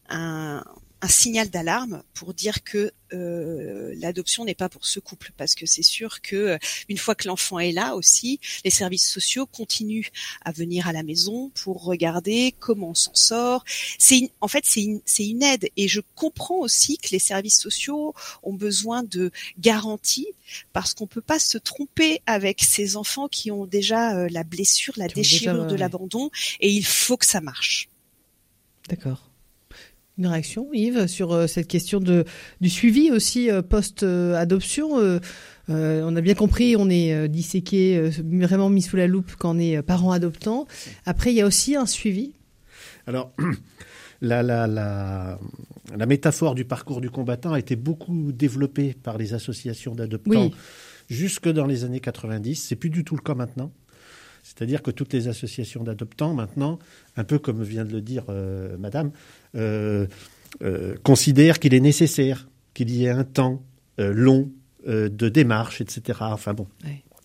un, 0.09 0.65
un 1.07 1.09
signal 1.09 1.51
d'alarme 1.51 2.03
pour 2.15 2.35
dire 2.35 2.65
que 2.65 2.91
euh, 3.13 3.95
l'adoption 3.99 4.45
n'est 4.45 4.57
pas 4.57 4.69
pour 4.69 4.87
ce 4.87 4.99
couple 4.99 5.31
parce 5.37 5.55
que 5.55 5.65
c'est 5.65 5.85
sûr 5.85 6.21
que 6.21 6.35
euh, 6.35 6.59
une 6.89 6.99
fois 6.99 7.15
que 7.15 7.29
l'enfant 7.29 7.61
est 7.61 7.71
là 7.71 7.95
aussi, 7.95 8.41
les 8.65 8.73
services 8.73 9.09
sociaux 9.09 9.47
continuent 9.47 10.09
à 10.45 10.51
venir 10.51 10.89
à 10.89 10.93
la 10.93 11.05
maison 11.05 11.53
pour 11.63 11.85
regarder 11.85 12.57
comment 12.59 12.91
on 12.91 12.95
s'en 12.95 13.15
sort. 13.15 13.65
C'est 14.01 14.33
en 14.41 14.49
fait 14.49 14.65
c'est 14.67 14.83
une, 14.83 15.01
c'est 15.05 15.29
une 15.29 15.45
aide 15.45 15.69
et 15.77 15.87
je 15.87 16.01
comprends 16.17 16.59
aussi 16.59 16.99
que 16.99 17.11
les 17.13 17.21
services 17.21 17.61
sociaux 17.61 18.13
ont 18.43 18.55
besoin 18.55 19.05
de 19.05 19.31
garanties 19.61 20.33
parce 20.73 20.93
qu'on 20.93 21.07
peut 21.07 21.21
pas 21.21 21.39
se 21.39 21.57
tromper 21.57 22.21
avec 22.27 22.63
ces 22.63 22.97
enfants 22.97 23.29
qui 23.29 23.53
ont 23.53 23.67
déjà 23.67 24.17
euh, 24.17 24.29
la 24.29 24.43
blessure, 24.43 24.95
la 24.97 25.07
déchirure 25.07 25.69
de 25.69 25.77
l'abandon 25.77 26.31
et 26.59 26.69
il 26.69 26.85
faut 26.85 27.17
que 27.17 27.27
ça 27.27 27.41
marche. 27.41 27.89
D'accord. 28.89 29.26
Une 30.19 30.29
réaction, 30.29 30.69
Yves, 30.73 31.09
sur 31.09 31.33
euh, 31.33 31.47
cette 31.47 31.69
question 31.69 32.01
de, 32.01 32.25
du 32.63 32.71
suivi 32.71 33.11
aussi 33.11 33.51
euh, 33.51 33.61
post-adoption 33.61 34.99
euh, 34.99 35.21
On 35.69 36.17
a 36.17 36.21
bien 36.23 36.35
compris, 36.35 36.75
on 36.75 36.89
est 36.89 37.29
disséqué, 37.29 38.11
vraiment 38.25 38.71
mis 38.71 38.81
sous 38.81 38.97
la 38.97 39.07
loupe 39.07 39.33
quand 39.39 39.55
on 39.55 39.59
est 39.59 39.83
parent 39.83 40.13
adoptant. 40.13 40.67
Après, 41.05 41.33
il 41.33 41.37
y 41.37 41.43
a 41.43 41.47
aussi 41.47 41.77
un 41.77 41.85
suivi 41.85 42.33
Alors, 43.07 43.35
la, 44.23 44.43
la, 44.43 44.67
la, 44.67 45.39
la, 45.95 46.07
métaphore 46.07 46.55
du 46.55 46.65
parcours 46.65 47.03
du 47.03 47.11
combattant 47.11 47.53
a 47.53 47.59
été 47.59 47.77
beaucoup 47.77 48.33
développée 48.33 48.95
par 48.95 49.19
les 49.19 49.35
associations 49.35 49.95
d'adoptants 49.95 50.51
jusque 51.11 51.49
dans 51.49 51.67
les 51.67 51.85
années 51.85 52.01
90. 52.01 52.55
C'est 52.55 52.77
plus 52.77 52.91
du 52.91 53.05
tout 53.05 53.17
le 53.17 53.23
cas 53.23 53.35
maintenant. 53.35 53.71
C'est-à-dire 54.47 54.81
que 54.81 54.93
toutes 54.93 55.13
les 55.13 55.27
associations 55.27 55.83
d'adoptants, 55.83 56.33
maintenant, 56.33 56.79
un 57.17 57.25
peu 57.25 57.41
comme 57.41 57.65
vient 57.65 57.85
de 57.85 57.91
le 57.91 58.01
dire 58.01 58.23
euh, 58.29 58.77
Madame, 58.79 59.11
euh, 59.57 60.07
euh, 60.63 60.95
considèrent 61.03 61.59
qu'il 61.59 61.75
est 61.75 61.81
nécessaire 61.81 62.49
qu'il 62.73 62.91
y 62.91 63.07
ait 63.07 63.11
un 63.11 63.25
temps 63.25 63.63
long 63.99 64.51
de 64.87 65.29
démarche, 65.31 65.81
etc. 65.81 66.19
Enfin 66.21 66.53
bon. 66.53 66.69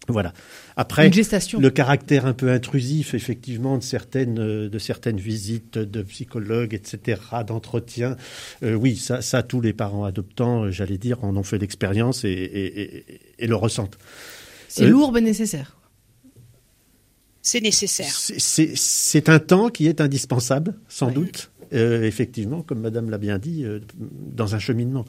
Voilà. 0.07 0.34
Après, 0.78 1.09
le 1.09 1.69
caractère 1.69 2.26
un 2.26 2.34
peu 2.34 2.49
intrusif, 2.49 3.13
effectivement, 3.13 3.78
de 3.78 3.84
certaines, 3.84 4.69
de 4.69 4.80
certaines 4.80 5.19
visites 5.19 5.78
de 5.78 6.01
psychologues, 6.01 6.74
etc., 6.74 7.22
d'entretien, 7.45 8.15
oui, 8.63 8.95
ça, 8.95 9.22
ça, 9.22 9.43
tous 9.43 9.59
les 9.59 9.74
parents 9.74 10.05
adoptants, 10.05 10.72
j'allais 10.72 10.97
dire, 10.97 11.24
en 11.26 11.36
ont 11.36 11.43
fait 11.43 11.57
l'expérience 11.57 12.24
et, 12.24 13.03
et, 13.38 13.47
le 13.47 13.55
ressentent. 13.55 13.97
C'est 14.69 14.88
lourd 14.88 15.11
mais 15.11 15.19
nécessaire 15.19 15.76
c'est 17.42 17.62
nécessaire. 17.62 18.12
C'est 18.14 19.30
un 19.30 19.39
temps 19.39 19.70
qui 19.70 19.88
est 19.88 20.02
indispensable, 20.02 20.76
sans 20.88 21.12
doute. 21.12 21.52
Euh, 21.74 22.04
effectivement, 22.04 22.64
comme 22.64 22.82
Madame 22.82 23.10
l'a 23.10 23.18
bien 23.18 23.38
dit, 23.38 23.64
euh, 23.64 23.80
dans 23.98 24.56
un 24.56 24.60
cheminement. 24.60 25.06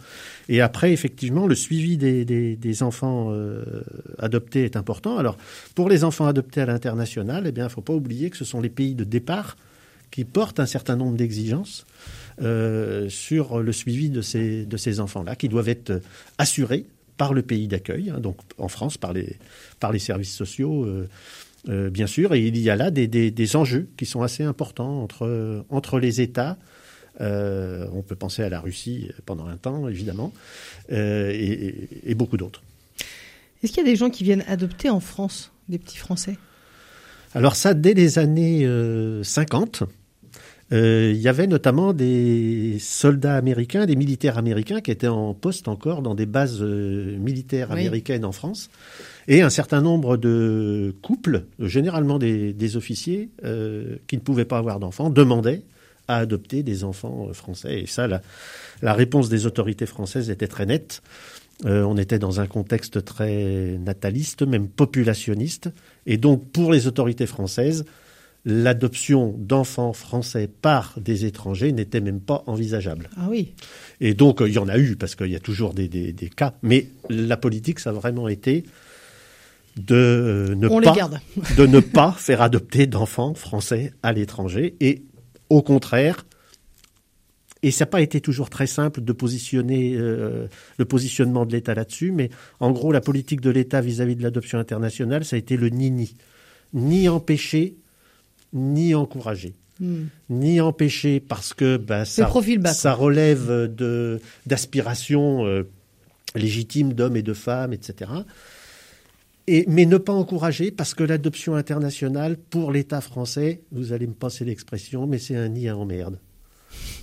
Et 0.49 0.61
après, 0.61 0.93
effectivement, 0.93 1.49
le 1.49 1.57
suivi 1.57 1.97
des, 1.97 2.25
des, 2.25 2.83
enfants 2.85 3.31
euh, 3.33 3.65
adoptés 4.19 4.65
est 4.65 4.77
important. 4.77 5.19
Alors, 5.19 5.37
pour 5.75 5.89
les 5.89 6.05
enfants 6.05 6.27
adoptés 6.27 6.61
à 6.61 6.67
l'international, 6.67 7.47
eh 7.49 7.53
bien, 7.53 7.65
il 7.65 7.67
ne 7.67 7.73
faut 7.73 7.81
pas 7.81 7.95
oublier 7.95 8.31
que 8.31 8.37
ce 8.37 8.45
sont 8.45 8.61
les 8.61 8.69
pays 8.69 8.95
de 8.95 9.03
départ 9.03 9.57
qui 10.13 10.25
portent 10.25 10.61
un 10.61 10.67
certain 10.67 10.95
nombre 10.97 11.17
d'exigences 11.17 11.85
sur 13.09 13.61
le 13.61 13.73
suivi 13.73 14.11
de 14.11 14.21
ces, 14.21 14.65
de 14.65 14.77
ces 14.77 15.01
enfants-là, 15.01 15.37
qui 15.37 15.49
doivent 15.49 15.69
être 15.69 16.01
assurés 16.39 16.87
par 17.17 17.35
le 17.35 17.43
pays 17.43 17.69
d'accueil, 17.69 18.11
hein, 18.11 18.19
donc 18.19 18.39
en 18.59 18.69
France 18.69 18.99
par 18.99 19.13
les, 19.13 19.37
par 19.79 19.93
les 19.93 19.99
services 19.99 20.35
sociaux 20.35 20.87
euh, 21.69 21.91
bien 21.91 22.07
sûr, 22.07 22.35
et 22.35 22.41
il 22.41 22.59
y 22.59 22.71
a 22.71 22.77
là 22.77 22.91
des, 22.91 23.07
des, 23.07 23.57
enjeux 23.57 23.89
qui 23.97 24.05
sont 24.05 24.23
assez 24.23 24.43
importants 24.43 25.03
entre, 25.03 25.65
entre 25.71 25.99
les 25.99 26.21
États. 26.21 26.59
Euh, 27.21 27.87
on 27.93 28.03
peut 28.03 28.17
penser 28.17 28.43
à 28.43 28.49
la 28.49 28.61
Russie 28.61 29.11
pendant 29.27 29.47
un 29.47 29.57
temps, 29.57 29.89
évidemment, 29.89 30.33
euh, 30.91 31.31
et, 31.33 32.15
beaucoup 32.15 32.37
d'autres. 32.37 32.63
Est-ce 33.63 33.73
qu'il 33.73 33.85
y 33.85 33.87
a 33.87 33.91
des 33.91 33.97
gens 33.97 34.11
qui 34.11 34.25
viennent 34.25 34.45
adopter 34.49 34.91
en 34.91 34.99
France, 34.99 35.53
des 35.69 35.79
petits 35.79 35.99
Français? 35.99 36.37
Alors 37.35 37.55
ça, 37.55 37.75
dès 37.75 37.95
les 37.95 38.19
années 38.19 38.67
50, 39.23 39.85
il 40.73 41.21
y 41.21 41.29
avait 41.29 41.47
notamment 41.47 41.93
des 41.93 42.79
soldats 42.81 43.37
américains, 43.37 43.87
des 43.87 43.97
militaires 43.97 44.39
américains 44.39 44.81
qui 44.81 44.91
étaient 44.91 45.07
en 45.07 45.35
poste 45.35 45.69
encore 45.69 46.03
dans 46.03 46.15
des 46.15 46.27
bases 46.27 46.63
militaires 46.63 47.71
américaines 47.71 48.25
en 48.25 48.33
France. 48.33 48.71
Et 49.29 49.43
un 49.43 49.51
certain 49.51 49.83
nombre 49.83 50.17
de 50.17 50.95
couples, 51.03 51.45
généralement 51.61 52.19
des, 52.19 52.53
des 52.53 52.77
officiers, 52.77 53.29
qui 54.07 54.17
ne 54.17 54.23
pouvaient 54.23 54.47
pas 54.47 54.59
avoir 54.59 54.81
d'enfants, 54.81 55.11
demandaient 55.11 55.63
à 56.09 56.17
adopter 56.17 56.63
des 56.63 56.85
enfants 56.85 57.29
français. 57.33 57.83
Et 57.83 57.87
ça, 57.87 58.09
la, 58.09 58.23
la 58.81 58.93
réponse 58.93 59.29
des 59.29 59.47
autorités 59.47 59.87
françaises 59.87 60.31
était 60.31 60.49
très 60.49 60.67
nette. 60.67 61.03
Euh, 61.65 61.85
on 61.85 61.97
était 61.97 62.19
dans 62.19 62.41
un 62.41 62.47
contexte 62.47 63.05
très 63.05 63.79
nataliste, 63.79 64.43
même 64.43 64.69
populationniste. 64.69 65.71
Et 66.07 66.17
donc, 66.17 66.51
pour 66.51 66.73
les 66.73 66.87
autorités 66.89 67.27
françaises, 67.27 67.85
l'adoption 68.45 69.35
d'enfants 69.39 69.93
français 69.93 70.49
par 70.49 70.95
des 70.99 71.25
étrangers 71.25 71.73
n'était 71.73 72.01
même 72.01 72.21
pas 72.21 72.43
envisageable. 72.47 73.09
Ah 73.17 73.29
oui. 73.29 73.55
Et 74.01 74.15
donc, 74.15 74.43
il 74.45 74.53
y 74.53 74.59
en 74.59 74.69
a 74.69 74.79
eu, 74.79 74.97
parce 74.97 75.15
qu'il 75.15 75.31
y 75.31 75.37
a 75.37 75.41
toujours 75.41 75.75
des, 75.75 76.13
cas. 76.37 76.55
Mais 76.63 76.89
la 77.09 77.37
politique, 77.37 77.79
ça 77.79 77.91
a 77.91 77.93
vraiment 77.93 78.29
été 78.29 78.65
de 79.77 79.95
euh, 79.95 80.55
ne, 80.55 80.69
pas, 80.69 81.11
de 81.57 81.67
ne 81.67 81.81
pas 81.81 82.13
faire 82.13 82.43
adopter 82.43 82.87
d'enfants 82.87 83.35
français 83.35 83.93
à 84.03 84.13
l'étranger. 84.13 84.75
Et 84.81 85.05
au 85.49 85.63
contraire, 85.63 86.27
et 87.63 87.71
ça 87.71 87.85
n'a 87.85 87.91
pas 87.91 88.01
été 88.01 88.21
toujours 88.21 88.51
très 88.51 88.67
simple 88.67 89.03
de 89.03 89.13
positionner 89.13 89.95
euh, 89.97 90.49
le 90.79 90.85
positionnement 90.85 91.47
de 91.47 91.53
l'État 91.53 91.75
là-dessus, 91.75 92.11
mais 92.11 92.31
en 92.59 92.73
gros, 92.73 92.91
la 92.91 93.01
politique 93.01 93.41
de 93.41 93.51
l'État 93.51 93.81
vis-à-vis 93.81 94.17
de 94.17 94.23
l'adoption 94.23 94.59
internationale, 94.59 95.25
ça 95.25 95.37
a 95.37 95.39
été 95.39 95.57
le 95.57 95.69
ni-ni. 95.69 96.17
Ni 96.75 97.09
empêcher, 97.09 97.77
ni 98.53 98.95
encourager. 98.95 99.55
Hmm. 99.81 100.05
Ni 100.31 100.61
empêcher 100.61 101.21
parce 101.21 101.55
que 101.55 101.77
bah, 101.77 102.05
ça, 102.05 102.31
ça, 102.73 102.95
relève 102.95 103.75
de, 103.75 104.21
d'aspirations 104.47 105.47
euh, 105.47 105.69
légitimes 106.35 106.93
d'hommes 106.93 107.17
et 107.17 107.23
de 107.23 107.33
femmes, 107.33 107.73
etc. 107.73 108.11
Et, 109.49 109.65
mais 109.69 109.87
ne 109.87 109.97
pas 109.97 110.13
encourager 110.13 110.71
parce 110.71 110.95
que 110.95 111.03
l'adoption 111.03 111.57
internationale, 111.57 112.37
pour 112.37 112.71
l'État 112.71 113.01
français, 113.01 113.63
vous 113.73 113.93
allez 113.93 114.07
me 114.07 114.15
passer 114.15 114.45
l'expression, 114.45 115.07
mais 115.07 115.19
c'est 115.19 115.37
un 115.37 115.49
nid 115.49 115.69
à 115.69 115.77
emmerde 115.77 116.19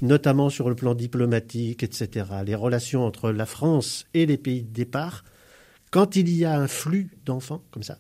notamment 0.02 0.50
sur 0.50 0.70
le 0.70 0.76
plan 0.76 0.96
diplomatique, 0.96 1.84
etc. 1.84 2.26
Les 2.46 2.56
relations 2.56 3.06
entre 3.06 3.32
la 3.32 3.46
France 3.46 4.06
et 4.14 4.26
les 4.26 4.38
pays 4.38 4.64
de 4.64 4.74
départ, 4.74 5.24
quand 5.92 6.16
il 6.16 6.30
y 6.30 6.46
a 6.46 6.58
un 6.58 6.68
flux 6.68 7.10
d'enfants 7.26 7.64
comme 7.72 7.84
ça, 7.84 8.00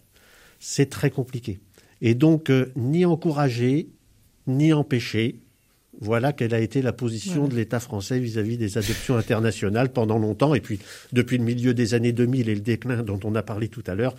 c'est 0.59 0.89
très 0.89 1.09
compliqué. 1.09 1.59
Et 2.01 2.15
donc, 2.15 2.49
euh, 2.49 2.71
ni 2.75 3.05
encourager, 3.05 3.89
ni 4.47 4.73
empêcher, 4.73 5.39
voilà 6.01 6.31
quelle 6.31 6.53
a 6.53 6.59
été 6.59 6.81
la 6.81 6.93
position 6.93 7.47
de 7.47 7.55
l'État 7.55 7.79
français 7.79 8.19
vis-à-vis 8.19 8.57
des 8.57 8.77
adoptions 8.77 9.17
internationales 9.17 9.91
pendant 9.91 10.17
longtemps. 10.17 10.55
Et 10.55 10.61
puis, 10.61 10.79
depuis 11.11 11.37
le 11.37 11.43
milieu 11.43 11.73
des 11.73 11.93
années 11.93 12.13
2000 12.13 12.47
et 12.47 12.55
le 12.55 12.61
déclin 12.61 13.03
dont 13.03 13.19
on 13.23 13.35
a 13.35 13.43
parlé 13.43 13.67
tout 13.67 13.83
à 13.85 13.95
l'heure, 13.95 14.15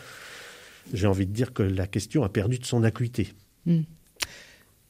j'ai 0.93 1.07
envie 1.07 1.27
de 1.27 1.33
dire 1.33 1.55
que 1.55 1.63
la 1.63 1.87
question 1.87 2.23
a 2.23 2.29
perdu 2.29 2.59
de 2.59 2.67
son 2.67 2.85
acuité. 2.85 3.29
Hmm. 3.65 3.83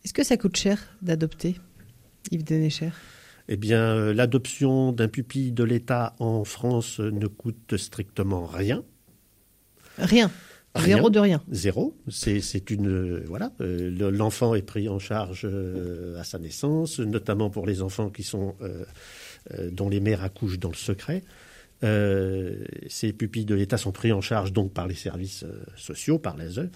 Est-ce 0.04 0.14
que 0.14 0.24
ça 0.24 0.36
coûte 0.36 0.56
cher 0.56 0.78
d'adopter 1.02 1.56
Yves 2.30 2.44
Denécher 2.44 2.90
eh 3.52 3.56
bien, 3.56 3.96
euh, 3.96 4.14
l'adoption 4.14 4.92
d'un 4.92 5.08
pupille 5.08 5.50
de 5.50 5.64
l'État 5.64 6.14
en 6.20 6.44
France 6.44 7.00
ne 7.00 7.26
coûte 7.26 7.76
strictement 7.76 8.46
rien. 8.46 8.84
Rien. 9.98 10.30
Zéro 10.78 11.10
de 11.10 11.18
rien. 11.18 11.42
Zéro. 11.50 11.96
C'est 12.08 12.70
une 12.70 12.88
euh, 12.88 13.24
voilà. 13.26 13.52
Euh, 13.60 14.10
l'enfant 14.10 14.54
est 14.54 14.62
pris 14.62 14.88
en 14.88 14.98
charge 14.98 15.48
à 16.18 16.24
sa 16.24 16.38
naissance, 16.38 17.00
notamment 17.00 17.50
pour 17.50 17.66
les 17.66 17.82
enfants 17.82 18.10
qui 18.10 18.22
sont 18.22 18.54
dont 19.72 19.88
les 19.88 20.00
mères 20.00 20.22
accouchent 20.22 20.58
dans 20.58 20.68
le 20.68 20.74
secret. 20.74 21.22
ces 21.82 23.12
pupilles 23.12 23.46
de 23.46 23.54
l'État 23.54 23.78
sont 23.78 23.92
pris 23.92 24.12
en 24.12 24.20
charge 24.20 24.52
donc 24.52 24.72
par 24.72 24.86
les 24.86 24.94
services 24.94 25.44
sociaux, 25.76 26.18
par 26.18 26.36
l'ASE. 26.36 26.68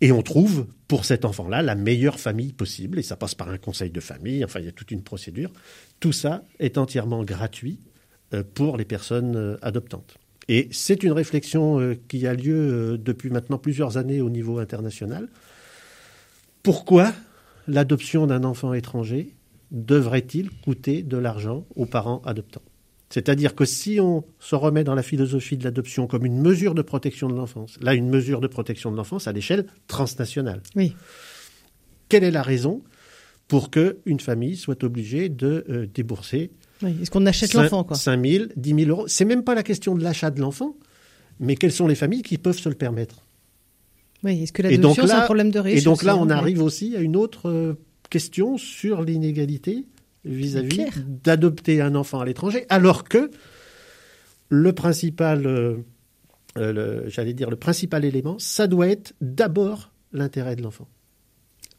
Et 0.00 0.12
on 0.12 0.22
trouve 0.22 0.66
pour 0.86 1.04
cet 1.04 1.24
enfant-là 1.24 1.62
la 1.62 1.74
meilleure 1.74 2.20
famille 2.20 2.52
possible, 2.52 2.98
et 2.98 3.02
ça 3.02 3.16
passe 3.16 3.34
par 3.34 3.48
un 3.48 3.58
conseil 3.58 3.90
de 3.90 4.00
famille, 4.00 4.44
enfin 4.44 4.60
il 4.60 4.66
y 4.66 4.68
a 4.68 4.72
toute 4.72 4.90
une 4.90 5.02
procédure. 5.02 5.52
Tout 6.00 6.12
ça 6.12 6.44
est 6.60 6.78
entièrement 6.78 7.24
gratuit 7.24 7.80
euh, 8.32 8.44
pour 8.54 8.76
les 8.76 8.84
personnes 8.84 9.36
euh, 9.36 9.56
adoptantes. 9.62 10.18
Et 10.48 10.68
c'est 10.70 11.02
une 11.02 11.12
réflexion 11.12 11.80
euh, 11.80 11.94
qui 12.08 12.26
a 12.26 12.34
lieu 12.34 12.98
depuis 12.98 13.30
maintenant 13.30 13.58
plusieurs 13.58 13.96
années 13.96 14.20
au 14.20 14.30
niveau 14.30 14.58
international. 14.58 15.28
Pourquoi 16.62 17.12
l'adoption 17.66 18.26
d'un 18.26 18.44
enfant 18.44 18.72
étranger 18.74 19.34
devrait-il 19.70 20.50
coûter 20.50 21.02
de 21.02 21.16
l'argent 21.16 21.66
aux 21.76 21.86
parents 21.86 22.22
adoptants? 22.24 22.62
C'est-à-dire 23.10 23.54
que 23.54 23.64
si 23.64 24.00
on 24.00 24.24
se 24.38 24.54
remet 24.54 24.84
dans 24.84 24.94
la 24.94 25.02
philosophie 25.02 25.56
de 25.56 25.64
l'adoption 25.64 26.06
comme 26.06 26.26
une 26.26 26.40
mesure 26.40 26.74
de 26.74 26.82
protection 26.82 27.28
de 27.28 27.34
l'enfance, 27.34 27.78
là, 27.80 27.94
une 27.94 28.08
mesure 28.08 28.40
de 28.40 28.46
protection 28.46 28.90
de 28.90 28.96
l'enfance 28.96 29.26
à 29.26 29.32
l'échelle 29.32 29.66
transnationale. 29.86 30.62
Oui. 30.76 30.94
Quelle 32.08 32.24
est 32.24 32.30
la 32.30 32.42
raison 32.42 32.82
pour 33.48 33.70
qu'une 33.70 34.20
famille 34.20 34.56
soit 34.56 34.84
obligée 34.84 35.30
de 35.30 35.64
euh, 35.70 35.86
débourser 35.86 36.50
oui. 36.82 36.96
Est-ce 37.02 37.10
qu'on 37.10 37.26
achète 37.26 37.54
l'enfant, 37.54 37.84
quoi 37.84 37.96
5 37.96 38.24
000, 38.24 38.44
10 38.56 38.74
000 38.84 38.90
euros. 38.90 39.08
C'est 39.08 39.24
même 39.24 39.42
pas 39.42 39.54
la 39.54 39.62
question 39.62 39.94
de 39.94 40.02
l'achat 40.02 40.30
de 40.30 40.40
l'enfant, 40.40 40.76
mais 41.40 41.56
quelles 41.56 41.72
sont 41.72 41.86
les 41.86 41.94
familles 41.94 42.22
qui 42.22 42.38
peuvent 42.38 42.58
se 42.58 42.68
le 42.68 42.74
permettre 42.74 43.24
Oui, 44.22 44.42
est-ce 44.42 44.52
que 44.52 44.62
l'adoption, 44.62 45.06
c'est 45.06 45.12
un 45.12 45.20
problème 45.22 45.50
de 45.50 45.58
riches 45.58 45.80
Et 45.80 45.84
donc 45.84 46.02
là, 46.02 46.16
on 46.16 46.30
arrive 46.30 46.62
aussi 46.62 46.96
à 46.96 47.00
une 47.00 47.16
autre 47.16 47.48
euh, 47.48 47.74
question 48.10 48.58
sur 48.58 49.02
l'inégalité 49.02 49.86
vis-à-vis 50.24 50.86
d'adopter 51.24 51.80
un 51.80 51.94
enfant 51.94 52.20
à 52.20 52.24
l'étranger, 52.24 52.66
alors 52.68 53.04
que 53.04 53.30
le 54.48 54.72
principal, 54.72 55.46
euh, 55.46 55.76
euh, 56.56 57.02
j'allais 57.06 57.34
dire 57.34 57.50
le 57.50 57.56
principal 57.56 58.04
élément, 58.04 58.36
ça 58.38 58.66
doit 58.66 58.88
être 58.88 59.14
d'abord 59.20 59.90
l'intérêt 60.12 60.56
de 60.56 60.62
l'enfant. 60.62 60.88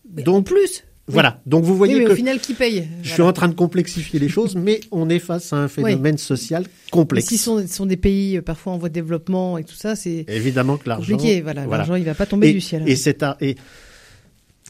Donc 0.06 0.45
plus. 0.45 0.84
Voilà. 1.10 1.41
Donc 1.45 1.64
vous 1.64 1.76
voyez 1.76 2.03
que 2.03 2.12
au 2.12 2.16
final 2.16 2.39
qui 2.39 2.53
paye? 2.53 2.88
Je 3.01 3.12
suis 3.12 3.22
en 3.22 3.34
train 3.34 3.47
de 3.47 3.53
complexifier 3.53 4.20
les 4.20 4.30
choses, 4.30 4.55
mais 4.55 4.80
on 4.91 5.10
est 5.10 5.20
face 5.20 5.51
à 5.53 5.57
un 5.57 5.68
phénomène 5.68 6.18
social 6.18 6.66
complexe. 6.91 7.28
Si 7.28 7.38
ce 7.38 7.68
sont, 7.68 7.86
des 7.86 7.97
pays 7.97 8.38
euh, 8.38 8.41
parfois 8.41 8.74
en 8.74 8.78
voie 8.78 8.89
de 8.89 8.93
développement 8.93 9.57
et 9.57 9.64
tout 9.64 9.76
ça, 9.76 9.95
c'est 9.95 10.26
évidemment 10.28 10.78
que 10.78 10.88
l'argent. 10.88 11.14
Compliqué. 11.14 11.41
Voilà, 11.41 11.66
l'argent 11.66 11.95
il 11.95 12.03
va 12.03 12.14
pas 12.14 12.26
tomber 12.26 12.53
du 12.53 12.62
ciel. 12.62 12.88
Et 12.88 12.95
c'est 12.95 13.24
et 13.41 13.55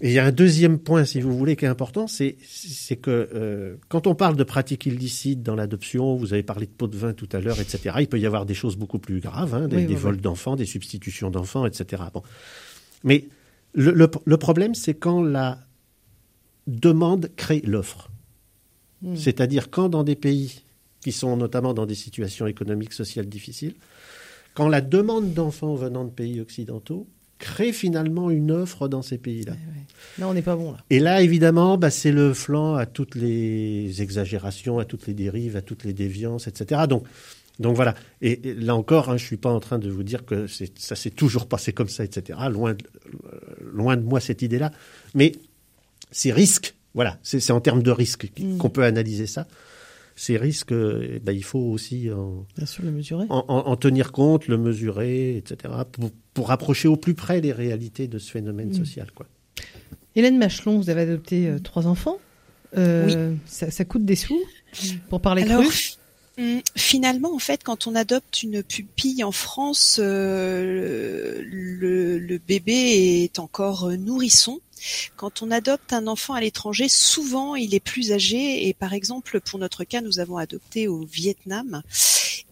et 0.02 0.10
il 0.10 0.14
y 0.14 0.20
a 0.20 0.26
un 0.26 0.32
deuxième 0.32 0.80
point, 0.80 1.04
si 1.04 1.20
vous 1.20 1.38
voulez, 1.38 1.58
qui 1.58 1.66
est 1.66 1.70
important, 1.70 2.08
c'est 2.08 2.38
que 3.02 3.30
euh, 3.34 3.76
quand 3.90 4.08
on 4.08 4.16
parle 4.16 4.38
de 4.38 4.44
pratiques 4.44 4.86
illicites 4.86 5.44
dans 5.44 5.56
l'adoption, 5.56 6.16
vous 6.16 6.34
avez 6.34 6.44
parlé 6.44 6.68
de 6.68 6.72
pots 6.72 6.88
de 6.88 6.96
vin 6.96 7.12
tout 7.12 7.28
à 7.34 7.40
l'heure, 7.40 7.60
etc. 7.60 7.98
Il 8.00 8.08
peut 8.08 8.20
y 8.20 8.26
avoir 8.26 8.46
des 8.46 8.54
choses 8.54 8.78
beaucoup 8.78 9.00
plus 9.00 9.20
graves, 9.20 9.54
hein, 9.54 9.68
des, 9.68 9.86
vols 9.96 10.22
d'enfants, 10.22 10.56
des 10.56 10.66
substitutions 10.66 11.30
d'enfants, 11.30 11.66
etc. 11.66 12.04
Bon. 12.14 12.24
Mais 13.04 13.28
le, 13.74 13.92
le, 13.92 14.38
problème, 14.38 14.74
c'est 14.74 14.94
quand 14.94 15.22
la 15.22 15.60
demande 16.70 17.30
crée 17.36 17.62
l'offre. 17.66 18.10
Hmm. 19.02 19.16
C'est-à-dire 19.16 19.70
quand 19.70 19.90
dans 19.90 20.04
des 20.04 20.16
pays 20.16 20.64
qui 21.02 21.12
sont 21.12 21.38
notamment 21.38 21.74
dans 21.74 21.86
des 21.86 21.96
situations 21.96 22.48
économiques, 22.48 22.94
sociales 22.94 23.28
difficiles, 23.28 23.76
quand 24.54 24.68
la 24.68 24.82
demande 24.82 25.34
d'enfants 25.34 25.76
venant 25.76 26.04
de 26.04 26.10
pays 26.10 26.42
occidentaux 26.42 27.08
crée 27.38 27.72
finalement 27.72 28.30
une 28.30 28.52
offre 28.52 28.90
dans 28.90 29.02
ces 29.02 29.18
pays-là. 29.18 29.54
Là, 30.18 30.28
on 30.28 30.34
n'est 30.34 30.42
pas 30.42 30.58
bon. 30.58 30.74
Là. 30.74 30.80
Et 30.90 31.00
là, 31.00 31.22
évidemment, 31.22 31.78
bah, 31.78 31.90
c'est 31.90 32.12
le 32.12 32.34
flanc 32.34 32.76
à 32.76 32.86
toutes 32.86 33.16
les 33.16 34.02
exagérations, 34.02 34.78
à 34.78 34.86
toutes 34.86 35.08
les 35.08 35.14
dérives, 35.14 35.56
à 35.56 35.62
toutes 35.62 35.86
les 35.86 35.94
déviances, 35.94 36.48
etc. 36.48 36.82
Donc, 36.90 37.06
donc 37.58 37.76
voilà. 37.76 37.96
Et, 38.22 38.42
là 38.44 38.76
encore, 38.76 39.10
hein, 39.10 39.18
je 39.18 39.26
suis 39.26 39.38
pas 39.38 39.50
en 39.50 39.62
train 39.62 39.80
de 39.80 39.90
vous 39.90 40.04
dire 40.04 40.26
que 40.26 40.48
ça 40.48 40.96
s'est 40.96 41.10
toujours 41.10 41.48
passé 41.48 41.72
comme 41.72 41.90
ça, 41.90 42.04
etc. 42.04 42.38
Loin 42.52 42.74
de, 42.74 42.84
loin 43.72 43.96
de 43.96 44.04
moi 44.04 44.20
cette 44.20 44.42
idée-là. 44.42 44.72
Mais 45.16 45.32
ces 46.12 46.32
risques, 46.32 46.76
voilà, 46.94 47.20
c'est 47.24 47.52
en 47.52 47.62
termes 47.62 47.84
de 47.84 47.92
risques 47.92 48.32
mm. 48.40 48.58
qu'on 48.58 48.70
peut 48.70 48.84
analyser 48.84 49.28
ça 49.28 49.48
ces 50.20 50.36
risques, 50.36 50.74
eh 50.74 51.20
ben, 51.20 51.32
il 51.32 51.46
faut 51.46 51.60
aussi 51.60 52.10
en, 52.12 52.46
En, 53.30 53.76
tenir 53.78 54.12
compte, 54.12 54.48
le 54.48 54.58
mesurer, 54.58 55.38
etc., 55.38 55.74
pour, 55.90 56.12
pour, 56.34 56.50
rapprocher 56.50 56.90
au 56.90 56.98
plus 56.98 57.14
près 57.14 57.40
les 57.40 57.54
réalités 57.54 58.10
de 58.10 58.20
ce 58.20 58.30
phénomène 58.30 58.72
mm. 58.72 58.74
social. 58.74 59.08
Quoi. 59.16 59.28
Hélène 60.16 60.38
Machelon, 60.38 60.78
vous 60.78 60.90
avez 60.90 61.02
adopté 61.04 61.48
euh, 61.48 61.60
trois 61.60 61.88
enfants. 61.88 62.18
Euh, 62.78 63.32
oui. 63.32 63.38
ça, 63.46 63.86
coûte 63.86 64.04
des 64.04 64.16
sous 64.16 64.40
pour 65.10 65.22
parler 65.22 65.44
Alors, 65.44 65.62
hum, 65.62 65.72
Finalement, 66.76 67.34
en 67.34 67.40
fait, 67.40 67.64
quand 67.64 67.88
on 67.88 67.96
adopte 67.96 68.44
une 68.44 68.64
pupille 68.64 69.24
en 69.24 69.32
France, 69.32 70.00
euh, 70.02 71.42
le, 71.44 72.18
le, 72.18 72.38
bébé 72.38 73.24
est 73.24 73.40
encore 73.40 73.90
nourrisson. 73.90 74.62
Quand 75.18 75.42
on 75.42 75.52
adopte 75.52 75.92
un 75.92 76.08
enfant 76.08 76.36
à 76.36 76.42
l'étranger, 76.42 76.88
souvent 76.88 77.56
il 77.56 77.76
est 77.76 77.82
plus 77.82 78.14
âgé 78.14 78.68
et 78.70 78.74
par 78.74 78.94
exemple 78.94 79.42
pour 79.42 79.60
notre 79.60 79.84
cas, 79.84 80.00
nous 80.00 80.20
avons 80.20 80.38
adopté 80.38 80.88
au 80.88 81.04
Vietnam 81.04 81.82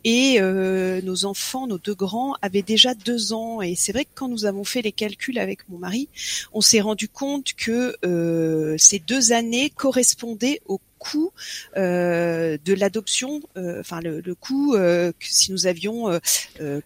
Et 0.04 0.42
euh, 0.42 1.02
nos 1.02 1.24
enfants, 1.24 1.68
nos 1.68 1.78
deux 1.78 1.96
grands, 1.96 2.36
avaient 2.42 2.64
déjà 2.64 2.94
deux 2.94 3.32
ans. 3.32 3.62
Et 3.62 3.76
c'est 3.76 3.94
vrai 3.94 4.04
que 4.04 4.12
quand 4.16 4.28
nous 4.28 4.44
avons 4.44 4.66
fait 4.66 4.82
les 4.82 4.92
calculs 4.92 5.40
avec 5.40 5.70
mon 5.70 5.78
mari, 5.78 6.10
on 6.52 6.60
s'est 6.60 6.82
rendu 6.82 7.08
compte 7.08 7.54
que 7.54 7.96
euh, 8.06 8.76
ces 8.78 9.00
deux 9.00 9.32
années 9.32 9.70
correspondaient 9.70 10.62
au 10.66 10.82
coût 10.98 11.32
euh, 11.78 12.58
de 12.64 12.74
l'adoption, 12.74 13.42
euh, 13.56 13.80
enfin 13.80 14.02
le, 14.02 14.22
le 14.22 14.36
coût 14.36 14.76
euh, 14.76 15.12
que 15.12 15.26
si 15.26 15.52
nous 15.52 15.68
avions 15.68 16.10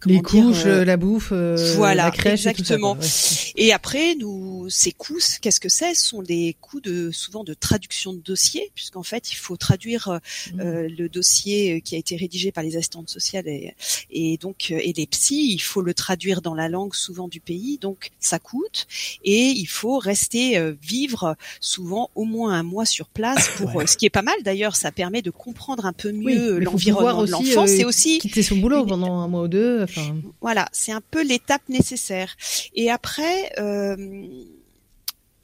les 0.06 0.22
couches, 0.22 0.66
la 0.66 0.98
bouffe, 0.98 1.32
voilà, 1.32 2.06
la 2.06 2.12
crèche, 2.12 2.46
et 2.46 2.54
tout 2.54 2.64
ça, 2.64 2.76
exactement. 2.76 2.94
ouais. 2.94 3.54
Et 3.56 3.74
après, 3.74 4.16
nous, 4.16 4.70
ces 4.70 4.92
coûts, 4.92 5.20
qu'est-ce 5.42 5.60
que 5.60 5.70
c'est? 5.70 5.94
Ce 5.96 6.06
sont 6.10 6.22
des 6.22 6.56
coûts 6.62 6.82
de 6.82 7.12
souvent 7.12 7.44
de 7.44 7.54
traduction 7.54 8.14
de 8.14 8.20
dossier, 8.20 8.72
puisqu'en 8.76 9.04
fait, 9.04 9.32
il 9.32 9.36
faut 9.36 9.58
traduire 9.58 10.20
euh, 10.60 10.88
le 10.90 11.08
dossier 11.10 11.82
qui 11.82 11.96
a 11.96 11.98
été 11.98 12.16
rédigé 12.16 12.52
par 12.52 12.64
les 12.64 12.78
assistantes 12.78 13.10
sociales 13.10 13.48
et, 13.48 13.76
et 14.10 14.38
donc 14.38 14.72
et 14.72 14.94
les 14.96 15.08
psys. 15.08 15.54
Il 15.54 15.60
faut 15.60 15.82
le 15.82 15.94
traduire 15.94 16.42
dans 16.42 16.54
la 16.54 16.70
langue 16.70 16.94
souvent 16.94 17.28
du 17.28 17.40
pays, 17.40 17.78
donc 17.80 18.12
ça 18.20 18.40
coûte. 18.40 18.88
Et 19.24 19.48
il 19.48 19.68
faut 19.68 19.98
rester 19.98 20.60
vivre 20.82 21.36
souvent 21.60 22.10
au 22.16 22.26
moins 22.26 22.54
un 22.54 22.64
mois 22.64 22.86
sur 22.86 23.08
place 23.08 23.50
pour 23.58 23.82
ce 23.86 23.98
qui 24.02 24.08
est 24.08 24.10
pas 24.10 24.24
mal 24.24 24.42
d'ailleurs. 24.42 24.76
Ça 24.76 24.92
permet 24.92 25.22
de 25.22 25.30
comprendre 25.30 25.86
un 25.86 25.94
peu 25.94 26.10
Oui, 26.10 26.34
mieux 26.34 26.60
pouvoir 26.64 27.14
l'environnement 27.14 27.24
de 27.24 27.30
l'enfant. 27.32 27.64
euh, 27.66 27.68
C'est 27.68 27.86
aussi 27.86 28.18
quitter 28.18 28.42
son 28.42 28.58
boulot 28.58 28.82
une- 28.82 28.88
pendant 28.90 29.20
un 29.20 29.28
mois 29.28 29.44
ou 29.44 29.48
deux. 29.48 29.84
Enfin, 29.84 30.18
voilà, 30.42 30.68
c'est 30.72 30.92
un 30.92 31.02
peu 31.12 31.22
l'étape 31.24 31.62
nécessaire. 31.70 32.36
Et 32.74 32.90
après, 32.90 33.52
euh, 33.60 33.96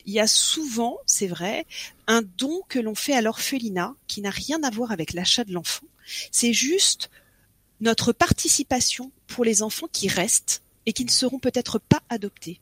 il 0.08 0.14
y 0.14 0.20
a 0.20 0.26
souvent, 0.26 0.97
c'est 1.05 1.28
vrai, 1.28 1.68
un 2.08 2.24
don 2.39 2.62
que 2.68 2.80
l'on 2.80 2.95
fait 2.95 3.14
à 3.14 3.22
l'orphelinat 3.22 3.93
qui 4.08 4.22
n'a 4.22 4.32
rien 4.32 4.64
à 4.64 4.72
voir 4.72 4.91
avec 4.91 5.14
l'achat 5.14 5.43
de 5.43 5.53
l'enfant. 5.53 5.86
C'est 6.32 6.53
juste 6.53 7.12
notre 7.80 8.12
participation 8.12 9.12
pour 9.28 9.45
les 9.45 9.62
enfants 9.62 9.88
qui 9.91 10.08
restent 10.08 10.64
et 10.88 10.93
qui 10.93 11.05
ne 11.05 11.12
seront 11.12 11.38
peut-être 11.38 11.78
pas 11.78 12.01
adoptés. 12.10 12.60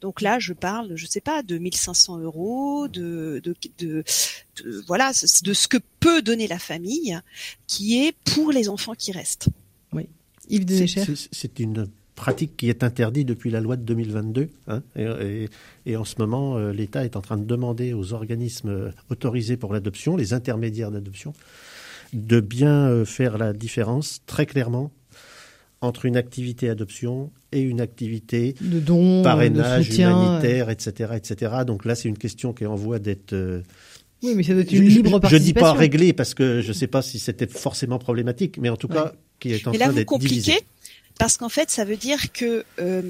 Donc 0.00 0.20
là, 0.20 0.38
je 0.38 0.52
parle, 0.52 0.92
je 0.96 1.06
sais 1.06 1.20
pas, 1.20 1.42
de 1.42 1.58
1500 1.58 2.18
euros, 2.18 2.88
de, 2.88 3.40
de, 3.44 3.54
de, 3.78 4.04
de- 4.62 4.82
voilà, 4.86 5.12
de 5.12 5.52
ce 5.52 5.68
que 5.68 5.78
peut 6.00 6.22
donner 6.22 6.46
la 6.48 6.58
famille, 6.58 7.18
qui 7.66 8.04
est 8.04 8.14
pour 8.34 8.52
les 8.52 8.68
enfants 8.68 8.94
qui 8.94 9.12
restent. 9.12 9.48
Yves 10.48 10.64
C'est- 10.68 10.74
Denecher. 10.76 11.04
c'est- 11.04 11.28
C'est 11.30 11.58
une 11.60 11.86
pratique 12.16 12.56
qui 12.56 12.68
est 12.68 12.82
interdite 12.82 13.26
depuis 13.28 13.50
la 13.50 13.60
loi 13.60 13.76
de 13.76 13.82
2022. 13.82 14.50
hein, 14.66 14.82
et, 14.96 15.04
et- 15.04 15.48
et 15.92 15.96
en 15.96 16.04
ce 16.04 16.16
moment, 16.18 16.56
euh, 16.58 16.72
l'État 16.72 17.04
est 17.04 17.16
en 17.16 17.20
train 17.22 17.36
de 17.36 17.44
demander 17.44 17.92
aux 17.94 18.12
organismes 18.12 18.68
euh, 18.68 18.90
autorisés 19.08 19.56
pour 19.56 19.72
l'adoption, 19.72 20.16
les 20.16 20.32
intermédiaires 20.34 20.90
d'adoption, 20.90 21.32
de 22.12 22.40
bien 22.40 22.88
euh, 22.88 23.04
faire 23.04 23.38
la 23.38 23.52
différence 23.52 24.20
très 24.26 24.44
clairement 24.46 24.90
entre 25.82 26.06
une 26.06 26.16
activité 26.16 26.70
adoption 26.70 27.30
et 27.52 27.60
une 27.60 27.80
activité 27.80 28.54
de 28.60 28.80
dons, 28.80 29.18
de 29.18 29.24
parrainage 29.24 29.88
soutien. 29.88 30.10
humanitaire, 30.10 30.70
etc., 30.70 31.12
etc. 31.16 31.52
Donc 31.66 31.84
là, 31.84 31.94
c'est 31.94 32.08
une 32.08 32.16
question 32.16 32.52
qui 32.54 32.64
est 32.64 32.68
en 32.68 32.76
voie 32.76 32.98
d'être 32.98 33.32
euh, 33.34 33.60
Oui, 34.22 34.34
mais 34.34 34.42
ça 34.42 34.52
doit 34.54 34.62
être 34.62 34.70
je- 34.70 34.76
une 34.80 34.88
je- 34.88 34.96
libre 34.96 35.10
Je 35.10 35.18
participation. 35.18 35.44
dis 35.44 35.52
pas 35.52 35.72
réglée 35.72 36.12
parce 36.12 36.32
que 36.34 36.62
je 36.62 36.68
ne 36.68 36.72
sais 36.72 36.86
pas 36.86 37.02
si 37.02 37.18
c'était 37.18 37.46
forcément 37.48 37.98
problématique, 37.98 38.56
mais 38.58 38.68
en 38.70 38.76
tout 38.76 38.88
cas, 38.88 39.12
qui 39.40 39.52
est 39.52 39.66
en 39.66 39.72
Et 39.72 39.78
là, 39.78 39.84
train 39.86 39.92
vous 39.92 39.98
d'être 39.98 40.08
compliquez 40.08 40.34
divisé. 40.36 40.60
parce 41.18 41.36
qu'en 41.36 41.48
fait, 41.48 41.68
ça 41.70 41.84
veut 41.84 41.96
dire 41.96 42.32
que 42.32 42.64
euh, 42.80 43.02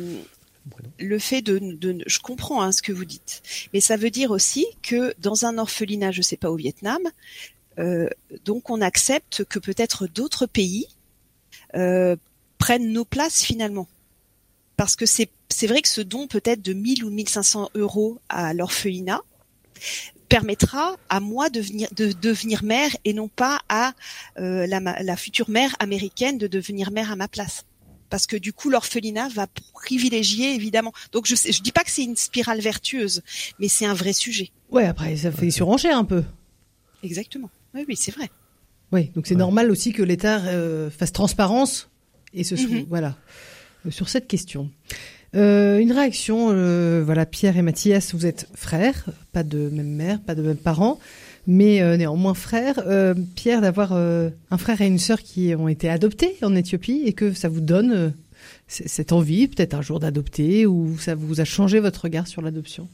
le 0.99 1.19
fait 1.19 1.43
de, 1.43 1.59
de, 1.59 1.99
je 2.07 2.19
comprends 2.21 2.63
hein, 2.63 2.73
ce 2.73 2.81
que 2.83 2.93
vous 2.93 3.05
dites, 3.05 3.43
mais 3.75 3.81
ça 3.81 3.97
veut 3.99 4.11
dire 4.11 4.31
aussi 4.31 4.65
que 4.83 5.13
dans 5.21 5.45
un 5.45 5.59
orphelinat, 5.59 6.11
je 6.13 6.23
sais 6.23 6.37
pas 6.39 6.51
au 6.51 6.57
Vietnam, 6.57 7.03
euh, 7.79 8.09
donc 8.47 8.71
on 8.71 8.81
accepte 8.81 9.45
que 9.45 9.59
peut-être 9.59 10.07
d'autres 10.07 10.47
pays 10.47 10.87
euh, 11.75 12.17
prennent 12.63 12.93
nos 12.93 13.05
places 13.05 13.43
finalement, 13.43 13.89
parce 14.77 14.95
que 14.95 15.05
c'est 15.05 15.29
c'est 15.49 15.67
vrai 15.67 15.83
que 15.83 15.89
ce 15.89 16.01
don 16.01 16.29
peut-être 16.29 16.63
de 16.63 16.73
1000 16.73 17.05
ou 17.05 17.11
1500 17.11 17.71
euros 17.75 18.21
à 18.29 18.55
l'orphelinat 18.55 19.21
permettra 20.29 20.95
à 21.09 21.19
moi 21.19 21.51
de, 21.51 21.61
venir, 21.61 21.89
de 21.97 22.13
devenir 22.13 22.63
mère 22.63 22.97
et 23.05 23.15
non 23.15 23.27
pas 23.27 23.61
à 23.69 23.95
euh, 24.39 24.69
la, 24.69 25.17
future 25.17 25.51
mère 25.51 25.75
américaine 25.81 26.39
de 26.39 26.47
devenir 26.47 26.93
mère 26.93 27.11
à 27.11 27.17
ma 27.17 27.27
place. 27.27 27.67
Parce 28.11 28.29
que 28.29 28.37
du 28.37 28.53
coup, 28.53 28.71
l'orphelinat 28.71 29.29
va 29.31 29.49
privilégier 29.75 30.55
évidemment. 30.55 30.93
Donc 31.11 31.27
je 31.27 31.35
je 31.35 31.63
dis 31.63 31.73
pas 31.73 31.83
que 31.83 31.91
c'est 31.91 32.05
une 32.05 32.17
spirale 32.17 32.61
vertueuse, 32.61 33.23
mais 33.59 33.67
c'est 33.67 33.87
un 33.87 33.95
vrai 33.95 34.13
sujet. 34.13 34.51
Ouais, 34.71 34.87
après, 34.87 35.17
ça 35.17 35.33
fait 35.33 35.51
surenchère 35.51 35.99
un 35.99 36.05
peu. 36.05 36.23
Exactement. 37.03 37.51
Oui, 37.75 37.85
oui, 37.89 37.97
c'est 37.97 38.15
vrai. 38.15 38.31
Oui, 38.93 39.11
donc 39.17 39.27
c'est 39.27 39.35
normal 39.35 39.69
aussi 39.69 39.93
que 39.93 40.05
l'État 40.05 40.39
euh, 40.45 40.91
fasse 40.91 41.11
transparence 41.11 41.89
et 42.35 42.45
se 42.45 42.57
sou- 42.57 42.69
Mhm. 42.73 42.87
voilà 42.89 43.17
euh, 43.87 43.91
sur 43.91 44.09
cette 44.09 44.29
question. 44.29 44.71
Euh, 45.35 45.79
une 45.79 45.93
réaction, 45.93 46.49
euh, 46.51 47.03
voilà, 47.05 47.25
Pierre 47.27 47.57
et 47.57 47.63
Mathias, 47.63 48.15
vous 48.15 48.27
êtes 48.27 48.49
frères, 48.55 49.07
pas 49.33 49.43
de 49.43 49.71
même 49.71 49.89
mère, 49.89 50.21
pas 50.21 50.35
de 50.35 50.43
même 50.43 50.57
parents, 50.59 50.99
mais 51.47 51.81
euh, 51.81 51.97
néanmoins 51.97 52.35
frères. 52.35 52.83
Euh, 52.87 53.15
Pierre, 53.35 53.63
d'avoir 53.63 53.93
euh, 53.95 54.29
un 54.51 54.59
frère 54.59 54.81
et 54.83 54.87
une 54.87 54.99
sœur 54.99 55.23
qui 55.23 55.55
ont 55.55 55.69
été 55.69 55.89
adoptés 55.89 56.37
en 56.43 56.55
Éthiopie 56.55 57.03
et 57.07 57.15
que 57.15 57.33
ça 57.33 57.49
vous 57.49 57.63
donne 57.63 57.93
euh, 57.93 58.09
cette 58.69 59.13
envie, 59.13 59.49
peut-être 59.49 59.75
un 59.75 59.83
jour 59.83 60.01
d'adopter, 60.01 60.67
ou 60.67 60.99
ça 60.99 61.15
vous 61.15 61.41
a 61.41 61.45
changé 61.45 61.81
votre 61.81 62.03
regard 62.05 62.27
sur 62.27 62.43
l'adoption? 62.43 62.87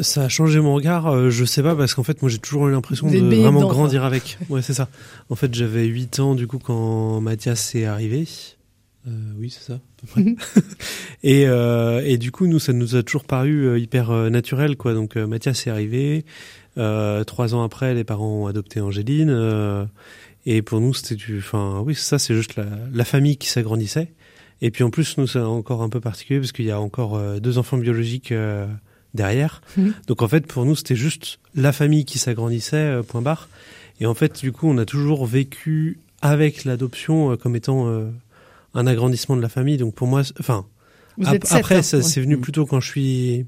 Ça 0.00 0.24
a 0.24 0.28
changé 0.28 0.60
mon 0.60 0.74
regard, 0.74 1.06
euh, 1.06 1.30
je 1.30 1.44
sais 1.44 1.62
pas, 1.62 1.74
parce 1.74 1.94
qu'en 1.94 2.02
fait, 2.02 2.20
moi 2.22 2.30
j'ai 2.30 2.38
toujours 2.38 2.68
eu 2.68 2.70
l'impression 2.72 3.06
de 3.06 3.16
vraiment 3.18 3.60
dedans, 3.60 3.68
grandir 3.68 4.04
avec. 4.04 4.38
Ouais, 4.48 4.62
c'est 4.62 4.74
ça. 4.74 4.88
En 5.30 5.34
fait, 5.36 5.54
j'avais 5.54 5.86
8 5.86 6.20
ans 6.20 6.34
du 6.34 6.46
coup 6.46 6.58
quand 6.58 7.20
Mathias 7.20 7.74
est 7.74 7.86
arrivé. 7.86 8.26
Euh, 9.08 9.10
oui, 9.38 9.48
c'est 9.48 9.64
ça, 9.64 9.74
à 9.74 9.80
peu 10.02 10.06
près. 10.06 10.34
et, 11.22 11.46
euh, 11.48 12.02
et 12.04 12.18
du 12.18 12.30
coup, 12.32 12.46
nous, 12.46 12.58
ça 12.58 12.74
nous 12.74 12.96
a 12.96 13.02
toujours 13.02 13.24
paru 13.24 13.66
euh, 13.66 13.78
hyper 13.78 14.10
euh, 14.10 14.28
naturel, 14.28 14.76
quoi. 14.76 14.92
Donc, 14.92 15.16
Mathias 15.16 15.66
est 15.66 15.70
arrivé. 15.70 16.26
Euh, 16.76 17.24
trois 17.24 17.54
ans 17.54 17.62
après, 17.62 17.94
les 17.94 18.04
parents 18.04 18.42
ont 18.42 18.46
adopté 18.46 18.80
Angéline. 18.82 19.30
euh, 19.30 19.86
et 20.44 20.60
pour 20.60 20.80
nous, 20.80 20.92
c'était 20.92 21.14
du. 21.14 21.38
Enfin, 21.38 21.82
oui, 21.84 21.94
ça, 21.94 22.18
c'est 22.18 22.34
juste 22.34 22.56
la, 22.56 22.66
la 22.92 23.04
famille 23.04 23.38
qui 23.38 23.48
s'agrandissait. 23.48 24.12
Et 24.62 24.70
puis 24.70 24.84
en 24.84 24.90
plus, 24.90 25.16
nous, 25.16 25.26
c'est 25.26 25.38
encore 25.38 25.82
un 25.82 25.88
peu 25.88 26.00
particulier 26.00 26.38
parce 26.38 26.52
qu'il 26.52 26.66
y 26.66 26.70
a 26.70 26.78
encore 26.80 27.18
deux 27.40 27.56
enfants 27.56 27.78
biologiques 27.78 28.32
euh, 28.32 28.66
derrière. 29.14 29.60
Mhm. 29.76 29.94
Donc 30.06 30.22
en 30.22 30.28
fait, 30.28 30.46
pour 30.46 30.64
nous, 30.64 30.76
c'était 30.76 30.96
juste 30.96 31.38
la 31.54 31.72
famille 31.72 32.04
qui 32.04 32.18
s'agrandissait, 32.18 32.76
euh, 32.76 33.02
point 33.02 33.22
barre. 33.22 33.48
Et 34.00 34.06
en 34.06 34.14
fait, 34.14 34.40
du 34.40 34.52
coup, 34.52 34.68
on 34.68 34.78
a 34.78 34.84
toujours 34.84 35.26
vécu 35.26 35.98
avec 36.22 36.64
l'adoption 36.64 37.32
euh, 37.32 37.36
comme 37.36 37.56
étant 37.56 37.88
euh, 37.88 38.08
un 38.74 38.86
agrandissement 38.86 39.36
de 39.36 39.42
la 39.42 39.48
famille. 39.48 39.76
Donc 39.76 39.94
pour 39.94 40.06
moi, 40.06 40.24
c'est- 40.24 40.34
enfin, 40.40 40.64
ap- 41.24 41.44
après, 41.50 41.76
hein, 41.76 41.82
ça 41.82 41.98
ouais. 41.98 42.02
c'est 42.02 42.20
venu 42.20 42.38
plutôt 42.38 42.66
quand 42.66 42.80
je 42.80 42.88
suis 42.88 43.46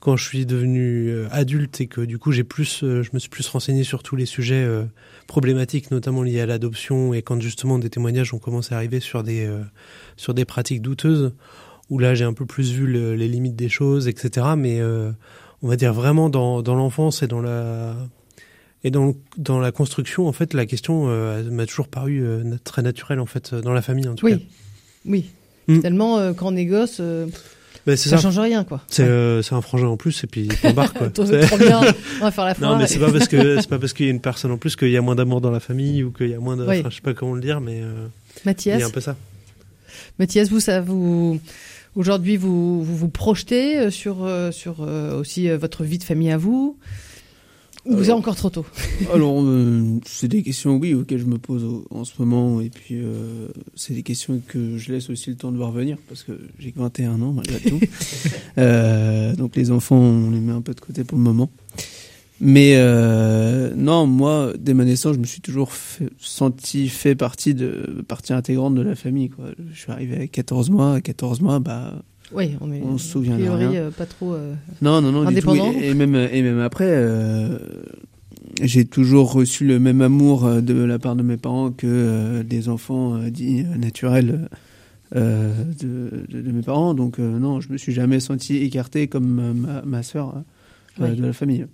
quand 0.00 0.16
je 0.16 0.24
suis 0.24 0.46
devenu 0.46 1.08
euh, 1.10 1.28
adulte 1.30 1.82
et 1.82 1.86
que 1.86 2.00
du 2.00 2.18
coup 2.18 2.32
j'ai 2.32 2.42
plus, 2.42 2.82
euh, 2.84 3.02
je 3.02 3.10
me 3.12 3.18
suis 3.18 3.28
plus 3.28 3.46
renseigné 3.48 3.84
sur 3.84 4.02
tous 4.02 4.16
les 4.16 4.24
sujets 4.24 4.64
euh, 4.64 4.84
problématiques, 5.26 5.90
notamment 5.90 6.22
liés 6.22 6.40
à 6.40 6.46
l'adoption 6.46 7.12
et 7.12 7.20
quand 7.20 7.38
justement 7.42 7.78
des 7.78 7.90
témoignages 7.90 8.32
ont 8.32 8.38
commencé 8.38 8.72
à 8.72 8.78
arriver 8.78 9.00
sur 9.00 9.22
des 9.22 9.44
euh, 9.44 9.60
sur 10.16 10.32
des 10.32 10.46
pratiques 10.46 10.80
douteuses 10.80 11.32
où 11.90 11.98
là 11.98 12.14
j'ai 12.14 12.24
un 12.24 12.32
peu 12.32 12.46
plus 12.46 12.72
vu 12.72 12.86
le- 12.86 13.14
les 13.14 13.28
limites 13.28 13.56
des 13.56 13.68
choses, 13.68 14.08
etc. 14.08 14.46
Mais 14.56 14.80
euh, 14.80 15.10
on 15.62 15.68
va 15.68 15.76
dire 15.76 15.92
vraiment 15.92 16.28
dans 16.30 16.62
dans 16.62 16.74
l'enfance 16.74 17.22
et 17.22 17.26
dans 17.26 17.40
la 17.42 17.94
et 18.82 18.90
dans, 18.90 19.04
le- 19.08 19.14
dans 19.36 19.58
la 19.60 19.72
construction, 19.72 20.26
en 20.26 20.32
fait, 20.32 20.54
la 20.54 20.64
question 20.64 21.04
euh, 21.08 21.42
m'a 21.50 21.66
toujours 21.66 21.88
paru 21.88 22.22
euh, 22.24 22.56
très 22.64 22.80
naturelle, 22.80 23.20
en 23.20 23.26
fait, 23.26 23.54
dans 23.54 23.74
la 23.74 23.82
famille, 23.82 24.08
en 24.08 24.14
tout 24.14 24.26
cas. 24.26 24.32
Oui, 24.36 24.46
oui. 25.04 25.30
Mm. 25.76 25.80
Tellement 25.80 26.32
quand 26.32 26.50
on 26.50 26.56
est 26.56 26.64
gosse, 26.64 26.98
Bah, 27.86 27.96
ça, 27.98 28.08
ça. 28.10 28.16
change 28.16 28.38
rien, 28.38 28.64
quoi. 28.64 28.80
C'est 28.88 29.02
un 29.04 29.60
frangin 29.60 29.86
en 29.88 29.98
plus, 29.98 30.24
et 30.24 30.26
puis 30.26 30.48
barre, 30.74 30.94
quoi. 30.94 31.10
Trop, 31.10 31.24
bien, 31.26 31.80
on 32.20 32.24
va 32.24 32.30
faire 32.30 32.46
la. 32.46 32.54
Non, 32.60 32.78
mais 32.78 32.86
c'est 32.86 32.98
pas 32.98 33.12
parce 33.12 33.28
que 33.28 33.60
c'est 33.60 33.68
pas 33.68 33.78
parce 33.78 33.92
qu'il 33.92 34.06
y 34.06 34.08
a 34.08 34.12
une 34.12 34.20
personne 34.22 34.50
en 34.50 34.56
plus 34.56 34.76
qu'il 34.76 34.88
y 34.90 34.96
a 34.96 35.02
moins 35.02 35.14
d'amour 35.14 35.42
dans 35.42 35.50
la 35.50 35.60
famille 35.60 36.02
ou 36.02 36.10
qu'il 36.10 36.28
y 36.30 36.34
a 36.34 36.38
moins 36.40 36.56
de. 36.56 36.64
Oui. 36.66 36.80
Enfin, 36.80 36.88
je 36.88 36.94
sais 36.96 37.00
pas 37.02 37.12
comment 37.12 37.34
le 37.34 37.42
dire, 37.42 37.60
mais 37.60 37.80
euh, 37.82 38.06
il 38.36 38.40
Mathias, 38.46 38.80
y 38.80 38.82
a 38.82 38.86
un 38.86 38.90
peu 38.90 39.00
ça. 39.02 39.14
Mathias, 40.18 40.48
vous, 40.48 40.60
ça 40.60 40.80
vous 40.80 41.38
aujourd'hui 41.96 42.36
vous, 42.36 42.82
vous 42.82 42.96
vous 42.96 43.08
projetez 43.08 43.78
euh, 43.78 43.90
sur 43.90 44.24
euh, 44.24 44.50
sur 44.52 44.76
euh, 44.80 45.18
aussi 45.20 45.48
votre 45.50 45.84
vie 45.84 45.98
de 45.98 46.04
famille 46.04 46.30
à 46.30 46.36
vous 46.38 46.76
ou 47.86 47.96
vous 47.96 48.04
êtes 48.04 48.10
encore 48.10 48.36
trop 48.36 48.50
tôt 48.50 48.66
Alors, 49.14 49.40
euh, 49.42 49.98
c'est 50.04 50.28
des 50.28 50.42
questions, 50.42 50.76
oui, 50.76 50.92
auxquelles 50.92 51.18
je 51.20 51.24
me 51.24 51.38
pose 51.38 51.64
au- 51.64 51.86
en 51.90 52.04
ce 52.04 52.12
moment. 52.18 52.60
Et 52.60 52.68
puis, 52.68 52.96
euh, 52.96 53.48
c'est 53.74 53.94
des 53.94 54.02
questions 54.02 54.38
que 54.46 54.76
je 54.76 54.92
laisse 54.92 55.08
aussi 55.08 55.30
le 55.30 55.36
temps 55.36 55.50
de 55.50 55.56
voir 55.56 55.72
venir, 55.72 55.96
parce 56.06 56.22
que 56.22 56.32
j'ai 56.58 56.72
que 56.72 56.78
21 56.78 57.22
ans, 57.22 57.32
malgré 57.32 57.58
tout. 57.58 57.80
Euh, 58.58 59.34
donc, 59.34 59.56
les 59.56 59.70
enfants, 59.70 59.96
on 59.96 60.30
les 60.30 60.40
met 60.40 60.52
un 60.52 60.60
peu 60.60 60.74
de 60.74 60.80
côté 60.80 61.04
pour 61.04 61.16
le 61.16 61.24
moment. 61.24 61.50
Mais 62.40 62.72
euh, 62.76 63.74
non, 63.76 64.06
moi, 64.06 64.52
dès 64.58 64.72
ma 64.72 64.84
naissance, 64.86 65.14
je 65.14 65.20
me 65.20 65.26
suis 65.26 65.42
toujours 65.42 65.72
fait- 65.72 66.08
senti 66.18 66.88
fait 66.88 67.14
partie 67.14 67.54
de 67.54 68.02
partie 68.08 68.32
intégrante 68.32 68.74
de 68.74 68.80
la 68.80 68.94
famille. 68.94 69.28
Quoi. 69.28 69.46
Je 69.72 69.78
suis 69.78 69.92
arrivé 69.92 70.22
à 70.22 70.26
14 70.26 70.70
mois. 70.70 70.94
À 70.94 71.00
14 71.02 71.42
mois, 71.42 71.58
bah, 71.58 72.02
Oui, 72.32 72.56
on 72.62 72.72
est 72.72 72.80
On 72.82 72.96
se 72.96 73.06
souvient 73.08 73.36
de 73.36 73.46
rien. 73.46 73.72
euh, 73.74 73.90
pas 73.90 74.06
trop. 74.06 74.32
euh, 74.32 74.54
non, 74.80 75.02
non, 75.02 75.12
non, 75.12 75.20
du 75.30 75.38
tout. 75.40 75.50
Indépendant 75.50 75.72
Et, 75.78 75.88
et 75.88 75.94
même, 75.94 76.14
et 76.14 76.40
même 76.42 76.60
après, 76.60 76.88
euh, 76.88 77.58
j'ai 78.62 78.86
toujours 78.86 79.32
reçu 79.32 79.66
le 79.66 79.78
même 79.78 80.00
amour 80.00 80.62
de 80.62 80.82
la 80.82 80.98
part 80.98 81.16
de 81.16 81.22
mes 81.22 81.36
parents 81.36 81.70
que 81.70 82.40
des 82.40 82.70
enfants 82.70 83.18
dits 83.28 83.64
naturels 83.78 84.48
de, 85.14 86.24
de, 86.28 86.52
mes 86.52 86.62
parents. 86.62 86.94
Donc 86.94 87.18
non, 87.18 87.60
je 87.60 87.70
me 87.70 87.76
suis 87.76 87.92
jamais 87.92 88.18
senti 88.20 88.56
écarté 88.58 89.08
comme 89.08 89.52
ma, 89.54 89.82
ma 89.82 90.02
sœur 90.02 90.42
de 90.98 91.22
la 91.22 91.32
famille. 91.34 91.66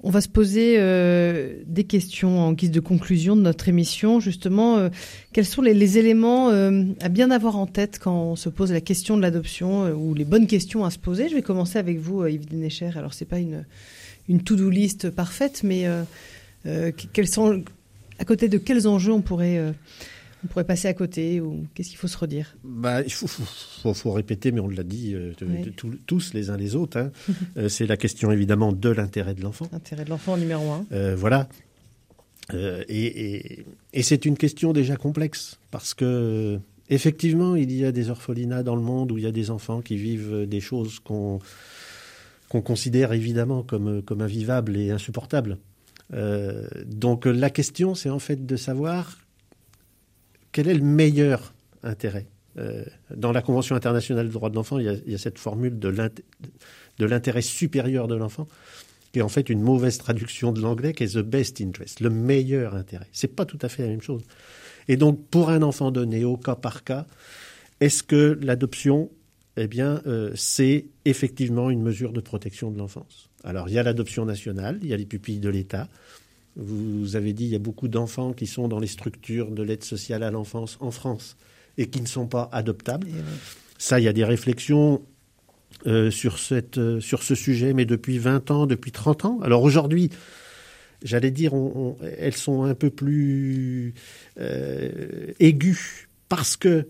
On 0.00 0.10
va 0.10 0.20
se 0.20 0.28
poser 0.28 0.76
euh, 0.78 1.54
des 1.66 1.82
questions 1.82 2.38
en 2.38 2.52
guise 2.52 2.70
de 2.70 2.78
conclusion 2.78 3.34
de 3.34 3.40
notre 3.40 3.68
émission. 3.68 4.20
Justement, 4.20 4.76
euh, 4.76 4.90
quels 5.32 5.44
sont 5.44 5.60
les, 5.60 5.98
éléments 5.98 6.50
euh, 6.50 6.84
à 7.00 7.08
bien 7.08 7.32
avoir 7.32 7.56
en 7.56 7.66
tête 7.66 7.98
quand 7.98 8.14
on 8.14 8.36
se 8.36 8.48
pose 8.48 8.70
la 8.70 8.80
question 8.80 9.16
de 9.16 9.22
l'adoption 9.22 9.90
ou 9.90 10.14
les 10.14 10.24
bonnes 10.24 10.46
questions 10.46 10.84
à 10.84 10.90
se 10.90 11.00
poser? 11.00 11.28
Je 11.28 11.34
vais 11.34 11.42
commencer 11.42 11.80
avec 11.80 11.98
vous, 11.98 12.24
Yves 12.24 12.48
Denecher. 12.48 12.90
Alors, 12.94 13.12
c'est 13.12 13.24
pas 13.24 13.40
une, 13.40 13.64
une 14.28 14.40
to-do 14.40 14.70
list 14.70 15.10
parfaite, 15.10 15.62
mais 15.64 15.88
quels 17.12 17.28
sont, 17.28 17.64
à 18.20 18.24
côté 18.24 18.48
de 18.48 18.58
quels 18.58 18.86
enjeux 18.86 19.12
on 19.12 19.20
pourrait 19.20 19.74
on 20.44 20.46
pourrait 20.46 20.64
passer 20.64 20.88
à 20.88 20.94
côté 20.94 21.40
ou 21.40 21.66
qu'est-ce 21.74 21.90
qu'il 21.90 21.98
faut 21.98 22.08
se 22.08 22.16
redire? 22.16 22.56
Bah, 22.62 23.02
Il 23.02 23.12
faut, 23.12 23.26
faut, 23.94 24.12
répéter, 24.12 24.52
mais 24.52 24.60
on 24.60 24.68
l'a 24.68 24.84
dit 24.84 25.14
euh, 25.14 25.32
tous 26.06 26.32
les 26.34 26.50
uns 26.50 26.56
les 26.56 26.76
autres. 26.76 26.98
Hein. 26.98 27.10
Euh, 27.56 27.68
c'est 27.68 27.86
la 27.86 27.96
question 27.96 28.30
évidemment 28.30 28.72
de 28.72 28.88
l'intérêt 28.88 29.34
de 29.34 29.42
l'enfant. 29.42 29.68
L'intérêt 29.72 30.04
de 30.04 30.10
l'enfant 30.10 30.36
numéro 30.36 30.70
un. 30.70 30.86
Euh, 30.92 31.16
voilà. 31.16 31.48
et, 32.52 33.64
et 33.92 34.02
c'est 34.02 34.24
une 34.24 34.36
question 34.36 34.72
déjà 34.72 34.96
complexe 34.96 35.58
parce 35.70 35.92
que 35.94 36.58
effectivement, 36.88 37.56
il 37.56 37.72
y 37.72 37.84
a 37.84 37.92
des 37.92 38.10
orphelinats 38.10 38.62
dans 38.62 38.76
le 38.76 38.82
monde 38.82 39.12
où 39.12 39.18
il 39.18 39.24
y 39.24 39.26
a 39.26 39.32
des 39.32 39.50
enfants 39.50 39.80
qui 39.82 39.96
vivent 39.96 40.46
des 40.46 40.60
choses 40.60 41.00
qu'on 41.00 41.40
qu'on 42.48 42.62
considère 42.62 43.12
évidemment 43.12 43.62
comme, 43.62 44.00
comme 44.00 44.22
invivables 44.22 44.74
et 44.78 44.90
insupportables. 44.90 45.58
donc 46.86 47.26
la 47.26 47.50
question, 47.50 47.94
c'est 47.94 48.08
en 48.08 48.18
fait 48.18 48.46
de 48.46 48.56
savoir 48.56 49.18
quel 50.58 50.66
est 50.66 50.74
le 50.74 50.82
meilleur 50.82 51.54
intérêt 51.84 52.26
euh, 52.58 52.84
Dans 53.14 53.30
la 53.30 53.42
Convention 53.42 53.76
internationale 53.76 54.26
des 54.26 54.32
droits 54.32 54.50
de 54.50 54.56
l'enfant, 54.56 54.80
il, 54.80 55.04
y 55.06 55.14
a 55.14 55.18
cette 55.18 55.38
formule 55.38 55.78
de 55.78 57.06
l'intérêt 57.06 57.42
supérieur 57.42 58.08
de 58.08 58.16
l'enfant, 58.16 58.48
qui 59.12 59.20
est 59.20 59.22
en 59.22 59.28
fait 59.28 59.50
une 59.50 59.60
mauvaise 59.60 59.98
traduction 59.98 60.50
de 60.50 60.60
l'anglais, 60.60 60.94
qui 60.94 61.04
est 61.04 61.14
the 61.14 61.24
best 61.24 61.60
interest, 61.60 62.00
le 62.00 62.10
meilleur 62.10 62.74
intérêt. 62.74 63.06
C'est 63.12 63.36
pas 63.36 63.44
tout 63.44 63.60
à 63.62 63.68
fait 63.68 63.84
la 63.84 63.90
même 63.90 64.02
chose. 64.02 64.24
Et 64.88 64.96
donc, 64.96 65.28
pour 65.28 65.50
un 65.50 65.62
enfant 65.62 65.92
donné, 65.92 66.24
au 66.24 66.36
cas 66.36 66.56
par 66.56 66.82
cas, 66.82 67.06
est-ce 67.78 68.02
que 68.02 68.36
l'adoption, 68.42 69.12
eh 69.56 69.68
bien, 69.68 70.02
euh, 70.08 70.32
c'est 70.34 70.86
effectivement 71.04 71.70
une 71.70 71.82
mesure 71.82 72.12
de 72.12 72.20
protection 72.20 72.72
de 72.72 72.78
l'enfance? 72.78 73.30
Alors, 73.44 73.68
il 73.68 73.74
y 73.74 73.78
a 73.78 73.84
l'adoption 73.84 74.24
nationale, 74.24 74.80
il 74.82 74.88
y 74.88 74.92
a 74.92 74.96
les 74.96 75.06
pupilles 75.06 75.38
de 75.38 75.50
l'État, 75.50 75.88
vous 76.58 77.14
avez 77.14 77.32
dit, 77.32 77.44
il 77.44 77.50
y 77.50 77.56
a 77.56 77.60
beaucoup 77.60 77.88
d'enfants 77.88 78.32
qui 78.32 78.46
sont 78.46 78.66
dans 78.66 78.80
les 78.80 78.88
structures 78.88 79.50
de 79.52 79.62
l'aide 79.62 79.84
sociale 79.84 80.24
à 80.24 80.30
l'enfance 80.30 80.76
en 80.80 80.90
France 80.90 81.36
et 81.78 81.88
qui 81.88 82.00
ne 82.00 82.06
sont 82.06 82.26
pas 82.26 82.48
adoptables. 82.52 83.06
Ça, 83.78 84.00
il 84.00 84.04
y 84.04 84.08
a 84.08 84.12
des 84.12 84.24
réflexions 84.24 85.00
euh, 85.86 86.10
sur, 86.10 86.40
cette, 86.40 86.78
euh, 86.78 87.00
sur 87.00 87.22
ce 87.22 87.36
sujet, 87.36 87.72
mais 87.72 87.84
depuis 87.84 88.18
20 88.18 88.50
ans, 88.50 88.66
depuis 88.66 88.90
30 88.90 89.24
ans. 89.24 89.38
Alors 89.42 89.62
aujourd'hui, 89.62 90.10
j'allais 91.04 91.30
dire, 91.30 91.52
elles 92.18 92.36
sont 92.36 92.64
un 92.64 92.74
peu 92.74 92.90
plus 92.90 93.94
euh, 94.40 95.32
aiguës 95.38 96.08
parce 96.28 96.56
que 96.56 96.88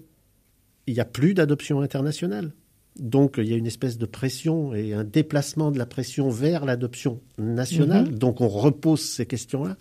il 0.87 0.95
n'y 0.95 1.01
a 1.01 1.05
plus 1.05 1.35
d'adoption 1.35 1.83
internationale. 1.83 2.53
Donc 2.99 3.37
il 3.39 3.49
y 3.49 3.55
a 3.55 3.57
une 3.57 3.67
espèce 3.67 3.99
de 3.99 4.07
pression 4.07 4.75
et 4.75 4.93
un 4.93 5.05
déplacement 5.05 5.71
de 5.71 5.79
la 5.79 5.87
pression 5.87 6.31
vers 6.31 6.65
l'adoption 6.65 7.21
nationale. 7.39 8.11
Mhm. 8.11 8.19
Donc 8.19 8.41
on 8.41 8.49
repose 8.49 9.01
ces 9.01 9.27
questions-là. 9.27 9.77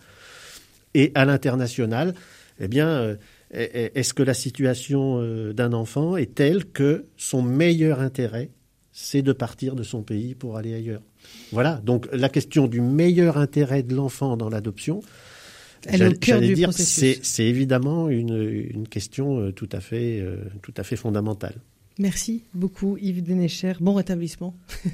Et 0.94 1.12
à 1.16 1.26
l'international, 1.26 2.14
eh 2.60 2.68
bien, 2.68 2.88
euh, 2.88 3.16
est-ce 3.54 4.14
que 4.14 4.24
la 4.24 4.34
situation 4.34 5.20
euh, 5.22 5.54
d'un 5.54 5.74
enfant 5.74 6.18
est 6.18 6.34
telle 6.34 6.66
que 6.66 7.06
son 7.18 7.42
meilleur 7.42 8.00
intérêt, 8.00 8.50
c'est 8.92 9.22
de 9.22 9.34
partir 9.34 9.76
de 9.76 9.84
son 9.84 10.02
pays 10.02 10.36
pour 10.36 10.58
aller 10.58 10.74
ailleurs? 10.74 11.02
Voilà. 11.52 11.82
Donc 11.84 12.08
la 12.12 12.30
question 12.30 12.68
du 12.68 12.82
meilleur 12.82 13.38
intérêt 13.38 13.84
de 13.84 13.94
l'enfant 13.96 14.38
dans 14.38 14.50
l'adoption, 14.50 15.02
j'allais 15.88 16.54
dire, 16.54 16.74
c'est 16.74 17.46
évidemment 17.46 18.10
une, 18.10 18.88
question 18.90 19.40
euh, 19.40 19.52
tout 19.52 19.70
à 19.72 19.82
fait, 19.82 20.24
tout 20.62 20.74
à 20.78 20.84
fait 20.84 20.96
fondamentale. 20.96 21.56
Merci 22.00 22.44
beaucoup 22.54 22.98
Yves 22.98 23.24
Denecher. 23.24 23.74
Bon 23.80 23.94
rétablissement. 23.94 24.54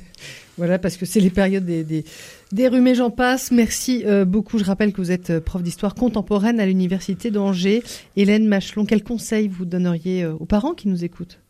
voilà, 0.58 0.80
parce 0.80 0.96
que 0.96 1.06
c'est 1.06 1.20
les 1.20 1.30
périodes 1.30 1.66
des, 1.66 1.84
des, 1.84 2.06
des 2.54 2.68
rhumés, 2.68 2.96
j'en 2.96 3.10
passe. 3.10 3.52
Merci 3.52 4.04
euh, 4.06 4.24
beaucoup. 4.24 4.58
Je 4.58 4.64
rappelle 4.64 4.94
que 4.94 5.02
vous 5.02 5.12
êtes 5.12 5.30
euh, 5.30 5.42
prof 5.42 5.62
d'histoire 5.62 5.96
contemporaine 5.96 6.62
à 6.62 6.66
l'Université 6.66 7.30
d'Angers. 7.30 7.84
Hélène 8.16 8.48
Machelon, 8.48 8.86
quel 8.86 9.04
conseil 9.04 9.50
vous 9.50 9.66
donneriez 9.66 10.24
euh, 10.24 10.34
aux 10.40 10.46
parents 10.46 10.74
qui 10.74 10.88
nous 10.88 11.04
écoutent? 11.04 11.43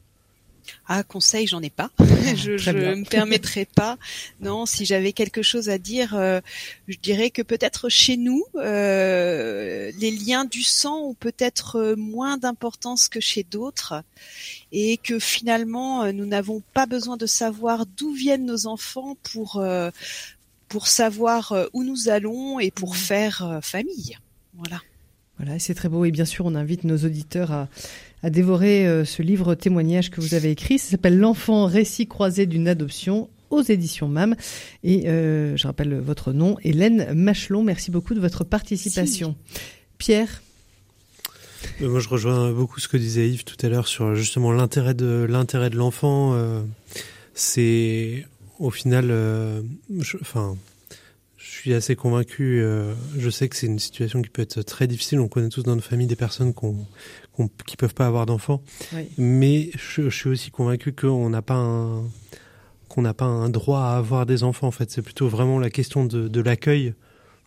Ah, 0.88 1.04
conseil, 1.04 1.48
j'en 1.48 1.62
ai 1.62 1.70
pas. 1.70 1.90
je 2.00 2.72
ne 2.72 2.96
me 2.96 3.06
permettrai 3.06 3.66
pas. 3.66 3.98
Non, 4.42 4.66
si 4.66 4.86
j'avais 4.86 5.14
quelque 5.14 5.42
chose 5.42 5.70
à 5.70 5.78
dire, 5.78 6.16
euh, 6.16 6.42
je 6.88 6.98
dirais 6.98 7.30
que 7.30 7.42
peut-être 7.42 7.90
chez 7.90 8.18
nous, 8.18 8.44
euh, 8.56 9.92
les 10.00 10.12
liens 10.12 10.46
du 10.46 10.64
sang 10.64 10.98
ont 11.00 11.14
peut-être 11.14 11.78
euh, 11.78 11.96
moins 11.96 12.38
d'importance 12.38 13.08
que 13.08 13.20
chez 13.20 13.44
d'autres, 13.44 14.04
et 14.72 14.98
que 14.98 15.20
finalement, 15.20 16.12
nous 16.12 16.26
n'avons 16.26 16.62
pas 16.74 16.86
besoin 16.86 17.18
de 17.18 17.26
savoir 17.26 17.86
d'où 17.86 18.14
viennent 18.14 18.46
nos 18.46 18.66
enfants 18.68 19.16
pour 19.24 19.64
pour 20.68 20.88
savoir 20.88 21.54
où 21.74 21.84
nous 21.84 22.10
allons 22.10 22.60
et 22.60 22.72
pour 22.72 22.94
mmh. 22.94 22.98
faire 22.98 23.60
famille. 23.62 24.18
Voilà. 24.56 24.82
Voilà, 25.38 25.60
c'est 25.60 25.76
très 25.76 25.90
beau 25.90 26.06
et 26.06 26.12
bien 26.12 26.26
sûr, 26.26 26.46
on 26.46 26.56
invite 26.56 26.84
nos 26.84 26.98
auditeurs 26.98 27.52
à 27.52 27.68
à 28.24 28.30
dévorer 28.30 28.88
euh, 28.88 29.06
ce 29.06 29.22
livre 29.22 29.54
témoignage 29.54 30.10
que 30.10 30.22
vous 30.22 30.34
avez 30.34 30.50
écrit. 30.50 30.80
Ça 30.80 30.92
s'appelle 30.92 31.20
L'enfant 31.20 31.66
récit 31.66 32.08
croisé 32.08 32.46
d'une 32.46 32.70
adoption 32.70 33.30
aux 33.50 33.62
éditions 33.62 34.08
MAM. 34.08 34.36
Et 34.84 35.08
euh, 35.08 35.56
je 35.58 35.68
rappelle 35.68 36.00
votre 36.00 36.32
nom, 36.32 36.58
Hélène 36.64 37.14
Machelon. 37.14 37.64
Merci 37.64 37.92
beaucoup 37.92 38.14
de 38.16 38.22
votre 38.22 38.46
participation. 38.46 39.36
Pierre? 39.98 40.42
Euh, 41.82 41.90
moi, 41.90 42.00
je 42.00 42.10
rejoins 42.10 42.52
beaucoup 42.54 42.80
ce 42.80 42.88
que 42.88 42.98
disait 42.98 43.30
Yves 43.30 43.44
tout 43.44 43.64
à 43.64 43.70
l'heure 43.70 43.88
sur 43.88 44.16
justement 44.16 44.52
l'intérêt 44.54 44.94
de 44.94 45.28
l'intérêt 45.30 45.70
de 45.70 45.76
l'enfant. 45.76 46.36
c'est 47.34 48.26
au 48.60 48.70
final, 48.70 49.12
enfin, 50.22 50.56
je 51.38 51.46
suis 51.46 51.74
assez 51.74 51.96
convaincu. 51.96 52.64
je 53.18 53.30
sais 53.30 53.50
que 53.50 53.56
c'est 53.56 53.68
une 53.68 53.80
situation 53.80 54.22
qui 54.22 54.30
peut 54.30 54.42
être 54.42 54.62
très 54.62 54.88
difficile. 54.88 55.20
On 55.20 55.28
connaît 55.28 55.50
tous 55.50 55.64
dans 55.64 55.76
nos 55.76 55.82
familles 55.82 56.08
des 56.08 56.16
personnes 56.16 56.54
qui 56.54 56.66
ont, 56.66 56.86
qui 57.66 57.78
peuvent 57.78 57.94
pas 57.94 58.08
avoir 58.08 58.26
d'enfants. 58.26 58.62
Mais 59.18 59.72
je, 59.76 60.10
suis 60.10 60.30
aussi 60.30 60.52
convaincu 60.52 60.94
qu'on 60.94 61.30
n'a 61.30 61.42
pas 61.42 61.56
un 61.56 62.04
qu'on 62.90 63.02
n'a 63.02 63.16
pas 63.16 63.26
un 63.26 63.50
droit 63.50 63.80
à 63.80 63.98
avoir 63.98 64.28
des 64.28 64.44
enfants. 64.44 64.68
En 64.68 64.72
fait, 64.72 64.92
c'est 64.92 65.02
plutôt 65.02 65.28
vraiment 65.28 65.58
la 65.58 65.72
question 65.72 66.06
de, 66.06 66.28
de 66.28 66.42
l'accueil, 66.42 66.94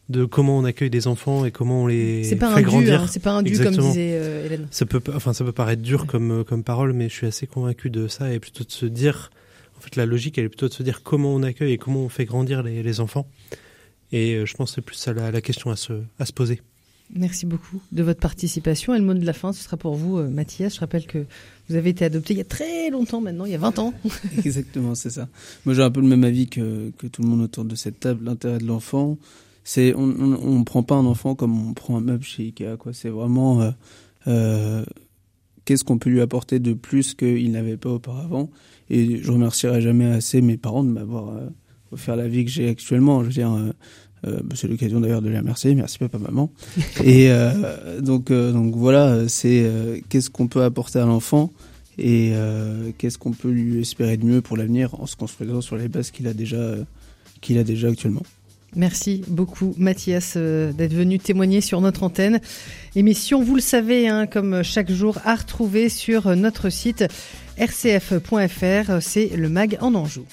de 0.08 0.24
comment 0.24 0.58
on 0.58 0.64
accueille 0.64 0.90
des 0.90 1.06
enfants 1.06 1.44
et 1.44 1.52
comment 1.52 1.84
on 1.84 1.86
les 1.86 2.24
fait 2.24 2.34
pas 2.34 2.52
un 2.52 2.62
grandir. 2.62 3.02
Hein, 3.02 3.06
c'est 3.08 3.22
pas 3.22 3.32
un 3.32 3.42
dû 3.44 3.56
comme 3.56 3.76
disait 3.76 4.18
euh, 4.20 4.46
Hélène. 4.46 4.66
Ça 4.72 4.86
peut, 4.86 5.00
enfin, 5.14 5.32
ça 5.32 5.44
peut 5.44 5.52
paraître 5.52 5.82
dur 5.82 6.06
comme 6.06 6.44
comme 6.44 6.64
parole, 6.64 6.92
mais 6.92 7.08
je 7.08 7.14
suis 7.14 7.26
assez 7.28 7.46
convaincu 7.46 7.90
de 7.90 8.08
ça 8.08 8.32
et 8.32 8.40
plutôt 8.40 8.64
de 8.64 8.72
se 8.72 8.86
dire, 8.86 9.30
en 9.78 9.80
fait, 9.80 9.94
la 9.94 10.04
logique, 10.04 10.36
elle 10.38 10.46
est 10.46 10.48
plutôt 10.48 10.68
de 10.68 10.74
se 10.74 10.82
dire 10.82 11.02
comment 11.04 11.32
on 11.32 11.44
accueille 11.44 11.72
et 11.72 11.78
comment 11.78 12.00
on 12.00 12.08
fait 12.08 12.24
grandir 12.24 12.64
les, 12.64 12.82
les 12.82 13.00
enfants. 13.00 13.28
Et 14.10 14.34
euh, 14.34 14.46
je 14.46 14.54
pense 14.54 14.70
que 14.70 14.74
c'est 14.76 14.82
plus 14.82 14.96
ça 14.96 15.12
la, 15.12 15.30
la 15.30 15.40
question 15.40 15.70
à 15.70 15.76
se 15.76 15.92
à 16.18 16.26
se 16.26 16.32
poser. 16.32 16.60
Merci 17.14 17.46
beaucoup 17.46 17.80
de 17.92 18.02
votre 18.02 18.20
participation. 18.20 18.94
Et 18.94 18.98
le 18.98 19.04
mot 19.04 19.14
de 19.14 19.24
la 19.24 19.32
fin, 19.32 19.52
ce 19.52 19.62
sera 19.62 19.76
pour 19.76 19.94
vous, 19.94 20.18
euh, 20.18 20.28
Mathias. 20.28 20.74
Je 20.74 20.80
rappelle 20.80 21.06
que 21.06 21.24
vous 21.68 21.76
avez 21.76 21.90
été 21.90 22.04
adopté 22.04 22.34
il 22.34 22.38
y 22.38 22.40
a 22.40 22.44
très 22.44 22.90
longtemps 22.90 23.20
maintenant, 23.20 23.44
il 23.44 23.52
y 23.52 23.54
a 23.54 23.58
20 23.58 23.78
ans. 23.78 23.94
Exactement, 24.44 24.94
c'est 24.94 25.10
ça. 25.10 25.28
Moi, 25.64 25.74
j'ai 25.74 25.82
un 25.82 25.90
peu 25.90 26.00
le 26.00 26.08
même 26.08 26.24
avis 26.24 26.48
que, 26.48 26.90
que 26.98 27.06
tout 27.06 27.22
le 27.22 27.28
monde 27.28 27.42
autour 27.42 27.64
de 27.64 27.74
cette 27.76 28.00
table. 28.00 28.24
L'intérêt 28.24 28.58
de 28.58 28.66
l'enfant, 28.66 29.18
c'est 29.62 29.94
on, 29.94 30.02
on, 30.10 30.64
prend 30.64 30.82
pas 30.82 30.96
un 30.96 31.06
enfant 31.06 31.34
comme 31.34 31.68
on 31.68 31.74
prend 31.74 31.96
un 31.96 32.00
meuble 32.00 32.24
chez 32.24 32.42
Ikea. 32.44 32.76
C'est 32.92 33.08
vraiment 33.08 33.62
euh, 33.62 33.70
euh, 34.26 34.84
qu'est-ce 35.64 35.84
qu'on 35.84 35.98
peut 35.98 36.10
lui 36.10 36.20
apporter 36.20 36.58
de 36.58 36.72
plus 36.72 37.14
qu'il 37.14 37.52
n'avait 37.52 37.76
pas 37.76 37.90
auparavant? 37.90 38.50
Et 38.90 39.22
je 39.22 39.30
remercierai 39.30 39.80
jamais 39.80 40.06
assez 40.06 40.40
mes 40.40 40.56
parents 40.56 40.84
de 40.84 40.90
m'avoir 40.90 41.40
offert 41.92 42.16
la 42.16 42.28
vie 42.28 42.44
que 42.44 42.50
j'ai 42.50 42.68
actuellement. 42.68 43.22
Je 43.22 43.26
veux 43.26 43.32
dire 43.32 43.72
euh, 44.26 44.40
bah, 44.42 44.54
c'est 44.56 44.68
l'occasion 44.68 45.00
d'ailleurs 45.00 45.22
de 45.22 45.28
les 45.28 45.38
remercier. 45.38 45.74
Merci 45.74 45.98
papa, 45.98 46.18
maman. 46.18 46.50
et 47.04 47.30
euh, 47.30 48.00
donc, 48.00 48.30
euh, 48.30 48.52
donc 48.52 48.74
voilà, 48.74 49.28
c'est 49.28 49.70
qu'est-ce 50.08 50.30
qu'on 50.30 50.48
peut 50.48 50.62
apporter 50.62 50.98
à 50.98 51.06
l'enfant 51.06 51.52
et 51.98 52.32
qu'est-ce 52.98 53.16
qu'on 53.16 53.32
peut 53.32 53.50
lui 53.50 53.80
espérer 53.80 54.18
de 54.18 54.24
mieux 54.26 54.42
pour 54.42 54.58
l'avenir 54.58 54.94
en 55.00 55.06
se 55.06 55.16
construisant 55.16 55.62
sur 55.62 55.76
les 55.76 55.88
bases 55.88 56.10
qu'il 56.10 56.28
a 56.28 56.34
déjà, 56.34 56.74
qu'il 57.40 57.56
a 57.58 57.64
déjà 57.64 57.88
actuellement. 57.88 58.22
Merci 58.74 59.22
beaucoup 59.28 59.74
Mathias 59.78 60.36
d'être 60.36 60.92
venu 60.92 61.18
témoigner 61.18 61.62
sur 61.62 61.80
notre 61.80 62.02
antenne. 62.02 62.40
Émission, 62.96 63.42
vous 63.42 63.54
le 63.54 63.62
savez, 63.62 64.08
hein, 64.08 64.26
comme 64.26 64.62
chaque 64.62 64.90
jour, 64.90 65.16
à 65.24 65.36
retrouver 65.36 65.88
sur 65.88 66.36
notre 66.36 66.68
site 66.68 67.06
rcf.fr. 67.58 69.00
C'est 69.00 69.34
le 69.34 69.48
mag 69.48 69.78
en 69.80 69.94
Anjou. 69.94 70.26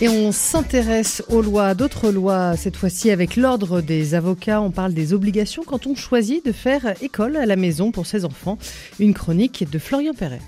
Et 0.00 0.08
on 0.08 0.30
s'intéresse 0.30 1.24
aux 1.28 1.42
lois, 1.42 1.74
d'autres 1.74 2.12
lois, 2.12 2.56
cette 2.56 2.76
fois-ci 2.76 3.10
avec 3.10 3.34
l'ordre 3.34 3.80
des 3.80 4.14
avocats. 4.14 4.62
On 4.62 4.70
parle 4.70 4.94
des 4.94 5.12
obligations 5.12 5.64
quand 5.66 5.88
on 5.88 5.96
choisit 5.96 6.44
de 6.46 6.52
faire 6.52 6.94
école 7.02 7.36
à 7.36 7.46
la 7.46 7.56
maison 7.56 7.90
pour 7.90 8.06
ses 8.06 8.24
enfants. 8.24 8.58
Une 9.00 9.12
chronique 9.12 9.68
de 9.68 9.78
Florian 9.80 10.14
Perret. 10.14 10.40